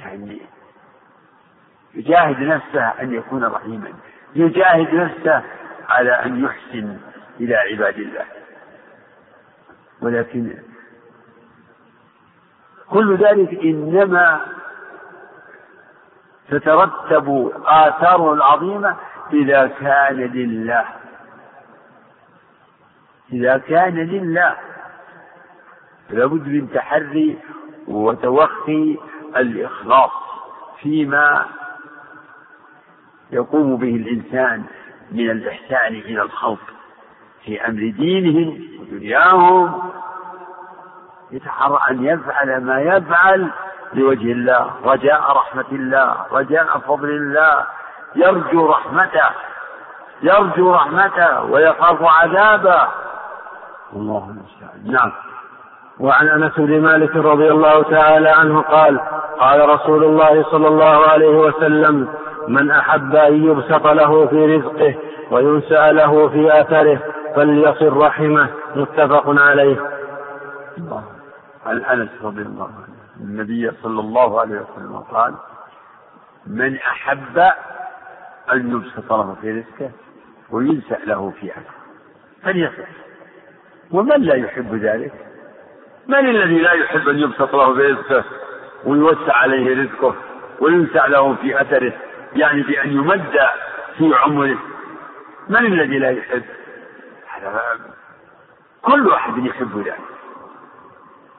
يعني 0.00 0.40
يجاهد 1.94 2.40
نفسه 2.40 2.84
أن 2.88 3.14
يكون 3.14 3.44
رحيما. 3.44 3.92
يجاهد 4.36 4.94
نفسه 4.94 5.42
على 5.88 6.12
أن 6.12 6.44
يحسن 6.44 6.98
إلى 7.40 7.56
عباد 7.56 7.98
الله. 7.98 8.24
ولكن 10.00 10.58
كل 12.90 13.16
ذلك 13.16 13.54
إنما 13.64 14.40
تترتب 16.48 17.52
آثاره 17.64 18.32
العظيمة 18.32 18.96
إذا 19.32 19.66
كان 19.66 20.16
لله. 20.16 20.84
إذا 23.32 23.58
كان 23.58 23.94
لله. 23.94 24.56
لابد 26.10 26.48
من 26.48 26.70
تحري 26.74 27.38
وتوخي 27.88 28.98
الإخلاص 29.36 30.10
فيما 30.82 31.46
يقوم 33.30 33.76
به 33.76 33.96
الإنسان 33.96 34.64
من 35.12 35.30
الإحسان 35.30 35.94
إلى 35.94 36.22
الخلق 36.22 36.60
في 37.44 37.66
أمر 37.66 37.92
دينهم 37.96 38.62
ودنياهم 38.80 39.92
يتحرى 41.30 41.78
أن 41.90 42.04
يفعل 42.04 42.64
ما 42.64 42.80
يفعل 42.80 43.50
لوجه 43.94 44.32
الله. 44.32 44.70
رجاء 44.84 45.32
رحمة 45.32 45.64
الله 45.72 46.26
رجاء 46.32 46.78
فضل 46.78 47.08
الله 47.08 47.66
يرجو 48.16 48.70
رحمته 48.70 49.30
يرجو 50.22 50.74
رحمته 50.74 51.44
ويخاف 51.44 52.02
عذابه. 52.02 52.88
الله 53.92 54.30
المستعان 54.30 54.92
نعم. 54.92 55.12
وعن 56.00 56.28
أنس 56.28 56.52
بن 56.56 56.80
مالك 56.80 57.16
رضي 57.16 57.50
الله 57.50 57.82
تعالى 57.82 58.28
عنه 58.28 58.60
قال 58.60 59.00
قال 59.38 59.68
رسول 59.68 60.04
الله 60.04 60.42
صلى 60.42 60.68
الله 60.68 61.06
عليه 61.08 61.38
وسلم 61.38 62.08
من 62.48 62.70
أحب 62.70 63.16
أن 63.16 63.44
يبسط 63.44 63.86
له 63.86 64.26
في 64.26 64.56
رزقه 64.56 64.94
وينسى 65.30 65.92
له 65.92 66.28
في 66.28 66.60
اثره 66.60 67.00
فليصل 67.36 67.96
رحمه. 67.96 68.48
متفق 68.76 69.24
عليه. 69.26 69.90
الله. 70.78 71.04
عن 71.66 71.82
أنس 71.84 72.08
رضي 72.22 72.42
الله 72.42 72.64
عنه. 72.64 72.94
النبي 73.20 73.70
صلى 73.82 74.00
الله 74.00 74.40
عليه 74.40 74.54
وسلم 74.54 74.96
قال 74.96 75.34
من 76.46 76.76
أحب 76.76 77.38
أن 78.52 78.70
يبسط 78.70 79.12
له 79.12 79.36
في 79.40 79.50
رزقه 79.50 79.90
وينسأ 80.50 80.98
له 81.06 81.32
في 81.40 81.50
اثره 81.50 81.74
فليصل. 82.42 82.84
ومن 83.90 84.22
لا 84.22 84.34
يحب 84.34 84.74
ذلك 84.74 85.12
من 86.08 86.28
الذي 86.28 86.58
لا 86.58 86.72
يحب 86.72 87.08
أن 87.08 87.18
يبسط 87.18 87.54
له 87.54 87.74
برزقه 87.74 88.24
ويوسع 88.84 89.36
عليه 89.36 89.82
رزقه 89.82 90.16
وينسع 90.60 91.06
له 91.06 91.34
في 91.34 91.60
أثره؟ 91.60 91.92
يعني 92.32 92.62
بأن 92.62 92.92
يمد 92.92 93.38
في 93.98 94.14
عمره. 94.14 94.58
من 95.48 95.66
الذي 95.66 95.98
لا 95.98 96.10
يحب؟ 96.10 96.42
كل 98.82 99.06
واحد 99.06 99.46
يحب 99.46 99.78
ذلك 99.78 99.98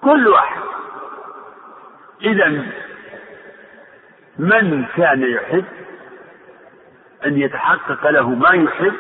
كل 0.01 0.27
واحد. 0.27 0.61
إذا 2.21 2.65
من 4.39 4.85
كان 4.85 5.21
يحب 5.21 5.65
أن 7.25 7.37
يتحقق 7.37 8.09
له 8.09 8.29
ما 8.29 8.49
يحب 8.49 8.93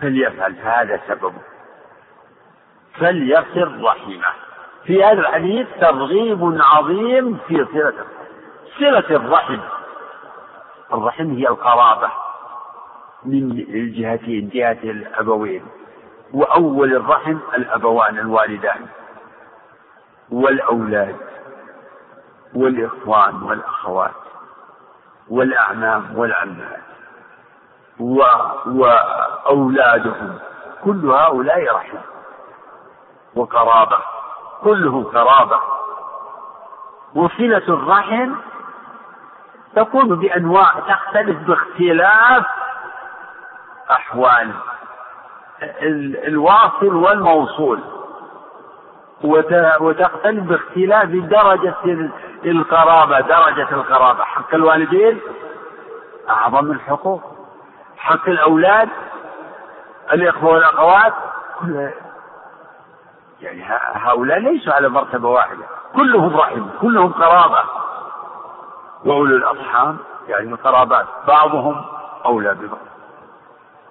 فليفعل. 0.00 0.54
هذا 0.62 1.00
سببه 1.08 1.47
فليصل 3.00 3.82
رحمه. 3.84 4.24
في 4.84 5.04
هذا 5.04 5.20
الحديث 5.20 5.66
ترغيب 5.80 6.58
عظيم 6.60 7.38
في 7.48 7.66
صلة 7.72 7.94
صلة 8.78 9.16
الرحم. 9.16 9.58
الرحم 10.92 11.30
هي 11.30 11.48
القرابة 11.48 12.10
من 13.24 13.50
الجهتين 13.52 14.48
جهة 14.48 14.78
الأبوين. 14.84 15.66
وأول 16.32 16.96
الرحم 16.96 17.38
الأبوان 17.54 18.18
الوالدان. 18.18 18.86
والأولاد. 20.30 21.16
والإخوان 22.54 23.42
والأخوات. 23.42 24.14
والأعمام 25.28 26.18
والعمات. 26.18 26.80
وأولادهم. 28.66 30.38
كل 30.84 31.10
هؤلاء 31.10 31.74
رحم. 31.76 31.98
وقرابة 33.38 33.96
كلهم 34.62 35.04
قرابة 35.04 35.60
وصلة 37.14 37.62
الرحم 37.68 38.34
تكون 39.76 40.16
بأنواع 40.16 40.72
تختلف 40.88 41.38
باختلاف 41.38 42.46
أحوال 43.90 44.52
الواصل 46.28 46.94
والموصول. 46.94 47.80
وتختلف 49.80 50.44
باختلاف 50.44 51.08
درجة 51.08 52.10
القرابة 52.44 53.20
درجة 53.20 53.68
القرابة 53.72 54.24
حق 54.24 54.54
الوالدين 54.54 55.20
أعظم 56.30 56.70
الحقوق. 56.70 57.22
حق 57.96 58.28
الأولاد 58.28 58.88
الإخوة 60.12 60.50
والأخوات 60.52 61.12
يعني 63.40 63.64
هؤلاء 63.92 64.38
ليسوا 64.38 64.72
على 64.72 64.88
مرتبة 64.88 65.28
واحدة. 65.28 65.64
كلهم 65.94 66.36
رحم 66.36 66.66
كلهم 66.80 67.12
قرابة. 67.12 67.64
وأولو 69.04 69.36
الأرحام 69.36 69.96
يعني 70.28 70.52
القرابات 70.52 71.06
بعضهم 71.28 71.84
أولى 72.24 72.54
ببعض. 72.54 72.78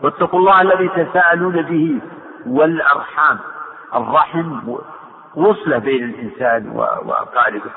واتقوا 0.01 0.39
الله 0.39 0.61
الذي 0.61 0.89
تساءلون 0.89 1.61
به 1.61 2.01
والأرحام. 2.47 3.39
الرحم 3.95 4.75
وصلة 5.35 5.77
بين 5.77 6.03
الإنسان 6.03 6.69
وأقاربه 7.05 7.71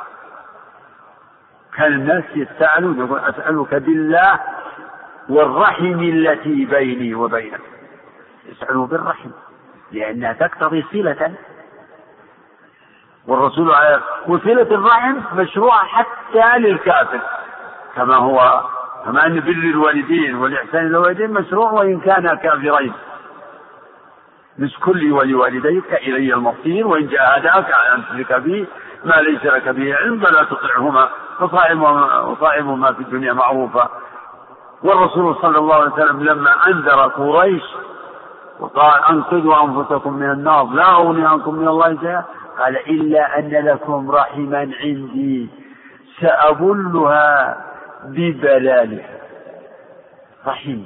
كان 1.77 1.93
الناس 1.93 2.25
يسألون 2.35 2.99
يقول 2.99 3.18
أسألك 3.18 3.75
بالله 3.75 4.41
والرحم 5.29 6.01
التي 6.01 6.64
بيني 6.64 7.14
وبينك. 7.14 7.61
يسألوا 8.47 8.87
بالرحم 8.87 9.31
لأنها 9.93 10.33
تقتضي 10.33 10.85
صلة 10.93 11.35
والرسول 13.27 13.71
عليه 13.75 14.01
وصلة 14.27 14.62
الرحم 14.62 15.16
مشروعة 15.35 15.85
حتى 15.87 16.59
للكافر 16.59 17.21
كما 17.97 18.16
هو 18.16 18.61
كما 19.05 19.27
أن 19.27 19.41
بر 19.41 19.51
الوالدين 19.51 20.35
والإحسان 20.35 20.81
إلى 20.81 20.97
الوالدين 20.97 21.31
مشروع 21.31 21.73
وإن 21.73 22.01
كانا 22.01 22.35
كافرين. 22.35 22.93
اشكر 24.62 24.93
لي 24.93 25.11
ولوالديك 25.11 25.93
إلي 25.95 26.35
المصير 26.35 26.87
وإن 26.87 27.07
جاهداك 27.07 27.73
على 27.73 27.95
أن 27.95 28.03
تشرك 28.05 28.41
بي 28.41 28.66
ما 29.05 29.14
ليس 29.14 29.45
لك 29.45 29.68
به 29.68 29.95
علم 29.97 30.21
فلا 30.21 30.45
تطعهما 30.45 31.09
وصاحبهما 32.27 32.93
في 32.93 33.01
الدنيا 33.01 33.33
معروفا 33.33 33.89
والرسول 34.83 35.37
صلى 35.43 35.59
الله 35.59 35.75
عليه 35.75 35.93
وسلم 35.93 36.23
لما 36.23 36.66
أنذر 36.66 37.07
قريش 37.09 37.62
وقال 38.61 39.05
أنقذوا 39.11 39.64
أنفسكم 39.64 40.12
من 40.12 40.31
النار 40.31 40.64
لا 40.66 40.93
أغني 40.93 41.27
عنكم 41.27 41.55
من 41.55 41.68
الله 41.68 41.97
شيئا 42.01 42.25
قال 42.61 42.76
إلا 42.76 43.38
أن 43.38 43.48
لكم 43.48 44.11
رحما 44.11 44.70
عندي 44.82 45.48
سأبلها 46.20 47.56
ببلالها. 48.04 49.20
رحم 50.46 50.82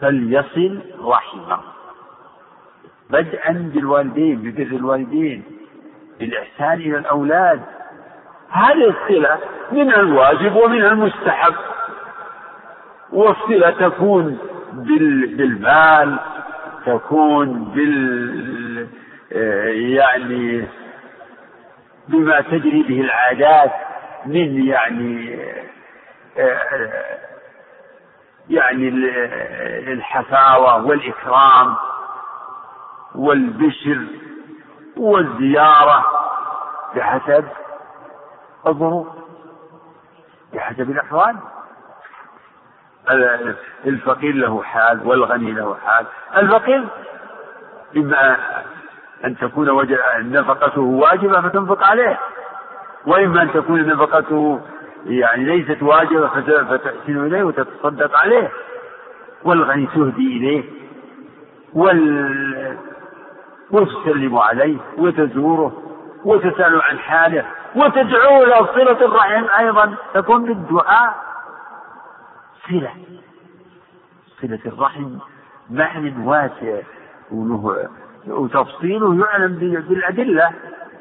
فليصل 0.00 0.80
رحمه 1.04 1.58
بدءا 3.10 3.70
بالوالدين 3.74 4.36
ببر 4.36 4.76
الوالدين 4.76 5.42
بالإحسان 6.18 6.72
إلى 6.72 6.98
الأولاد. 6.98 7.60
هذه 8.50 8.94
الصلة 8.94 9.38
من 9.72 9.94
الواجب 9.94 10.56
ومن 10.56 10.84
المستحب. 10.84 11.54
والصلة 13.12 13.70
تكون 13.70 14.38
بالمال 14.72 16.18
تكون 16.86 17.64
بال 17.74 18.75
يعني 19.96 20.68
بما 22.08 22.40
تجري 22.40 22.82
به 22.82 23.00
العادات 23.00 23.72
من 24.26 24.66
يعني 24.66 25.38
يعني 28.50 28.88
الحفاوة 29.92 30.86
والإكرام 30.86 31.76
والبشر 33.14 34.06
والزيارة 34.96 36.04
بحسب 36.96 37.44
الظروف 38.66 39.06
بحسب 40.52 40.90
الأحوال. 40.90 41.36
الفقير 43.86 44.34
له 44.34 44.62
حال 44.62 45.06
والغني 45.06 45.52
له 45.52 45.76
حال. 45.86 46.06
الفقير 46.36 46.84
إما 47.96 48.36
أن 49.24 49.36
تكون 49.36 49.68
نفقته 50.18 50.80
واجبة 50.80 51.40
فتنفق 51.40 51.82
عليه. 51.82 52.18
وإما 53.06 53.42
أن 53.42 53.52
تكون 53.52 53.86
نفقته 53.86 54.60
يعني 55.06 55.44
ليست 55.44 55.82
واجبة 55.82 56.28
فتحسن 56.64 57.26
إليه 57.26 57.42
وتتصدق 57.42 58.16
عليه. 58.16 58.52
والغني 59.44 59.86
تهدي 59.86 60.36
إليه. 60.36 60.64
وال 61.74 62.76
وتسلم 63.70 64.38
عليه 64.38 64.76
وتزوره 64.98 65.82
وتسأل 66.24 66.82
عن 66.82 66.98
حاله 66.98 67.46
وتدعو 67.76 68.44
له 68.44 68.66
صلة 68.66 69.04
الرحم 69.04 69.44
أيضا. 69.58 69.94
تكون 70.14 70.44
بالدعاء 70.44 71.14
صلة. 72.68 72.90
صلة 74.40 74.60
الرحم 74.66 75.18
معنى 75.70 76.26
واسع 76.26 76.80
وله 77.30 77.88
وتفصيله 78.26 79.26
يعلم 79.26 79.54
بالأدلة. 79.88 80.50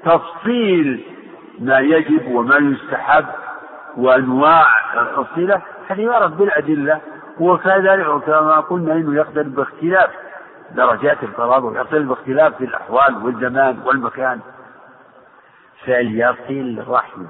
تفصيل 0.03 1.06
ما 1.60 1.80
يجب 1.80 2.27
وما 2.35 2.57
يستحب 2.57 3.26
وأنواع 3.97 4.65
الصلة 5.18 5.61
هذه 5.88 6.02
يعرف 6.02 6.31
بالأدلة. 6.31 7.02
وكذلك 7.39 8.06
كما 8.26 8.60
قلنا 8.60 8.93
إنه 8.93 9.19
يختلف 9.19 9.47
باختلاف 9.47 10.10
درجات 10.72 11.23
القرابه 11.23 11.65
ويختلف 11.65 12.10
باختلاف 12.10 12.56
في 12.56 12.65
الأحوال 12.65 13.26
والزمان 13.26 13.80
والمكان. 13.85 14.39
فليصل 15.85 16.84
رحمه. 16.88 17.27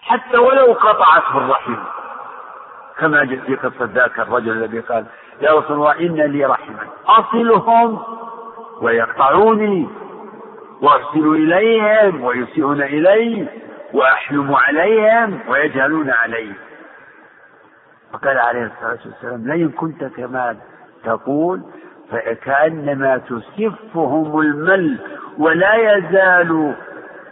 حتى 0.00 0.38
ولو 0.38 0.72
قطعته 0.72 1.38
الرحم 1.38 1.74
كما 2.98 3.24
جاء 3.24 3.40
في 3.40 3.54
قصة 3.54 3.84
ذاك 3.84 4.18
الرجل 4.20 4.50
الذي 4.50 4.80
قال 4.80 5.04
يا 5.40 5.52
رسول 5.52 5.76
الله 5.76 6.00
إن 6.00 6.32
لي 6.32 6.44
رحما. 6.44 6.86
أصلهم 7.06 8.02
ويقطعوني 8.82 9.88
وأرسل 10.82 11.26
إليهم 11.26 12.24
ويسيئون 12.24 12.82
إلي 12.82 13.48
وأحلم 13.92 14.54
عليهم 14.54 15.40
ويجهلون 15.48 16.10
علي. 16.10 16.52
فقال 18.12 18.38
عليه 18.38 18.64
الصلاة 18.64 18.98
والسلام 19.06 19.46
لئن 19.46 19.68
كنت 19.68 20.04
كما 20.04 20.56
تقول 21.04 21.62
فكأنما 22.10 23.18
تسفهم 23.18 24.40
المل 24.40 24.98
ولا 25.38 25.74
يزال 25.74 26.74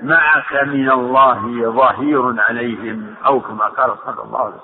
معك 0.02 0.52
من 0.66 0.90
الله 0.90 1.70
ظهير 1.70 2.34
عليهم 2.40 3.14
أو 3.26 3.40
كما 3.40 3.64
قال 3.64 3.98
صلى 4.06 4.22
الله 4.24 4.40
عليه 4.40 4.54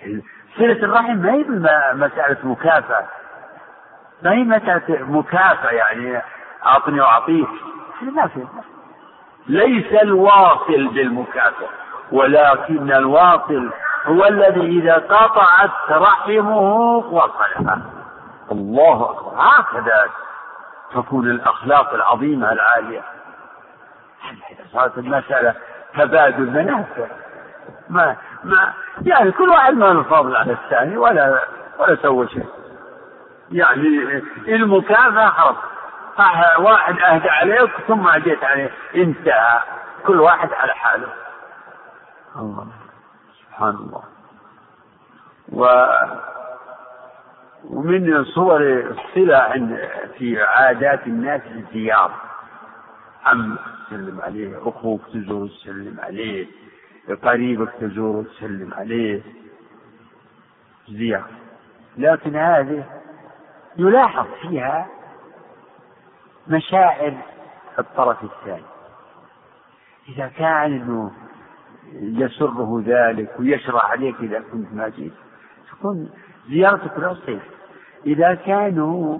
وسلم. 0.00 0.22
صلة 0.56 0.84
الرحم 0.84 1.16
ما 1.16 1.32
هي 1.32 1.44
مسألة 1.94 2.38
مكافأة. 2.44 3.06
ما 4.26 4.32
هي 4.32 4.44
مسألة 4.44 5.04
مكافأة 5.04 5.70
يعني؟ 5.70 6.22
أعطني 6.66 7.00
وأعطيك. 7.00 7.48
ما 8.02 8.26
في 8.26 8.46
ليس 9.46 10.02
الواصل 10.02 10.88
بالمكافئ 10.88 11.66
ولكن 12.12 12.92
الواصل 12.92 13.70
هو 14.06 14.24
الذي 14.24 14.78
إذا 14.80 14.94
قطعت 14.94 15.90
رحمه 15.90 16.60
وصلها 16.96 17.80
الله 18.52 19.10
أكبر. 19.10 19.32
هكذا 19.36 20.10
تكون 20.94 21.30
الأخلاق 21.30 21.94
العظيمة 21.94 22.52
العالية. 22.52 23.02
صارت 24.72 24.98
المسألة 24.98 25.54
تبادل 25.98 26.50
منافع. 26.50 27.06
ما 27.88 28.16
ما 28.44 28.72
يعني 29.02 29.32
كل 29.32 29.48
واحد 29.48 29.74
ما 29.74 29.86
له 29.86 30.02
فضل 30.02 30.36
على 30.36 30.52
الثاني 30.52 30.96
ولا 30.96 31.42
ولا 31.78 31.96
سوى 32.02 32.28
شيء. 32.28 32.46
يعني 33.52 34.22
المكافأة 34.48 35.30
خلاص 35.30 35.56
واحد 36.58 36.98
أهدى 36.98 37.28
عليك 37.28 37.70
ثم 37.88 38.08
أديت 38.08 38.44
عليه 38.44 38.70
انتهى. 38.94 39.60
كل 40.06 40.20
واحد 40.20 40.52
على 40.52 40.74
حاله. 40.74 41.08
الله. 42.36 42.66
سبحان 43.40 43.74
الله 43.74 44.02
و 45.52 45.86
ومن 47.64 48.24
صور 48.24 48.62
الصلة 48.62 49.36
عند 49.36 49.88
في 50.18 50.42
عادات 50.42 51.06
الناس 51.06 51.42
الزيارة. 51.46 52.14
عم 53.24 53.58
تسلم 53.86 54.20
عليه 54.20 54.68
أخوك 54.68 55.00
تزور 55.14 55.48
تسلم 55.48 56.00
عليه 56.02 56.46
قريبك 57.22 57.72
تزور 57.80 58.24
تسلم 58.24 58.74
عليه. 58.74 59.22
زيارة. 60.88 61.28
لكن 61.98 62.36
هذه 62.36 62.84
يلاحظ 63.78 64.26
فيها 64.42 64.88
مشاعر 66.48 67.14
الطرف 67.78 68.24
الثاني. 68.24 68.62
إذا 70.08 70.26
كان 70.26 70.72
أنه 70.72 71.10
يسره 71.92 72.82
ذلك 72.86 73.40
ويشرح 73.40 73.90
عليك 73.90 74.16
إذا 74.20 74.40
كنت 74.52 74.72
ما 74.72 74.88
جيت 74.88 75.12
تكون 75.70 76.10
زيارتك 76.48 76.98
لا 76.98 77.14
صيف 77.26 77.42
إذا 78.06 78.34
كانوا 78.34 79.18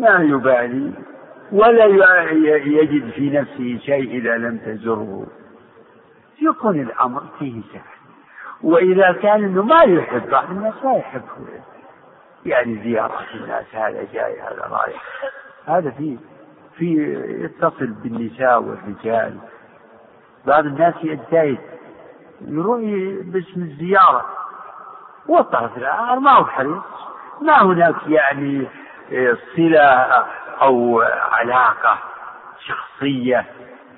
ما 0.00 0.18
يبالي 0.22 0.92
ولا 1.52 1.84
يجد 2.64 3.10
في 3.10 3.30
نفسه 3.30 3.78
شيء 3.86 4.10
إذا 4.10 4.36
لم 4.36 4.58
تزره. 4.58 5.26
يكون 6.42 6.80
الأمر 6.80 7.22
فيه 7.38 7.62
سهل. 7.72 7.82
وإذا 8.62 9.12
كان 9.12 9.44
أنه 9.44 9.62
ما 9.62 9.82
يحب 9.82 10.30
بعض 10.30 10.50
الناس 10.50 10.84
ما 10.84 10.96
يحب 10.96 11.22
يعني 12.46 12.82
زيارة 12.82 13.20
الناس 13.34 13.64
هذا 13.72 14.06
جاي 14.12 14.40
هذا 14.40 14.68
رايح. 14.70 15.02
هذا 15.66 15.90
في 15.90 16.18
في 16.76 17.14
يتصل 17.44 17.86
بالنساء 17.86 18.62
والرجال. 18.62 19.38
بعض 20.46 20.66
الناس 20.66 20.94
يجتهد 21.02 21.58
يروح 22.40 22.80
باسم 23.24 23.62
الزيارة. 23.62 24.24
والطرف 25.28 25.76
الآخر 25.76 26.18
ما 26.18 26.30
هو 26.30 26.44
حريص. 26.44 26.82
ما 27.40 27.62
هناك 27.62 27.94
يعني 28.06 28.66
صلة 29.56 30.24
أو 30.62 31.02
علاقة 31.32 31.98
شخصية 32.66 33.46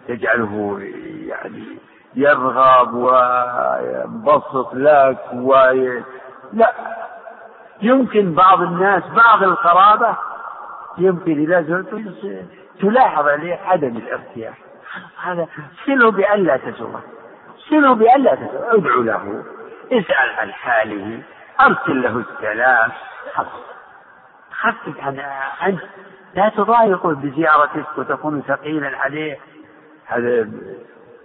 تجعله 0.08 0.80
يعني 1.26 1.78
يرغب 2.14 2.94
وينبسط 2.94 4.74
لك 4.74 5.18
و 5.32 5.54
لا 6.52 6.72
يمكن 7.82 8.34
بعض 8.34 8.62
الناس 8.62 9.02
بعض 9.16 9.42
القرابة 9.42 10.16
يمكن 10.98 11.32
إذا 11.32 11.62
زرت 11.62 12.04
تلاحظ 12.80 13.28
عليه 13.28 13.54
عدم 13.64 13.96
الارتياح. 13.96 14.54
هذا 15.22 15.48
سله 15.86 16.10
بأن 16.10 16.44
لا 16.44 16.56
تزوره 16.56 17.02
سله 17.70 17.94
بأن 17.94 18.22
لا 18.22 18.34
تزوره 18.34 18.74
ادعو 18.74 19.02
له. 19.02 19.44
اسأل 19.92 20.30
عن 20.38 20.52
حاله. 20.52 21.22
أرسل 21.60 22.02
له 22.02 22.24
السلام. 22.30 22.90
خفف 24.52 25.00
عن 25.00 25.20
عنه 25.60 25.80
لا 26.34 26.48
تضايقه 26.48 27.14
بزيارتك 27.14 27.98
وتكون 27.98 28.42
ثقيلا 28.42 28.98
عليه. 28.98 29.38
هذا 30.06 30.48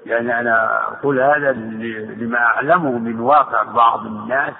يعني 0.05 0.39
أنا 0.39 0.83
أقول 0.87 1.19
هذا 1.19 1.51
لما 1.51 2.37
أعلمه 2.37 2.91
من 2.91 3.19
واقع 3.19 3.63
بعض 3.63 4.05
الناس. 4.05 4.53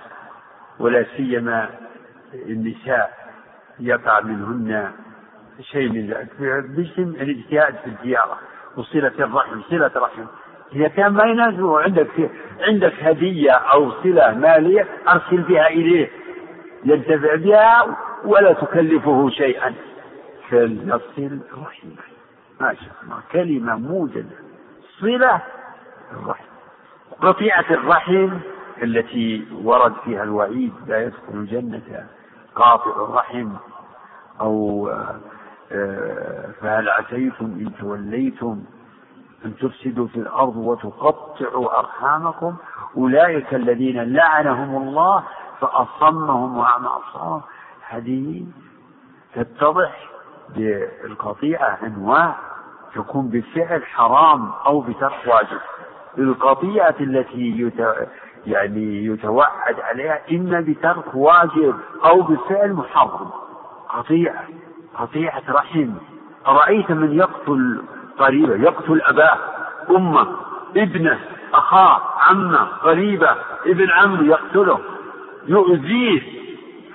ولا 0.82 1.06
سيما 1.18 1.70
النساء 2.34 3.14
يقع 3.80 4.22
منهن 4.22 4.92
شيء 5.62 5.90
من 5.90 6.08
ذلك. 6.08 6.30
باسم 6.70 7.02
الاجتهاد 7.02 7.76
في 7.76 7.88
الزيارة 7.88 8.38
وصلة 8.78 9.14
الرحم. 9.20 9.62
صلة 9.70 9.92
رحم 9.96 10.26
إذا 10.76 10.88
كان 10.88 11.14
ما 11.14 11.24
يناسبه 11.24 11.82
عندك 11.82 12.32
عندك 12.62 13.04
هدية 13.04 13.52
أو 13.52 13.92
صلة 13.92 14.34
مالية 14.34 14.88
أرسل 15.08 15.42
بها 15.42 15.68
إليه. 15.68 16.10
ينتفع 16.86 17.36
بها 17.36 17.98
ولا 18.26 18.54
تكلفه 18.54 19.30
شيئا. 19.30 19.74
فليصل 20.50 21.40
رحمه 21.54 21.92
ما 22.62 22.74
شاء 22.74 22.96
الله. 23.04 23.20
كلمة 23.32 23.76
موجزة. 23.76 24.38
صلة 25.00 25.42
الرحم. 26.14 26.44
قطيعة 27.22 27.66
الرحم 27.72 28.30
التي 28.82 29.48
ورد 29.64 29.94
فيها 30.04 30.24
الوعيد 30.24 30.74
لا 30.88 31.04
يدخل 31.04 31.34
الجنة 31.34 32.08
قاطع 32.56 32.92
الرحم 33.04 33.50
أو 34.42 34.88
آه، 35.72 36.52
فهل 36.62 36.90
عسيتم 36.90 37.46
إن 37.46 37.72
توليتم 37.80 38.64
أن 39.46 39.56
تفسدوا 39.56 40.08
في 40.08 40.16
الأرض 40.16 40.56
وتقطعوا 40.56 41.80
أرحامكم 41.80 42.56
أولئك 42.98 43.54
الذين 43.54 44.14
لعنهم 44.14 44.88
الله 44.88 45.24
فأصمهم 45.60 46.58
وأعمى 46.58 46.88
أبصارهم 46.88 47.42
هذه 47.90 48.46
تتضح 49.36 50.10
بالقطيعة 50.56 51.80
أنواع 51.84 52.36
تكون 52.96 53.30
بفعل 53.30 53.86
حرام 53.86 54.52
أو 54.66 54.82
بترك 54.82 55.28
واجب 55.28 55.60
القطيعة 56.18 56.96
التي. 57.00 57.72
يعني 58.48 59.06
يتوعد 59.06 59.80
عليها 59.80 60.20
إما 60.32 60.62
بترك 60.62 61.16
واجب 61.16 61.76
أو 62.06 62.22
بفعل 62.22 62.74
محرم. 62.74 63.30
قطيعة 63.90 64.44
قطيعة 64.98 65.44
رحم. 65.50 65.90
أرأيت 66.48 66.92
من 66.92 67.14
يقتل 67.18 67.82
قريبة 68.20 68.56
يقتل 68.56 69.02
أباه 69.02 69.38
أمه 69.90 70.28
ابنه 70.78 71.20
أخاه 71.54 72.02
عمه 72.20 72.64
قريبه 72.64 73.36
ابن 73.66 73.90
عمه 73.90 74.24
يقتله. 74.24 74.80
يؤذيه. 75.48 76.22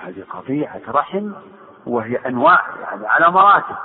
هذه 0.04 0.24
قطيعة 0.30 0.80
رحم 0.88 1.32
وهي 1.86 2.16
أنواع 2.16 2.62
يعني 2.80 3.06
على 3.06 3.30
مراتب. 3.30 3.76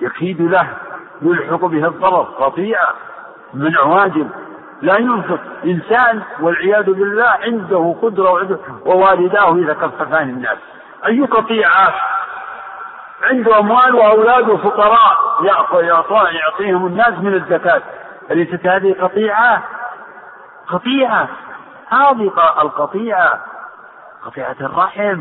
يكيد 0.00 0.40
له 0.40 0.76
يلحق 1.22 1.64
به 1.64 1.86
الضرر. 1.88 2.22
قطيعة 2.22 2.94
من 3.54 3.76
واجب 3.76 4.30
لا 4.84 4.98
ينفق 4.98 5.40
إنسان 5.64 6.22
والعياذ 6.40 6.92
بالله 6.92 7.28
عنده 7.42 7.96
قدرة 8.02 8.58
ووالداه 8.86 9.56
يتكففان 9.56 10.28
الناس 10.28 10.58
أي 11.06 11.20
قطيعة؟ 11.20 11.94
عنده 13.22 13.58
أموال 13.58 13.94
وأولاده 13.94 14.56
فقراء. 14.56 15.42
يعطيهم 16.34 16.86
الناس 16.86 17.18
من 17.18 17.34
الزكاة. 17.34 17.82
أليست 18.30 18.66
هذه 18.66 18.96
قطيعة؟ 19.00 19.62
قطيعة. 20.68 21.28
هذه 21.88 22.32
القطيعة. 22.62 23.40
قطيعة 24.24 24.56
الرحم. 24.60 25.20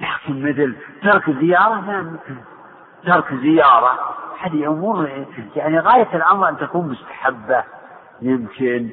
لكن 0.00 0.48
مثل 0.48 0.76
ترك 1.02 1.30
زيارة 1.30 2.12
ترك 3.06 3.34
زيارة. 3.34 3.98
هذه 4.40 4.66
أمور 4.66 5.26
يعني 5.56 5.78
غاية 5.78 6.08
الأمر 6.14 6.48
أن 6.48 6.58
تكون 6.58 6.88
مستحبة. 6.88 7.64
يمكن 8.22 8.88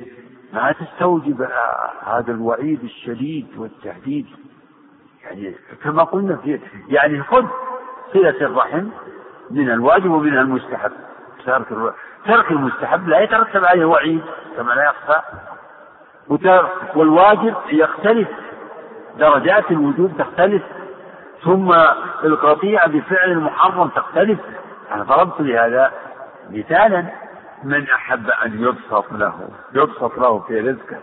ما 0.53 0.71
تستوجب 0.71 1.47
هذا 2.05 2.31
الوعيد 2.31 2.83
الشديد 2.83 3.47
والتهديد. 3.57 4.27
يعني 5.23 5.55
كما 5.83 6.03
قلنا 6.03 6.35
في 6.35 6.59
يعني 6.87 7.23
خذ 7.23 7.45
صلة 8.13 8.41
الرحم 8.41 8.87
من 9.51 9.71
الواجب 9.71 10.11
ومن 10.11 10.37
المستحب. 10.37 10.91
ترك 11.45 11.93
ترك 12.25 12.51
المستحب 12.51 13.07
لا 13.07 13.19
يترتب 13.19 13.65
عليه 13.65 13.85
وعيد 13.85 14.21
كما 14.57 14.73
لا 14.73 14.83
يخفى. 14.83 15.21
والواجب 16.95 17.55
يختلف. 17.71 18.27
درجات 19.19 19.71
الوجوب 19.71 20.11
تختلف. 20.17 20.63
ثم 21.43 21.73
القطيعة 22.23 22.87
بفعل 22.87 23.31
المحرم 23.31 23.87
تختلف. 23.87 24.39
أنا 24.91 25.03
ضربت 25.03 25.41
لهذا 25.41 25.91
مثالا. 26.51 27.24
من 27.65 27.89
أحب 27.89 28.29
أن 28.29 28.63
يبسط 28.63 29.05
له 29.11 29.49
يبسط 29.73 30.17
له 30.17 30.39
في 30.39 30.59
رزقه. 30.59 30.99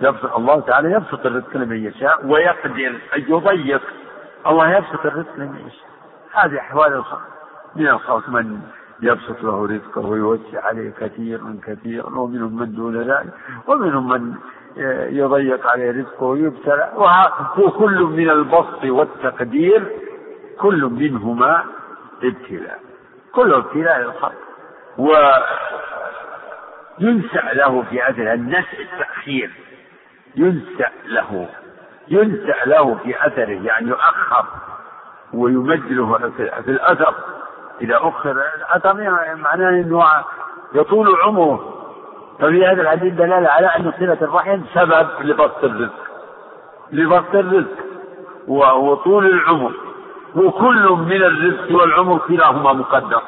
يبسط 0.00 0.36
الله 0.36 0.60
تعالى 0.60 0.92
يبسط 0.92 1.26
الرزق 1.26 1.56
لمن 1.56 1.84
يشاء 1.84 2.26
ويقدر 2.26 3.00
أن 3.16 3.20
يضيق. 3.28 3.82
الله 4.46 4.76
يبسط 4.76 5.06
الرزق 5.06 5.36
لمن 5.36 5.58
يشاء. 5.66 5.88
هذه 6.32 6.58
أحوال 6.58 6.92
الخلق 6.92 7.28
من 7.76 7.88
الخلق 7.88 8.28
من 8.28 8.60
يبسط 9.02 9.42
له 9.42 9.66
رزقه 9.66 10.00
ويوسع 10.00 10.66
عليه 10.66 10.90
كثيرا 11.00 11.58
كثيرا 11.66 12.18
ومنهم 12.18 12.56
من 12.56 12.74
دون 12.74 13.02
ذلك 13.02 13.34
ومنهم 13.66 14.08
من 14.08 14.34
يضيق 15.10 15.66
عليه 15.66 15.90
رزقه 15.90 16.24
ويبتلى. 16.24 16.92
وكل 17.58 18.02
من 18.02 18.30
البسط 18.30 18.84
والتقدير 18.84 19.92
كل 20.58 20.84
منهما 20.84 21.64
ابتلاء. 22.22 22.80
كل 23.32 23.54
ابتلاء 23.54 23.98
للخلق. 24.00 24.34
وينسأ 27.00 27.52
له 27.52 27.84
في 27.90 28.10
أثر 28.10 28.32
النسء 28.32 28.80
التأخير. 28.80 29.50
ينسأ 30.36 30.90
له. 31.06 31.48
ينسأ 32.08 32.56
له 32.66 32.94
في 32.94 33.26
أثره 33.26 33.66
يعني 33.66 33.88
يؤخر. 33.88 34.44
ويمد 35.32 35.92
له 35.92 36.32
في 36.36 36.70
الأثر. 36.70 37.14
إذا 37.80 37.96
أخر 37.96 38.30
الأثر 38.30 39.00
يعني 39.00 39.40
معناه 39.40 39.68
أنه 39.68 40.04
يطول 40.74 41.16
عمره. 41.22 41.74
ففي 42.38 42.66
هذا 42.66 42.82
الحديث 42.82 43.14
دلالة 43.14 43.48
على 43.48 43.66
أن 43.66 43.92
صلة 43.98 44.18
الرحم 44.22 44.60
سبب 44.74 45.08
لبسط 45.20 45.64
الرزق. 45.64 46.08
لبسط 46.92 47.34
الرزق. 47.34 47.76
وطول 48.48 49.26
العمر. 49.26 49.72
وكل 50.34 50.88
من 50.90 51.22
الرزق 51.22 51.80
والعمر 51.80 52.18
كلاهما 52.18 52.72
مقدر. 52.72 53.22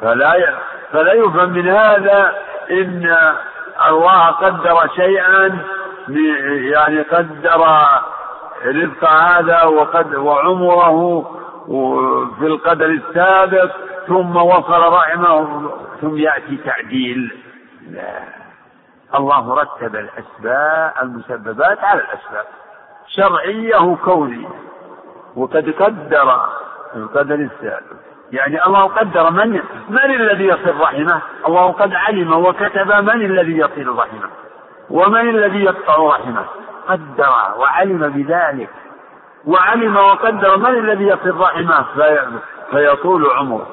فلا 0.00 0.54
فلا 0.92 1.12
يفهم 1.12 1.50
من 1.50 1.68
هذا 1.68 2.34
إن 2.70 3.16
الله 3.88 4.26
قدر 4.26 4.88
شيئا 4.96 5.58
يعني 6.70 7.00
قدر 7.00 7.66
رزق 8.66 9.04
هذا 9.10 9.62
وقد 9.62 10.14
وعمره 10.14 11.22
في 12.38 12.46
القدر 12.46 12.86
السابق 12.86 13.70
ثم 14.06 14.36
وصل 14.36 14.92
رحمه 14.92 15.70
ثم 16.00 16.16
يأتي 16.16 16.56
تعديل. 16.56 17.42
لا. 17.90 18.22
الله 19.14 19.54
رتب 19.54 19.96
الأسباب 19.96 20.92
المسببات 21.02 21.78
على 21.84 22.00
الأسباب 22.00 22.44
شرعية 23.06 23.76
وكونية 23.82 24.48
وقد 25.36 25.70
قدر 25.70 26.40
القدر 26.96 27.34
السابق. 27.34 28.06
يعني 28.32 28.66
الله 28.66 28.84
قدر 28.84 29.30
من 29.30 29.60
من 29.88 30.14
الذي 30.14 30.44
يصل 30.44 30.80
رحمه؟ 30.80 31.20
الله 31.48 31.72
قد 31.72 31.94
علم 31.94 32.32
وكتب 32.32 32.92
من 32.92 33.24
الذي 33.24 33.58
يصل 33.58 33.98
رحمه؟ 33.98 34.30
ومن 34.90 35.28
الذي 35.28 35.64
يقطع 35.64 36.16
رحمه؟ 36.16 36.44
قدر 36.88 37.30
وعلم 37.58 38.08
بذلك. 38.08 38.70
وعلم 39.44 39.96
وقدر 39.96 40.56
من 40.56 40.66
الذي 40.66 41.04
يصل 41.04 41.36
رحمه؟ 41.40 41.84
في 41.94 42.18
فيطول 42.70 43.26
عمره. 43.26 43.66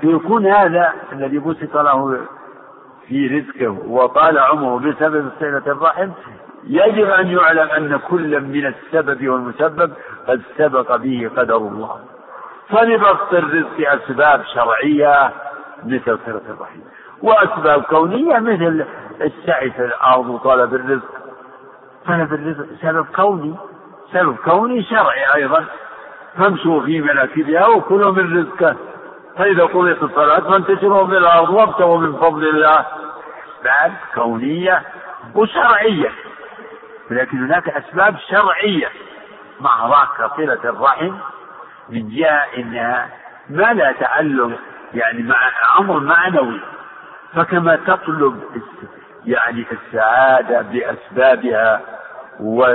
فيكون 0.00 0.46
هذا 0.46 0.92
الذي 1.12 1.38
بسط 1.38 1.76
له 1.76 2.20
في 3.08 3.26
رزقه 3.26 3.78
وطال 3.88 4.38
عمره 4.38 4.78
بسبب 4.78 5.28
صلة 5.40 5.62
الرحم 5.66 6.10
يجب 6.66 7.10
أن 7.10 7.26
يعلم 7.26 7.68
أن 7.70 8.00
كل 8.10 8.40
من 8.40 8.66
السبب 8.66 9.28
والمسبب 9.28 9.92
قد 10.28 10.42
سبق 10.58 10.96
به 10.96 11.30
قدر 11.36 11.56
الله. 11.56 12.00
فلبسط 12.68 13.32
الرزق 13.32 13.90
أسباب 13.92 14.44
شرعية 14.54 15.32
مثل 15.84 16.18
صلة 16.26 16.42
الرحم 16.48 16.80
وأسباب 17.22 17.82
كونية 17.82 18.38
مثل 18.38 18.86
السعي 19.20 19.70
في 19.70 19.84
الأرض 19.84 20.28
وطلب 20.28 20.74
الرزق. 20.74 21.12
طلب 22.06 22.32
الرزق 22.32 22.66
سبب 22.82 23.06
كوني. 23.16 23.54
سبب 24.12 24.36
كوني 24.36 24.82
شرعي 24.82 25.34
أيضا. 25.34 25.64
فامشوا 26.38 26.82
في 26.82 27.00
مناكبها 27.00 27.66
وكلوا 27.66 28.12
من 28.12 28.38
رزقه. 28.38 28.76
فإذا 29.38 29.64
قضيت 29.64 30.02
الصلاة 30.02 30.40
فانتشروا 30.40 31.06
في 31.06 31.18
الأرض 31.18 31.50
وابتغوا 31.50 31.98
من 31.98 32.16
فضل 32.16 32.48
الله. 32.48 32.86
أسباب 33.60 33.92
كونية 34.14 34.82
وشرعية. 35.34 36.10
ولكن 37.10 37.44
هناك 37.44 37.68
أسباب 37.68 38.16
شرعية. 38.30 38.88
مع 39.60 39.88
ذاك 39.88 40.30
صلة 40.36 40.70
الرحم 40.70 41.14
من 41.88 42.08
جهة 42.08 42.44
إنها 42.58 43.08
ما 43.50 43.72
لا 43.72 43.92
تعلق 43.92 44.58
يعني 44.94 45.22
مع 45.22 45.36
أمر 45.78 46.00
معنوي 46.00 46.60
فكما 47.34 47.76
تطلب 47.76 48.42
يعني 49.26 49.66
السعادة 49.72 50.62
بأسبابها 50.62 51.80
و 52.40 52.66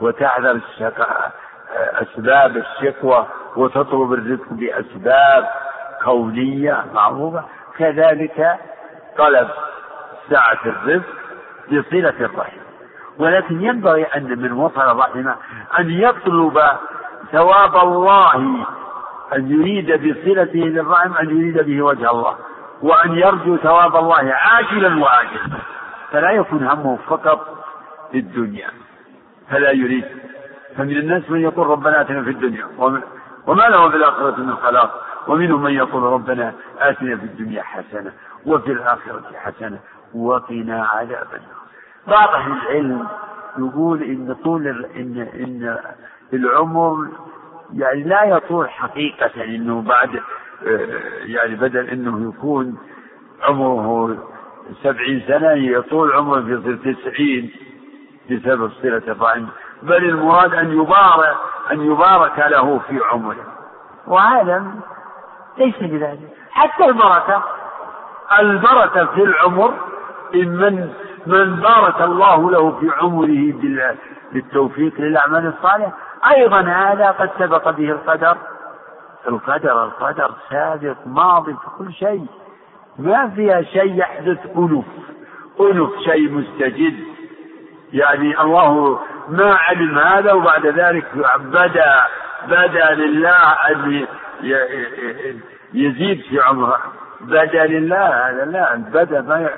وتحذر 0.00 0.50
الشقاء 0.50 1.32
أسباب 1.76 2.56
الشكوى 2.56 3.26
وتطلب 3.56 4.12
الرزق 4.12 4.46
بأسباب 4.50 5.48
كونية 6.04 6.84
معروفة. 6.94 7.44
كذلك 7.78 8.56
طلب 9.18 9.48
سعة 10.30 10.58
الرزق 10.66 11.14
بصلة 11.68 12.14
الرحم. 12.20 12.56
ولكن 13.18 13.62
ينبغي 13.62 14.04
أن 14.04 14.38
من 14.38 14.52
وصل 14.52 14.98
رحمه 14.98 15.36
أن 15.78 15.90
يطلب 15.90 16.62
ثواب 17.32 17.76
الله 17.76 18.34
أن 19.34 19.50
يريد 19.50 19.86
بصلته 19.86 20.58
للرحم 20.58 21.12
أن 21.12 21.30
يريد 21.30 21.58
به 21.58 21.82
وجه 21.82 22.10
الله؟ 22.10 22.36
وأن 22.82 23.12
يرجو 23.12 23.56
ثواب 23.56 23.96
الله 23.96 24.32
عاجلا 24.32 25.04
وآجلا. 25.04 25.58
فلا 26.10 26.30
يكون 26.30 26.66
همه 26.66 26.96
فقط 26.96 27.64
في 28.12 28.18
الدنيا. 28.18 28.70
فلا 29.50 29.70
يريد. 29.70 30.04
فمن 30.76 30.96
الناس 30.96 31.30
من 31.30 31.40
يقول 31.40 31.66
ربنا 31.66 32.00
آتنا 32.00 32.22
في 32.22 32.30
الدنيا 32.30 32.66
وما 33.46 33.68
له 33.68 33.90
في 33.90 33.96
الآخرة 33.96 34.40
من 34.40 34.56
خلاق. 34.56 35.02
ومنهم 35.28 35.62
من 35.62 35.72
يقول 35.72 36.02
ربنا 36.02 36.52
آتنا 36.78 37.16
في 37.16 37.24
الدنيا 37.24 37.62
حسنة 37.62 38.12
وفي 38.46 38.72
الآخرة 38.72 39.24
حسنة 39.34 39.78
وقنا 40.14 40.84
عذاب 40.86 41.26
النار. 41.34 41.56
بعض 42.06 42.28
أهل 42.28 42.52
العلم 42.52 43.08
يقول 43.58 44.02
إن 44.02 44.36
طول 44.44 44.66
إن 44.96 45.28
إن 45.34 45.78
العمر 46.32 47.08
يعني 47.74 48.02
لا 48.02 48.24
يطول 48.24 48.70
حقيقة 48.70 49.44
إنه 49.44 49.82
بعد 49.82 50.20
آه، 50.66 51.00
يعني 51.24 51.54
بدل 51.54 51.88
إنه 51.88 52.28
يكون 52.28 52.78
عمره 53.42 54.18
سبعين 54.82 55.22
سنة 55.28 55.52
يطول 55.52 56.12
عمره 56.12 56.40
في 56.40 56.94
تسعين 56.94 57.50
بسبب 58.30 58.70
صلة 58.82 59.02
الرحم 59.08 59.46
بل 59.82 60.04
المراد 60.04 60.54
أن 60.54 60.72
يبارك 60.72 61.36
أن 61.72 61.80
يبارك 61.80 62.38
له 62.38 62.78
في 62.78 63.00
عمره. 63.12 63.44
وهذا 64.06 64.64
ليس 65.58 65.76
بذلك. 65.80 66.30
حتى 66.50 66.84
البركة 66.84 67.42
البركة 68.40 69.06
في 69.06 69.22
العمر 69.22 69.74
إن 70.34 70.48
من 70.48 70.92
من 71.26 71.56
بارك 71.56 72.00
الله 72.00 72.50
له 72.50 72.70
في 72.80 72.90
عمره 72.90 73.54
بالتوفيق 74.32 75.00
للأعمال 75.00 75.46
الصالحة 75.46 75.92
أيضا 76.34 76.60
هذا 76.60 77.10
قد 77.10 77.30
سبق 77.38 77.70
به 77.70 77.90
القدر. 77.90 78.36
القدر 79.28 79.84
القدر 79.84 80.30
سابق 80.50 80.96
ماضي 81.06 81.52
في 81.52 81.68
كل 81.78 81.92
شيء. 81.92 82.26
ما 82.98 83.28
فيها 83.28 83.62
شيء 83.62 83.94
يحدث 83.94 84.38
ألف. 84.58 84.84
ألف 85.60 85.90
شيء 86.04 86.32
مستجد. 86.32 86.94
يعني 87.92 88.40
الله 88.40 89.00
ما 89.28 89.54
علم 89.54 89.98
هذا 89.98 90.32
وبعد 90.32 90.66
ذلك 90.66 91.04
بدا 91.38 92.06
بدا 92.46 92.94
لله 92.94 93.52
أن 93.52 94.06
يزيد 95.74 96.20
في 96.20 96.40
عمره. 96.40 96.78
بدا 97.20 97.66
لله 97.66 98.30
هذا 98.30 98.44
لا 98.44 98.74
البدا 98.74 99.20
ما 99.20 99.50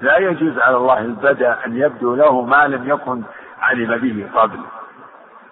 لا 0.00 0.18
يجوز 0.18 0.58
على 0.58 0.76
الله 0.76 0.98
البدا 0.98 1.66
أن 1.66 1.76
يبدو 1.76 2.14
له 2.14 2.42
ما 2.42 2.66
لم 2.66 2.88
يكن 2.90 3.22
علم 3.60 3.96
به 3.96 4.40
قبل. 4.40 4.58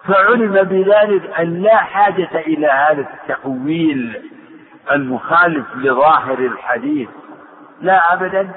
فعلم 0.07 0.53
بذلك 0.53 1.39
أن 1.39 1.61
لا 1.61 1.77
حاجة 1.77 2.29
إلى 2.35 2.67
هذا 2.67 3.01
التأويل 3.01 4.21
المخالف 4.91 5.65
لظاهر 5.75 6.39
الحديث. 6.39 7.09
لا 7.81 8.13
أبدا. 8.13 8.49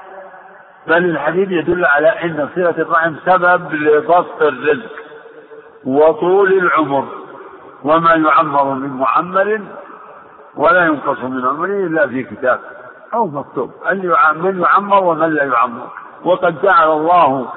بل 0.86 1.05
الحديث 1.05 1.51
يدل 1.51 1.85
على 1.85 2.09
أن 2.09 2.48
صلة 2.55 2.74
الرحم 2.78 3.14
سبب 3.24 3.74
لبسط 3.74 4.43
الرزق 4.43 4.90
وطول 5.85 6.52
العمر 6.52 7.09
وما 7.85 8.14
يعمر 8.14 8.64
من 8.64 8.89
معمر 8.89 9.60
ولا 10.56 10.86
ينقص 10.86 11.18
من 11.18 11.47
عمره 11.47 11.86
إلا 11.86 12.06
في 12.06 12.23
كتاب 12.23 12.60
أو 13.14 13.27
مكتوب. 13.27 13.70
من 13.93 14.60
يعمر 14.62 15.05
ومن 15.05 15.35
لا 15.35 15.44
يعمر. 15.44 15.89
وقد 16.24 16.62
جعل 16.62 16.90
الله 16.90 17.48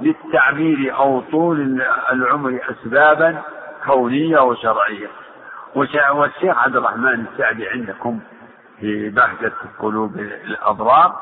للتعمير 0.00 0.96
أو 0.96 1.20
طول 1.20 1.82
العمر 2.12 2.58
أسبابا 2.70 3.42
كونية 3.86 4.38
وشرعية. 4.38 5.08
والشيخ 5.74 6.58
عبد 6.58 6.76
الرحمن 6.76 7.26
السعدي 7.32 7.68
عندكم 7.68 8.20
في 8.80 9.10
بهجة 9.10 9.52
قلوب 9.80 10.16
الأضرار 10.16 11.20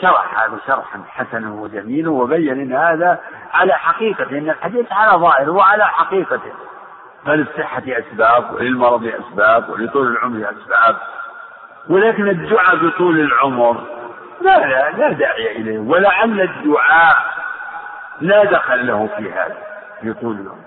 شرح 0.00 0.42
هذا 0.44 0.58
شرحا 0.66 1.02
حسنا 1.08 1.52
وجميلا 1.52 2.10
وبين 2.10 2.60
إن 2.60 2.72
هذا 2.72 3.20
على 3.52 3.72
حقيقته 3.72 4.38
إن 4.38 4.50
الحديث 4.50 4.92
على 4.92 5.18
ظاهره 5.18 5.50
وعلى 5.50 5.84
حقيقته 5.84 6.52
فللصحة 7.26 7.82
أسباب 7.86 8.54
وللمرض 8.54 9.06
أسباب 9.06 9.68
ولطول 9.68 10.06
العمر 10.06 10.50
أسباب. 10.50 10.96
ولكن 11.88 12.28
الدعاء 12.28 12.76
بطول 12.76 13.20
العمر 13.20 13.84
لا 14.40 14.58
لا 14.66 14.90
لا 14.90 15.12
داعي 15.12 15.56
إليه. 15.56 15.78
ولعل 15.78 16.40
الدعاء 16.40 17.16
لا 18.22 18.44
دخل 18.44 18.86
له 18.86 19.06
في 19.06 19.32
هذا. 19.32 19.56
في 20.00 20.12
طول 20.12 20.36
العمر 20.40 20.64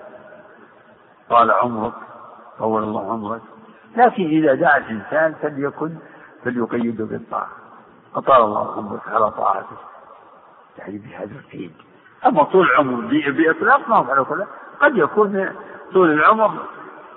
طال 1.30 1.50
عمرك 1.50 1.92
طول 2.58 2.82
الله 2.82 3.12
عمرك 3.12 3.40
لكن 3.96 4.24
إذا 4.24 4.54
دعا 4.54 4.76
الإنسان 4.76 5.34
فليكن 5.42 5.90
فليقيده 6.44 7.04
بالطاعة. 7.04 7.48
أطال 8.16 8.42
الله 8.42 8.76
عمرك 8.76 9.08
على 9.08 9.30
طاعته. 9.30 9.76
يعني 10.78 10.98
بهذا 10.98 11.38
القيد. 11.38 11.72
أما 12.26 12.44
طول 12.44 12.66
العمر 12.66 13.00
بإطلاق 13.30 13.88
ما 13.88 13.96
على 14.12 14.24
كل 14.24 14.44
قد 14.80 14.96
يكون 14.96 15.50
طول 15.92 16.10
العمر 16.10 16.50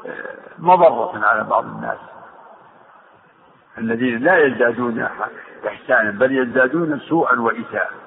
آه، 0.05 0.35
مضرة 0.59 1.25
على 1.25 1.43
بعض 1.43 1.65
الناس. 1.65 1.97
الذين 3.77 4.17
لا 4.17 4.37
يزدادون 4.37 5.07
إحسانا 5.67 6.11
بل 6.11 6.37
يزدادون 6.37 6.99
سوءا 6.99 7.39
وإساءة. 7.39 7.98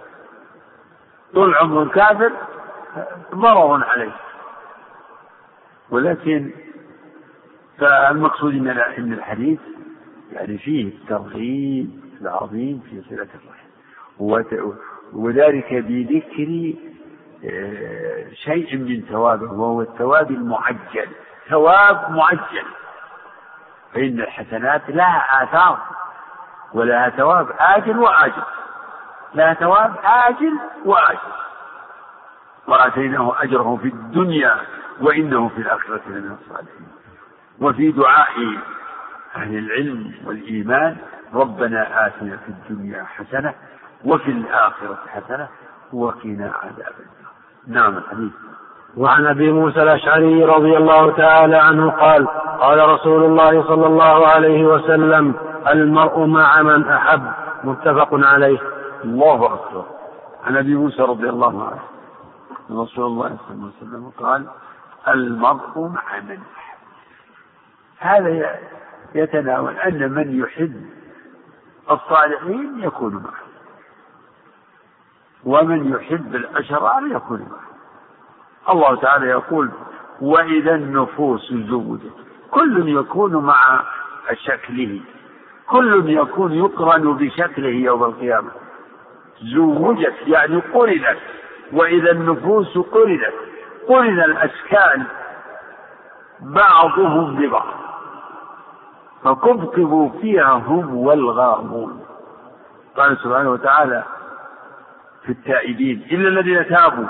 طول 1.35 1.55
عمر 1.55 1.83
الكافر 1.83 2.33
ضرر 3.35 3.85
عليه. 3.85 4.13
ولكن 5.91 6.51
فالمقصود 7.79 8.55
ان 8.55 9.13
الحديث 9.13 9.61
يعني 10.33 10.59
فيه 10.59 10.85
الترغيب 10.85 12.01
العظيم 12.21 12.83
في 12.91 13.03
صلة 13.09 13.29
الرحم. 13.35 14.73
وذلك 15.13 15.75
بذكر 15.75 16.75
آه، 17.45 18.33
شيء 18.33 18.77
من 18.77 19.01
ثوابه 19.01 19.53
وهو 19.53 19.83
الثواب 19.83 20.31
المعجل. 20.31 21.09
ثواب 21.49 22.11
معجل. 22.11 22.65
فإن 23.95 24.21
الحسنات 24.21 24.83
لها 24.89 25.43
آثار 25.43 25.79
ولها 26.73 27.11
ثواب 27.11 27.49
آجل 27.59 27.99
وآجل. 27.99 28.43
لها 29.35 29.55
ثواب 29.55 29.95
آجل 30.05 30.59
وآجل. 30.85 31.33
وآتيناه 32.69 33.35
أجره 33.43 33.79
في 33.83 33.89
الدنيا 33.89 34.57
وإنه 35.01 35.49
في 35.49 35.59
الآخرة 35.59 36.01
لمن 36.07 36.37
الصالحين. 36.41 36.89
وفي 37.61 37.93
دعاء 37.93 38.37
أهل 39.37 39.59
العلم 39.59 40.13
والإيمان 40.27 40.97
ربنا 41.35 42.07
آتنا 42.07 42.37
في 42.37 42.49
الدنيا 42.49 43.05
حسنة 43.05 43.55
وفي 44.05 44.31
الآخرة 44.31 44.99
حسنة 45.09 45.49
وقنا 45.93 46.53
عذاب 46.63 46.95
النار. 47.01 47.33
نعم 47.67 47.99
الحديث 47.99 48.33
وعن 48.97 49.27
أبي 49.27 49.53
موسى 49.53 49.83
الأشعري 49.83 50.45
رضي 50.45 50.77
الله 50.77 51.13
تعالى 51.13 51.57
عنه 51.57 51.91
قال 51.91 52.27
قال 52.61 52.89
رسول 52.89 53.25
الله 53.25 53.63
صلى 53.63 53.87
الله 53.87 54.27
عليه 54.27 54.65
وسلم 54.65 55.35
المرء 55.73 56.27
مع 56.27 56.63
من 56.63 56.89
أحب 56.89 57.23
متفق 57.65 58.09
عليه. 58.13 58.59
الله 59.05 59.55
أكبر. 59.55 59.85
عن 60.45 60.57
أبي 60.57 60.75
موسى 60.75 61.03
رضي 61.03 61.29
الله 61.29 61.67
عنه. 61.67 61.83
رسول 62.83 63.07
الله 63.07 63.37
صلى 63.49 63.55
الله 63.55 63.73
عليه 63.81 63.89
وسلم 63.89 64.13
قال 64.19 64.47
المرء 65.09 65.79
مع 65.79 66.21
من 66.21 66.39
هذا 67.99 68.59
يتناول 69.15 69.77
أن 69.77 70.13
من 70.13 70.41
يحب 70.41 70.87
الصالحين 71.91 72.81
يكون 72.81 73.15
معه. 73.15 73.43
ومن 75.45 75.93
يحب 75.93 76.35
الأشرار 76.35 77.07
يكون 77.07 77.41
معه. 77.41 77.73
الله 78.75 78.97
تعالى 78.97 79.27
يقول 79.27 79.71
وإذا 80.21 80.75
النفوس 80.75 81.53
زوجت 81.53 82.13
كل 82.51 82.89
يكون 82.89 83.37
مع 83.37 83.83
شكله. 84.33 85.01
كل 85.67 86.11
يكون 86.11 86.53
يقرن 86.53 87.13
بشكله 87.13 87.69
يوم 87.69 88.05
القيامة. 88.05 88.51
زوجت 89.41 90.15
يعني 90.27 90.57
قرنت. 90.75 91.19
وإذا 91.73 92.11
النفوس 92.11 92.79
قرنت. 92.79 93.35
قرن 93.89 94.21
الأشكال 94.21 95.03
بعضهم 96.41 97.37
ببعض. 97.37 97.75
فكبكبوا 99.25 100.09
فيها 100.21 100.53
هم 100.53 100.97
والغامون 100.97 102.05
قال 102.97 103.19
سبحانه 103.19 103.51
وتعالى 103.51 104.05
في 105.23 105.33
التائبين 105.33 106.07
إلا 106.11 106.29
الذين 106.29 106.69
تابوا 106.69 107.07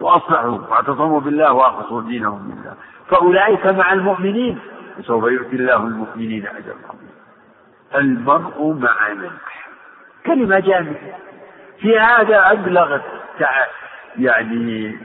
وأصلحوا 0.00 0.58
واعتصموا 0.70 1.20
بالله 1.20 1.52
وأخلصوا 1.52 2.02
دينهم 2.02 2.50
لله. 2.50 2.74
فأولئك 3.08 3.66
مع 3.66 3.92
المؤمنين. 3.92 4.58
سوف 5.00 5.24
يؤتي 5.24 5.56
الله 5.56 5.76
المؤمنين 5.76 6.46
أجرا 6.46 6.76
المرء 7.94 8.72
مع 8.72 9.14
من 9.14 9.30
كلمة 10.26 10.58
جامدة 10.58 10.98
في 11.78 11.98
هذا 11.98 12.50
أبلغ 12.52 13.00
يعني 14.16 14.98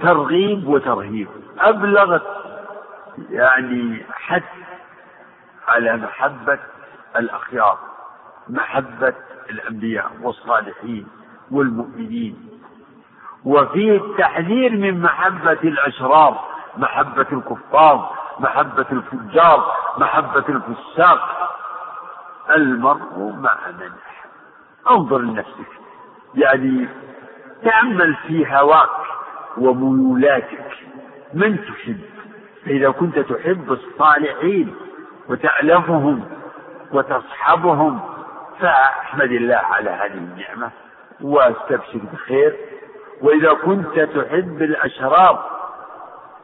ترغيب 0.00 0.68
وترهيب. 0.68 1.28
أبلغ 1.58 2.18
يعني 3.30 4.06
حث 4.12 4.42
على 5.68 5.96
محبة 5.96 6.58
الأخيار 7.16 7.78
محبة 8.48 9.14
الأنبياء 9.50 10.10
والصالحين 10.22 11.08
والمؤمنين. 11.50 12.48
وفيه 13.44 13.96
التحذير 13.96 14.70
من 14.70 15.00
محبة 15.02 15.52
الأشرار 15.64 16.44
محبة 16.76 17.26
الكفار 17.32 18.18
محبة 18.40 18.86
الفجار 18.92 19.72
محبة 19.98 20.44
الفساق. 20.48 21.48
المرء 22.56 23.18
مع 23.18 23.56
من 23.66 23.90
أنظر 24.90 25.18
لنفسك. 25.18 25.68
يعني 26.34 26.88
تأمل 27.62 28.14
في 28.14 28.46
هواك 28.56 28.88
وميولاتك. 29.58 30.72
من 31.34 31.58
تحب؟ 31.64 32.00
إذا 32.66 32.90
كنت 32.90 33.18
تحب 33.18 33.72
الصالحين 33.72 34.74
وتألفهم 35.28 36.24
وتصحبهم 36.92 38.00
فأحمد 38.60 39.32
الله 39.32 39.56
على 39.56 39.90
هذه 39.90 40.14
النعمة 40.14 40.70
وأستبشر 41.20 42.00
بخير. 42.12 42.56
وإذا 43.22 43.52
كنت 43.52 44.00
تحب 44.00 44.62
الأشرار 44.62 45.44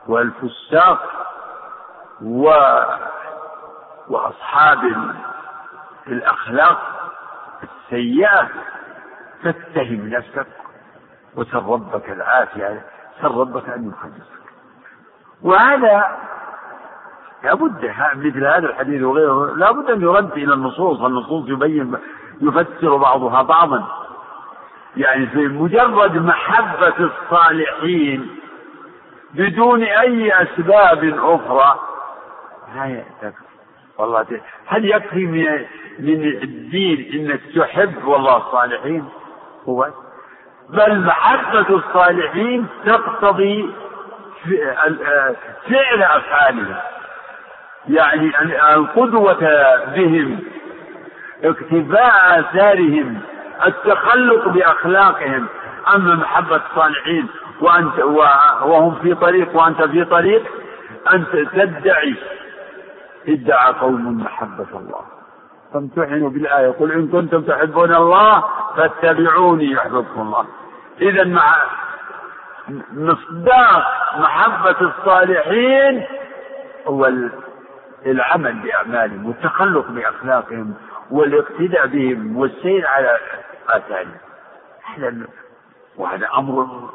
والفساق 0.07 1.11
و 2.23 2.51
وأصحاب 4.09 5.15
الأخلاق 6.07 6.94
السيئة 7.85 8.49
فاتهم 9.43 10.09
نفسك 10.09 10.47
وسل 11.37 11.57
ربك 11.57 12.11
العافية 12.11 12.83
سل 13.23 13.29
ربك 13.29 13.69
أن 13.69 13.93
يحدثك. 13.93 14.45
وهذا 15.43 16.19
لابد 17.45 17.93
مثل 18.15 18.47
هذا 18.47 18.59
الحديث 18.59 19.03
وغيره 19.03 19.57
لابد 19.57 19.91
أن 19.91 20.03
يرد 20.03 20.33
إلى 20.33 20.55
النصوص. 20.55 21.01
النصوص 21.01 21.49
يبين 21.49 21.97
يفسر 22.41 22.97
بعضها 22.97 23.43
بعضا. 23.43 23.85
يعني 24.97 25.27
في 25.27 25.49
مجرد 25.49 26.17
محبة 26.17 26.95
الصالحين 26.99 28.37
بدون 29.35 29.83
أي 29.83 30.43
أسباب 30.43 31.05
أخرى 31.19 31.81
لا 32.75 33.03
تكفي 33.23 33.44
والله 33.99 34.27
هل 34.67 34.85
يكفي 34.85 35.27
من 35.27 35.65
من 35.99 36.25
الدين 36.25 37.11
إنك 37.15 37.41
تحب 37.57 38.05
والله 38.05 38.37
الصالحين؟ 38.37 39.05
هو. 39.69 39.89
بل 40.71 41.01
محبة 41.01 41.77
الصالحين 41.77 42.67
تقتضي 42.87 43.71
فعل 45.71 46.03
أفعالهم. 46.03 46.77
يعني 47.89 48.33
القدوة 48.75 49.39
بهم 49.97 50.41
اقتفاء 51.45 52.41
آثارهم 52.41 53.21
التخلق 53.67 54.49
بأخلاقهم. 54.49 55.47
أما 55.95 56.15
محبة 56.15 56.61
الصالحين 56.71 57.27
وأنت 57.61 57.99
وهم 58.63 58.95
في 59.03 59.15
طريق 59.15 59.57
وأنت 59.57 59.83
في 59.83 60.05
طريق 60.05 60.43
أنت 61.13 61.37
تدعي 61.37 62.15
ادعى 63.29 63.73
قوم 63.73 64.23
محبة 64.23 64.67
الله. 64.75 65.05
فامتحنوا 65.73 66.31
بالآية. 66.31 66.69
قل 66.69 66.93
إن 66.93 67.09
كنتم 67.09 67.43
تحبون 67.43 67.95
الله 67.95 68.45
فاتبعوني 68.77 69.71
يحببكم 69.71 70.21
الله. 70.21 70.47
إذا 71.01 71.25
مع 71.25 71.55
مصداق 72.93 73.85
محبة 74.19 74.77
الصالحين 74.81 76.07
هو 76.87 77.13
العمل 78.07 78.53
بأعمالهم 78.53 79.27
والتخلق 79.27 79.87
بأخلاقهم 79.89 80.75
والاقتداء 81.11 81.87
بهم 81.87 82.37
والسير 82.37 82.87
على 82.87 83.19
آثارهم. 83.69 84.15
هذا 84.85 85.27
وهذا 85.97 86.29
أمر 86.39 86.91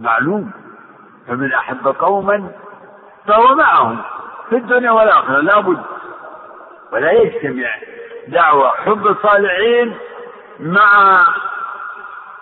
معلوم. 0.00 0.50
فمن 1.26 1.52
أحب 1.52 1.88
قوما 1.88 2.48
فهو 3.26 3.54
معهم. 3.54 3.98
في 4.50 4.56
الدنيا 4.56 4.90
والآخرة 4.90 5.40
لا 5.40 5.60
بد 5.60 5.82
ولا 6.92 7.12
يجتمع 7.12 7.68
دعوة 8.28 8.68
حب 8.68 9.06
الصالحين 9.06 9.94
مع 10.60 11.24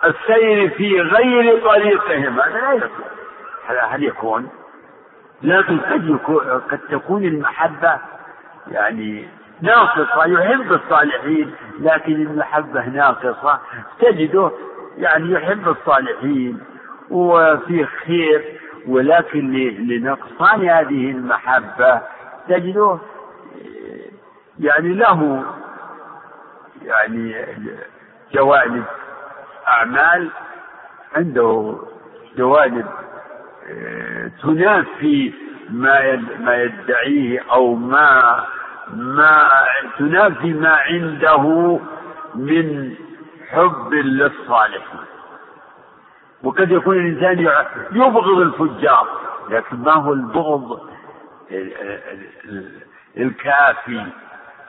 السير 0.05 0.69
في 0.69 1.01
غير 1.01 1.61
طريقهم. 1.63 2.39
هذا 2.41 2.59
لا 2.59 2.73
يكون 2.73 3.89
هل 3.89 4.03
يكون؟ 4.03 4.49
لكن 5.41 5.79
قد 5.79 6.09
يكون 6.09 6.43
قد 6.71 6.79
تكون 6.91 7.23
المحبة 7.23 7.97
يعني 8.71 9.27
ناقصة 9.61 10.25
يحب 10.25 10.73
الصالحين 10.73 11.55
لكن 11.79 12.13
المحبة 12.13 12.85
ناقصة. 12.85 13.59
تجده 13.99 14.51
يعني 14.97 15.31
يحب 15.31 15.69
الصالحين 15.69 16.59
وفي 17.09 17.85
خير 17.85 18.59
ولكن 18.87 19.53
لنقصان 19.87 20.69
هذه 20.69 21.11
المحبة 21.11 22.01
تجده 22.49 22.97
يعني 24.59 24.93
له 24.93 25.43
يعني 26.85 27.35
جوانب 28.33 28.83
أعمال 29.67 30.29
عنده 31.15 31.77
جوانب 32.37 32.85
آه، 33.69 34.31
تنافي 34.43 35.33
ما 35.69 36.15
ما 36.39 36.55
يدعيه 36.55 37.39
أو 37.51 37.75
ما 37.75 38.43
ما 38.89 39.47
تنافي 39.99 40.53
ما 40.53 40.69
عنده 40.69 41.79
من 42.35 42.95
حب 43.49 43.93
للصالحين. 43.93 45.12
وقد 46.43 46.71
يكون 46.71 46.97
الإنسان 46.97 47.39
يبغض 47.91 48.37
الفجار 48.39 49.07
لكن 49.49 49.77
ما 49.77 49.93
هو 49.93 50.13
البغض 50.13 50.79
الكافي؟ 53.17 54.05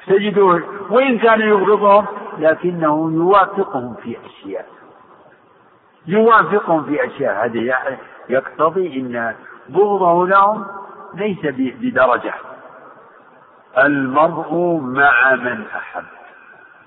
تجده 0.07 0.45
وإن 0.91 1.19
كان 1.19 1.41
يبغضهم 1.41 2.07
لكنه 2.39 3.13
يوافقهم 3.15 3.95
في 3.95 4.17
أشياء. 4.27 4.67
يوافقهم 6.07 6.85
في 6.85 7.07
أشياء. 7.07 7.45
هذا 7.45 7.99
يقتضي 8.29 9.01
أن 9.01 9.35
بغضه 9.69 10.27
لهم 10.27 10.67
ليس 11.15 11.39
بدرجة. 11.55 12.35
المرء 13.79 14.81
مع 14.81 15.35
من 15.35 15.65
أحب. 15.77 16.05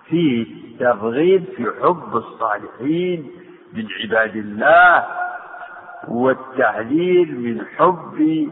فيه 0.06 0.46
ترغيب 0.80 1.44
في 1.44 1.72
حب 1.84 2.16
الصالحين. 2.16 3.32
من 3.78 3.88
عباد 4.02 4.36
الله 4.36 5.06
والتعليل 6.08 7.40
من 7.40 7.66
حب 7.78 8.50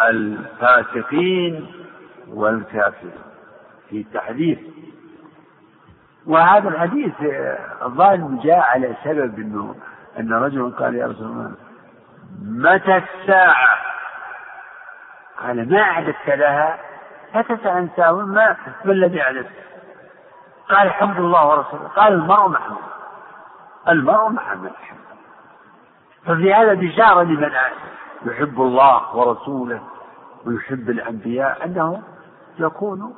الفاسقين 0.00 1.72
والكافرين. 2.28 3.12
في 3.90 4.04
تحذير. 4.14 4.58
وهذا 6.26 6.68
الحديث 6.68 7.14
الظاهر 7.82 8.40
جاء 8.44 8.58
على 8.58 8.94
سبب 9.04 9.38
إنه 9.38 9.74
أن 10.18 10.32
رجل 10.32 10.70
قال 10.70 10.94
يا 10.94 11.06
رسول 11.06 11.26
الله 11.26 11.52
متى 12.42 12.96
الساعة؟ 12.96 13.78
قال 15.42 15.70
ما 15.70 15.80
أعددت 15.80 16.28
لها. 16.28 16.78
عن 17.66 17.88
ساعة 17.96 18.12
ما 18.12 18.56
ما 18.84 18.92
الذي 18.92 19.22
أعددت؟ 19.22 19.50
قال 20.68 20.90
حب 20.90 21.18
الله 21.18 21.46
ورسوله. 21.46 21.88
قال 21.88 22.12
المرء 22.12 22.48
محمود. 22.48 22.97
المرء 23.88 24.28
مع 24.28 24.54
من 24.54 24.70
أحب 24.82 24.96
ففي 26.24 26.54
هذا 26.54 26.74
بشارة 26.74 27.22
لمن 27.22 27.50
يحب 28.26 28.60
الله 28.60 29.16
ورسوله 29.16 29.82
ويحب 30.46 30.90
الأنبياء 30.90 31.64
أنه 31.64 32.02
يكون 32.58 33.14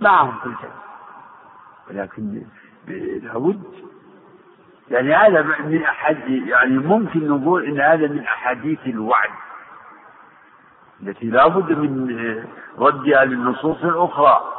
معهم 0.00 0.38
في 0.38 0.46
الجنة. 0.46 0.86
ولكن 1.90 2.42
لابد 3.22 3.62
يعني 4.90 5.14
هذا 5.14 5.42
من 5.42 5.82
أحد 5.82 6.28
يعني 6.28 6.78
ممكن 6.78 7.28
نقول 7.28 7.64
إن 7.64 7.80
هذا 7.80 8.06
من 8.06 8.20
أحاديث 8.20 8.78
الوعد 8.86 9.30
التي 11.02 11.26
لا 11.26 11.46
بد 11.46 11.72
من 11.72 12.44
ردها 12.78 13.24
للنصوص 13.24 13.84
الأخرى. 13.84 14.55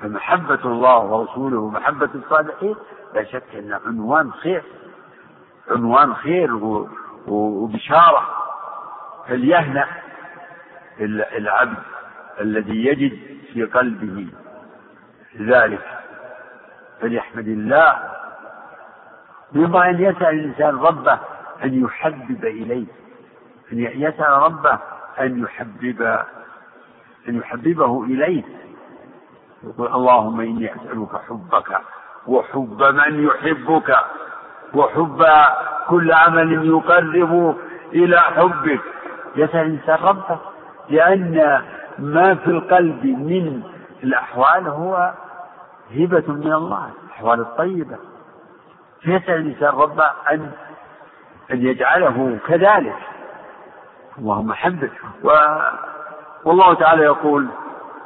فمحبة 0.00 0.64
الله 0.64 0.98
ورسوله 0.98 1.58
ومحبة 1.58 2.08
الصالحين 2.14 2.76
لا 3.14 3.24
شك 3.24 3.54
أن 3.54 3.78
عنوان 3.86 4.32
خير 4.32 4.62
عنوان 5.70 6.14
خير 6.14 6.54
وبشارة. 7.26 8.28
فليهنأ 9.28 9.86
العبد 11.36 11.82
الذي 12.40 12.84
يجد 12.84 13.18
في 13.52 13.64
قلبه 13.64 14.26
ذلك. 15.40 15.86
فليحمد 17.00 17.48
الله. 17.48 17.98
ينبغي 19.52 19.90
أن 19.90 20.00
يسأل 20.00 20.28
الإنسان 20.28 20.76
ربه 20.76 21.18
أن 21.64 21.84
يحبب 21.84 22.44
إليه 22.44 22.86
أن 23.72 23.78
يسأل 23.78 24.32
ربه 24.32 24.78
أن 25.20 25.42
يحبب 25.42 26.02
أن 27.28 27.36
يحببه 27.36 28.04
إليه. 28.04 28.44
يقول 29.64 29.86
اللهم 29.94 30.40
إني 30.40 30.74
أسألك 30.74 31.16
حبك 31.28 31.80
وحب 32.26 32.82
من 32.82 33.24
يحبك 33.26 33.96
وحب 34.74 35.26
كل 35.88 36.12
عمل 36.12 36.66
يقرب 36.68 37.56
إلى 37.92 38.20
حبك. 38.20 38.80
يسأل 39.36 39.60
الإنسان 39.66 39.98
ربه 40.02 40.38
لأن 40.88 41.62
ما 41.98 42.34
في 42.34 42.50
القلب 42.50 43.04
من 43.06 43.62
الأحوال 44.04 44.68
هو 44.68 45.12
هبة 45.94 46.32
من 46.32 46.52
الله 46.52 46.90
الأحوال 47.06 47.40
الطيبة. 47.40 47.96
فيسأل 49.00 49.34
الإنسان 49.34 49.68
ربه 49.68 50.10
أن 50.30 50.50
أن 51.52 51.66
يجعله 51.66 52.38
كذلك. 52.48 52.96
اللهم 54.18 54.52
حبب 54.52 54.90
و... 55.24 55.30
والله 56.44 56.74
تعالى 56.74 57.02
يقول 57.02 57.48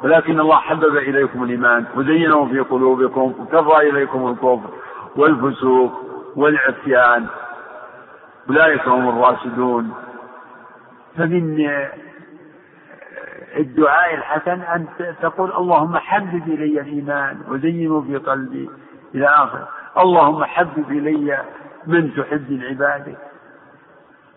ولكن 0.03 0.41
الله 0.41 0.57
حبب 0.57 0.97
إليكم 0.97 1.43
الإيمان 1.43 1.85
وزينه 1.97 2.47
في 2.47 2.61
قلوبكم 2.61 3.35
وكفى 3.39 3.89
إليكم 3.91 4.27
الكفر 4.29 4.71
والفسوق 5.17 5.93
والعصيان. 6.37 7.27
أولئك 8.49 8.89
هم 8.89 9.09
الراشدون. 9.09 9.95
فمن 11.17 11.69
الدعاء 13.57 14.15
الحسن 14.15 14.61
أن 14.61 14.87
تقول 15.23 15.53
اللهم 15.53 15.97
حبب 15.97 16.49
إلي 16.49 16.81
الإيمان 16.81 17.41
وزينه 17.49 18.01
في 18.01 18.17
قلبي 18.17 18.71
إلى 19.15 19.27
آخر. 19.27 19.69
اللهم 19.99 20.45
حبب 20.45 20.91
إلي 20.91 21.45
من 21.87 22.15
تحب 22.15 22.51
من 22.51 22.63
عبادك 22.65 23.19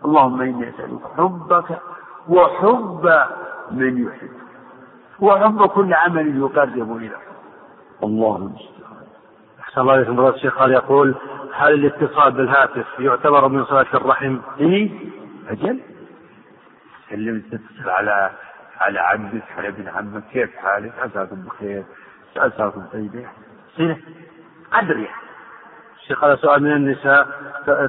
اللهم 0.06 0.42
إني 0.42 0.70
أسألك 0.70 1.02
حبك 1.18 1.80
وحب 2.30 3.12
من 3.72 4.04
يحبك. 4.08 4.43
وحب 5.24 5.66
كل 5.66 5.94
عمل 5.94 6.38
يقرب 6.38 6.98
إلى 6.98 7.16
الله 8.04 8.38
المستعان. 8.38 9.06
أحسن 9.60 9.82
الله 9.82 9.96
إليكم 9.96 10.16
فضيلة 10.16 10.36
الشيخ. 10.36 10.58
قال 10.58 10.72
يقول 10.72 11.16
هل 11.54 11.74
الاتصال 11.74 12.32
بالهاتف 12.32 12.86
يعتبر 13.00 13.48
من 13.48 13.66
صلاة 13.66 13.86
الرحم؟ 13.94 14.38
إيه 14.60 14.92
أجل. 15.50 15.80
سلم 17.10 17.42
تتصل 17.52 17.90
على 17.90 18.32
على 18.80 19.00
عبدك 19.00 19.44
على 19.58 19.68
ابن 19.68 19.88
عمك. 19.88 20.24
كيف 20.34 20.56
حالك؟ 20.56 20.94
عساكم 21.00 21.42
بخير. 21.42 21.84
عساكم 22.38 22.84
طيبين. 22.94 23.28
صلة 23.78 23.98
أدري. 24.74 25.08
الشيخ 26.02 26.24
هذا 26.24 26.36
سؤال 26.36 26.64
من 26.64 26.72
النساء. 26.72 27.28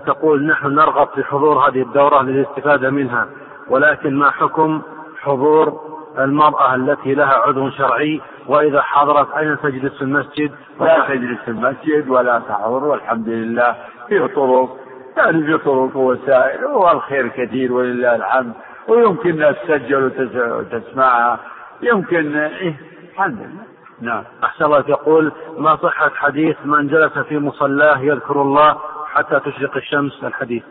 تقول 0.06 0.46
نحن 0.46 0.66
نرغب 0.66 1.08
في 1.08 1.24
حضور 1.24 1.68
هذه 1.68 1.82
الدورة 1.82 2.22
للاستفادة 2.22 2.90
منها 2.90 3.28
ولكن 3.68 4.14
ما 4.18 4.30
حكم 4.30 4.82
حضور 5.20 5.93
المرأة 6.18 6.74
التي 6.74 7.14
لها 7.14 7.34
عذر 7.34 7.70
شرعي 7.70 8.20
وإذا 8.46 8.82
حضرت 8.82 9.30
أين 9.36 9.58
تجلس 9.62 9.94
في 9.98 10.02
المسجد؟ 10.02 10.50
لا 10.80 11.04
تجلس 11.08 11.40
في 11.40 11.48
المسجد 11.50 12.08
ولا 12.08 12.42
تحضر 12.48 12.84
والحمد 12.84 13.28
لله 13.28 13.76
في 14.08 14.28
طرق 14.28 14.76
يعني 15.16 15.44
في 15.46 15.58
طرق 15.58 15.96
ووسائل 15.96 16.64
والخير 16.64 17.28
كثير 17.28 17.72
ولله 17.72 18.16
الحمد. 18.16 18.52
ويمكن 18.88 19.54
تسجل 19.64 20.12
وتسمعها. 20.36 21.40
يمكن 21.82 22.36
إيه 22.36 22.74
الحمد 23.12 23.38
لله. 23.38 23.64
نعم. 24.00 24.24
أحسن 24.44 24.64
الله 24.64 24.84
يقول 24.88 25.32
ما 25.58 25.76
صحة 25.76 26.10
حديث 26.14 26.56
من 26.64 26.88
جلس 26.88 27.18
في 27.18 27.38
مصلاه 27.38 27.98
يذكر 27.98 28.42
الله 28.42 28.78
حتى 29.14 29.40
تشرق 29.40 29.76
الشمس؟ 29.76 30.24
الحديث. 30.24 30.62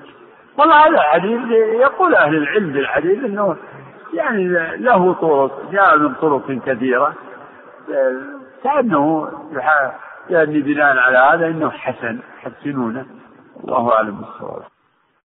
والله 0.58 0.76
هذا 0.76 1.00
حديث 1.02 1.40
يقول 1.82 2.16
أهل 2.16 2.36
العلم 2.36 2.74
بالحديث 2.74 3.24
أنه 3.26 3.56
يعني 4.14 4.48
له 4.78 5.14
طرق 5.14 5.72
جاء 5.72 5.98
من 5.98 6.14
طرق 6.14 6.52
كثيرة. 6.52 7.14
كأنه 8.64 9.30
يعني 10.30 10.62
بناء 10.62 10.98
على 10.98 11.18
هذا 11.18 11.48
أنه 11.48 11.70
حسن 11.70 12.20
يحسنونه 12.38 13.06
الله 13.64 13.94
أعلم 13.94 14.16
بالصواب. 14.16 14.64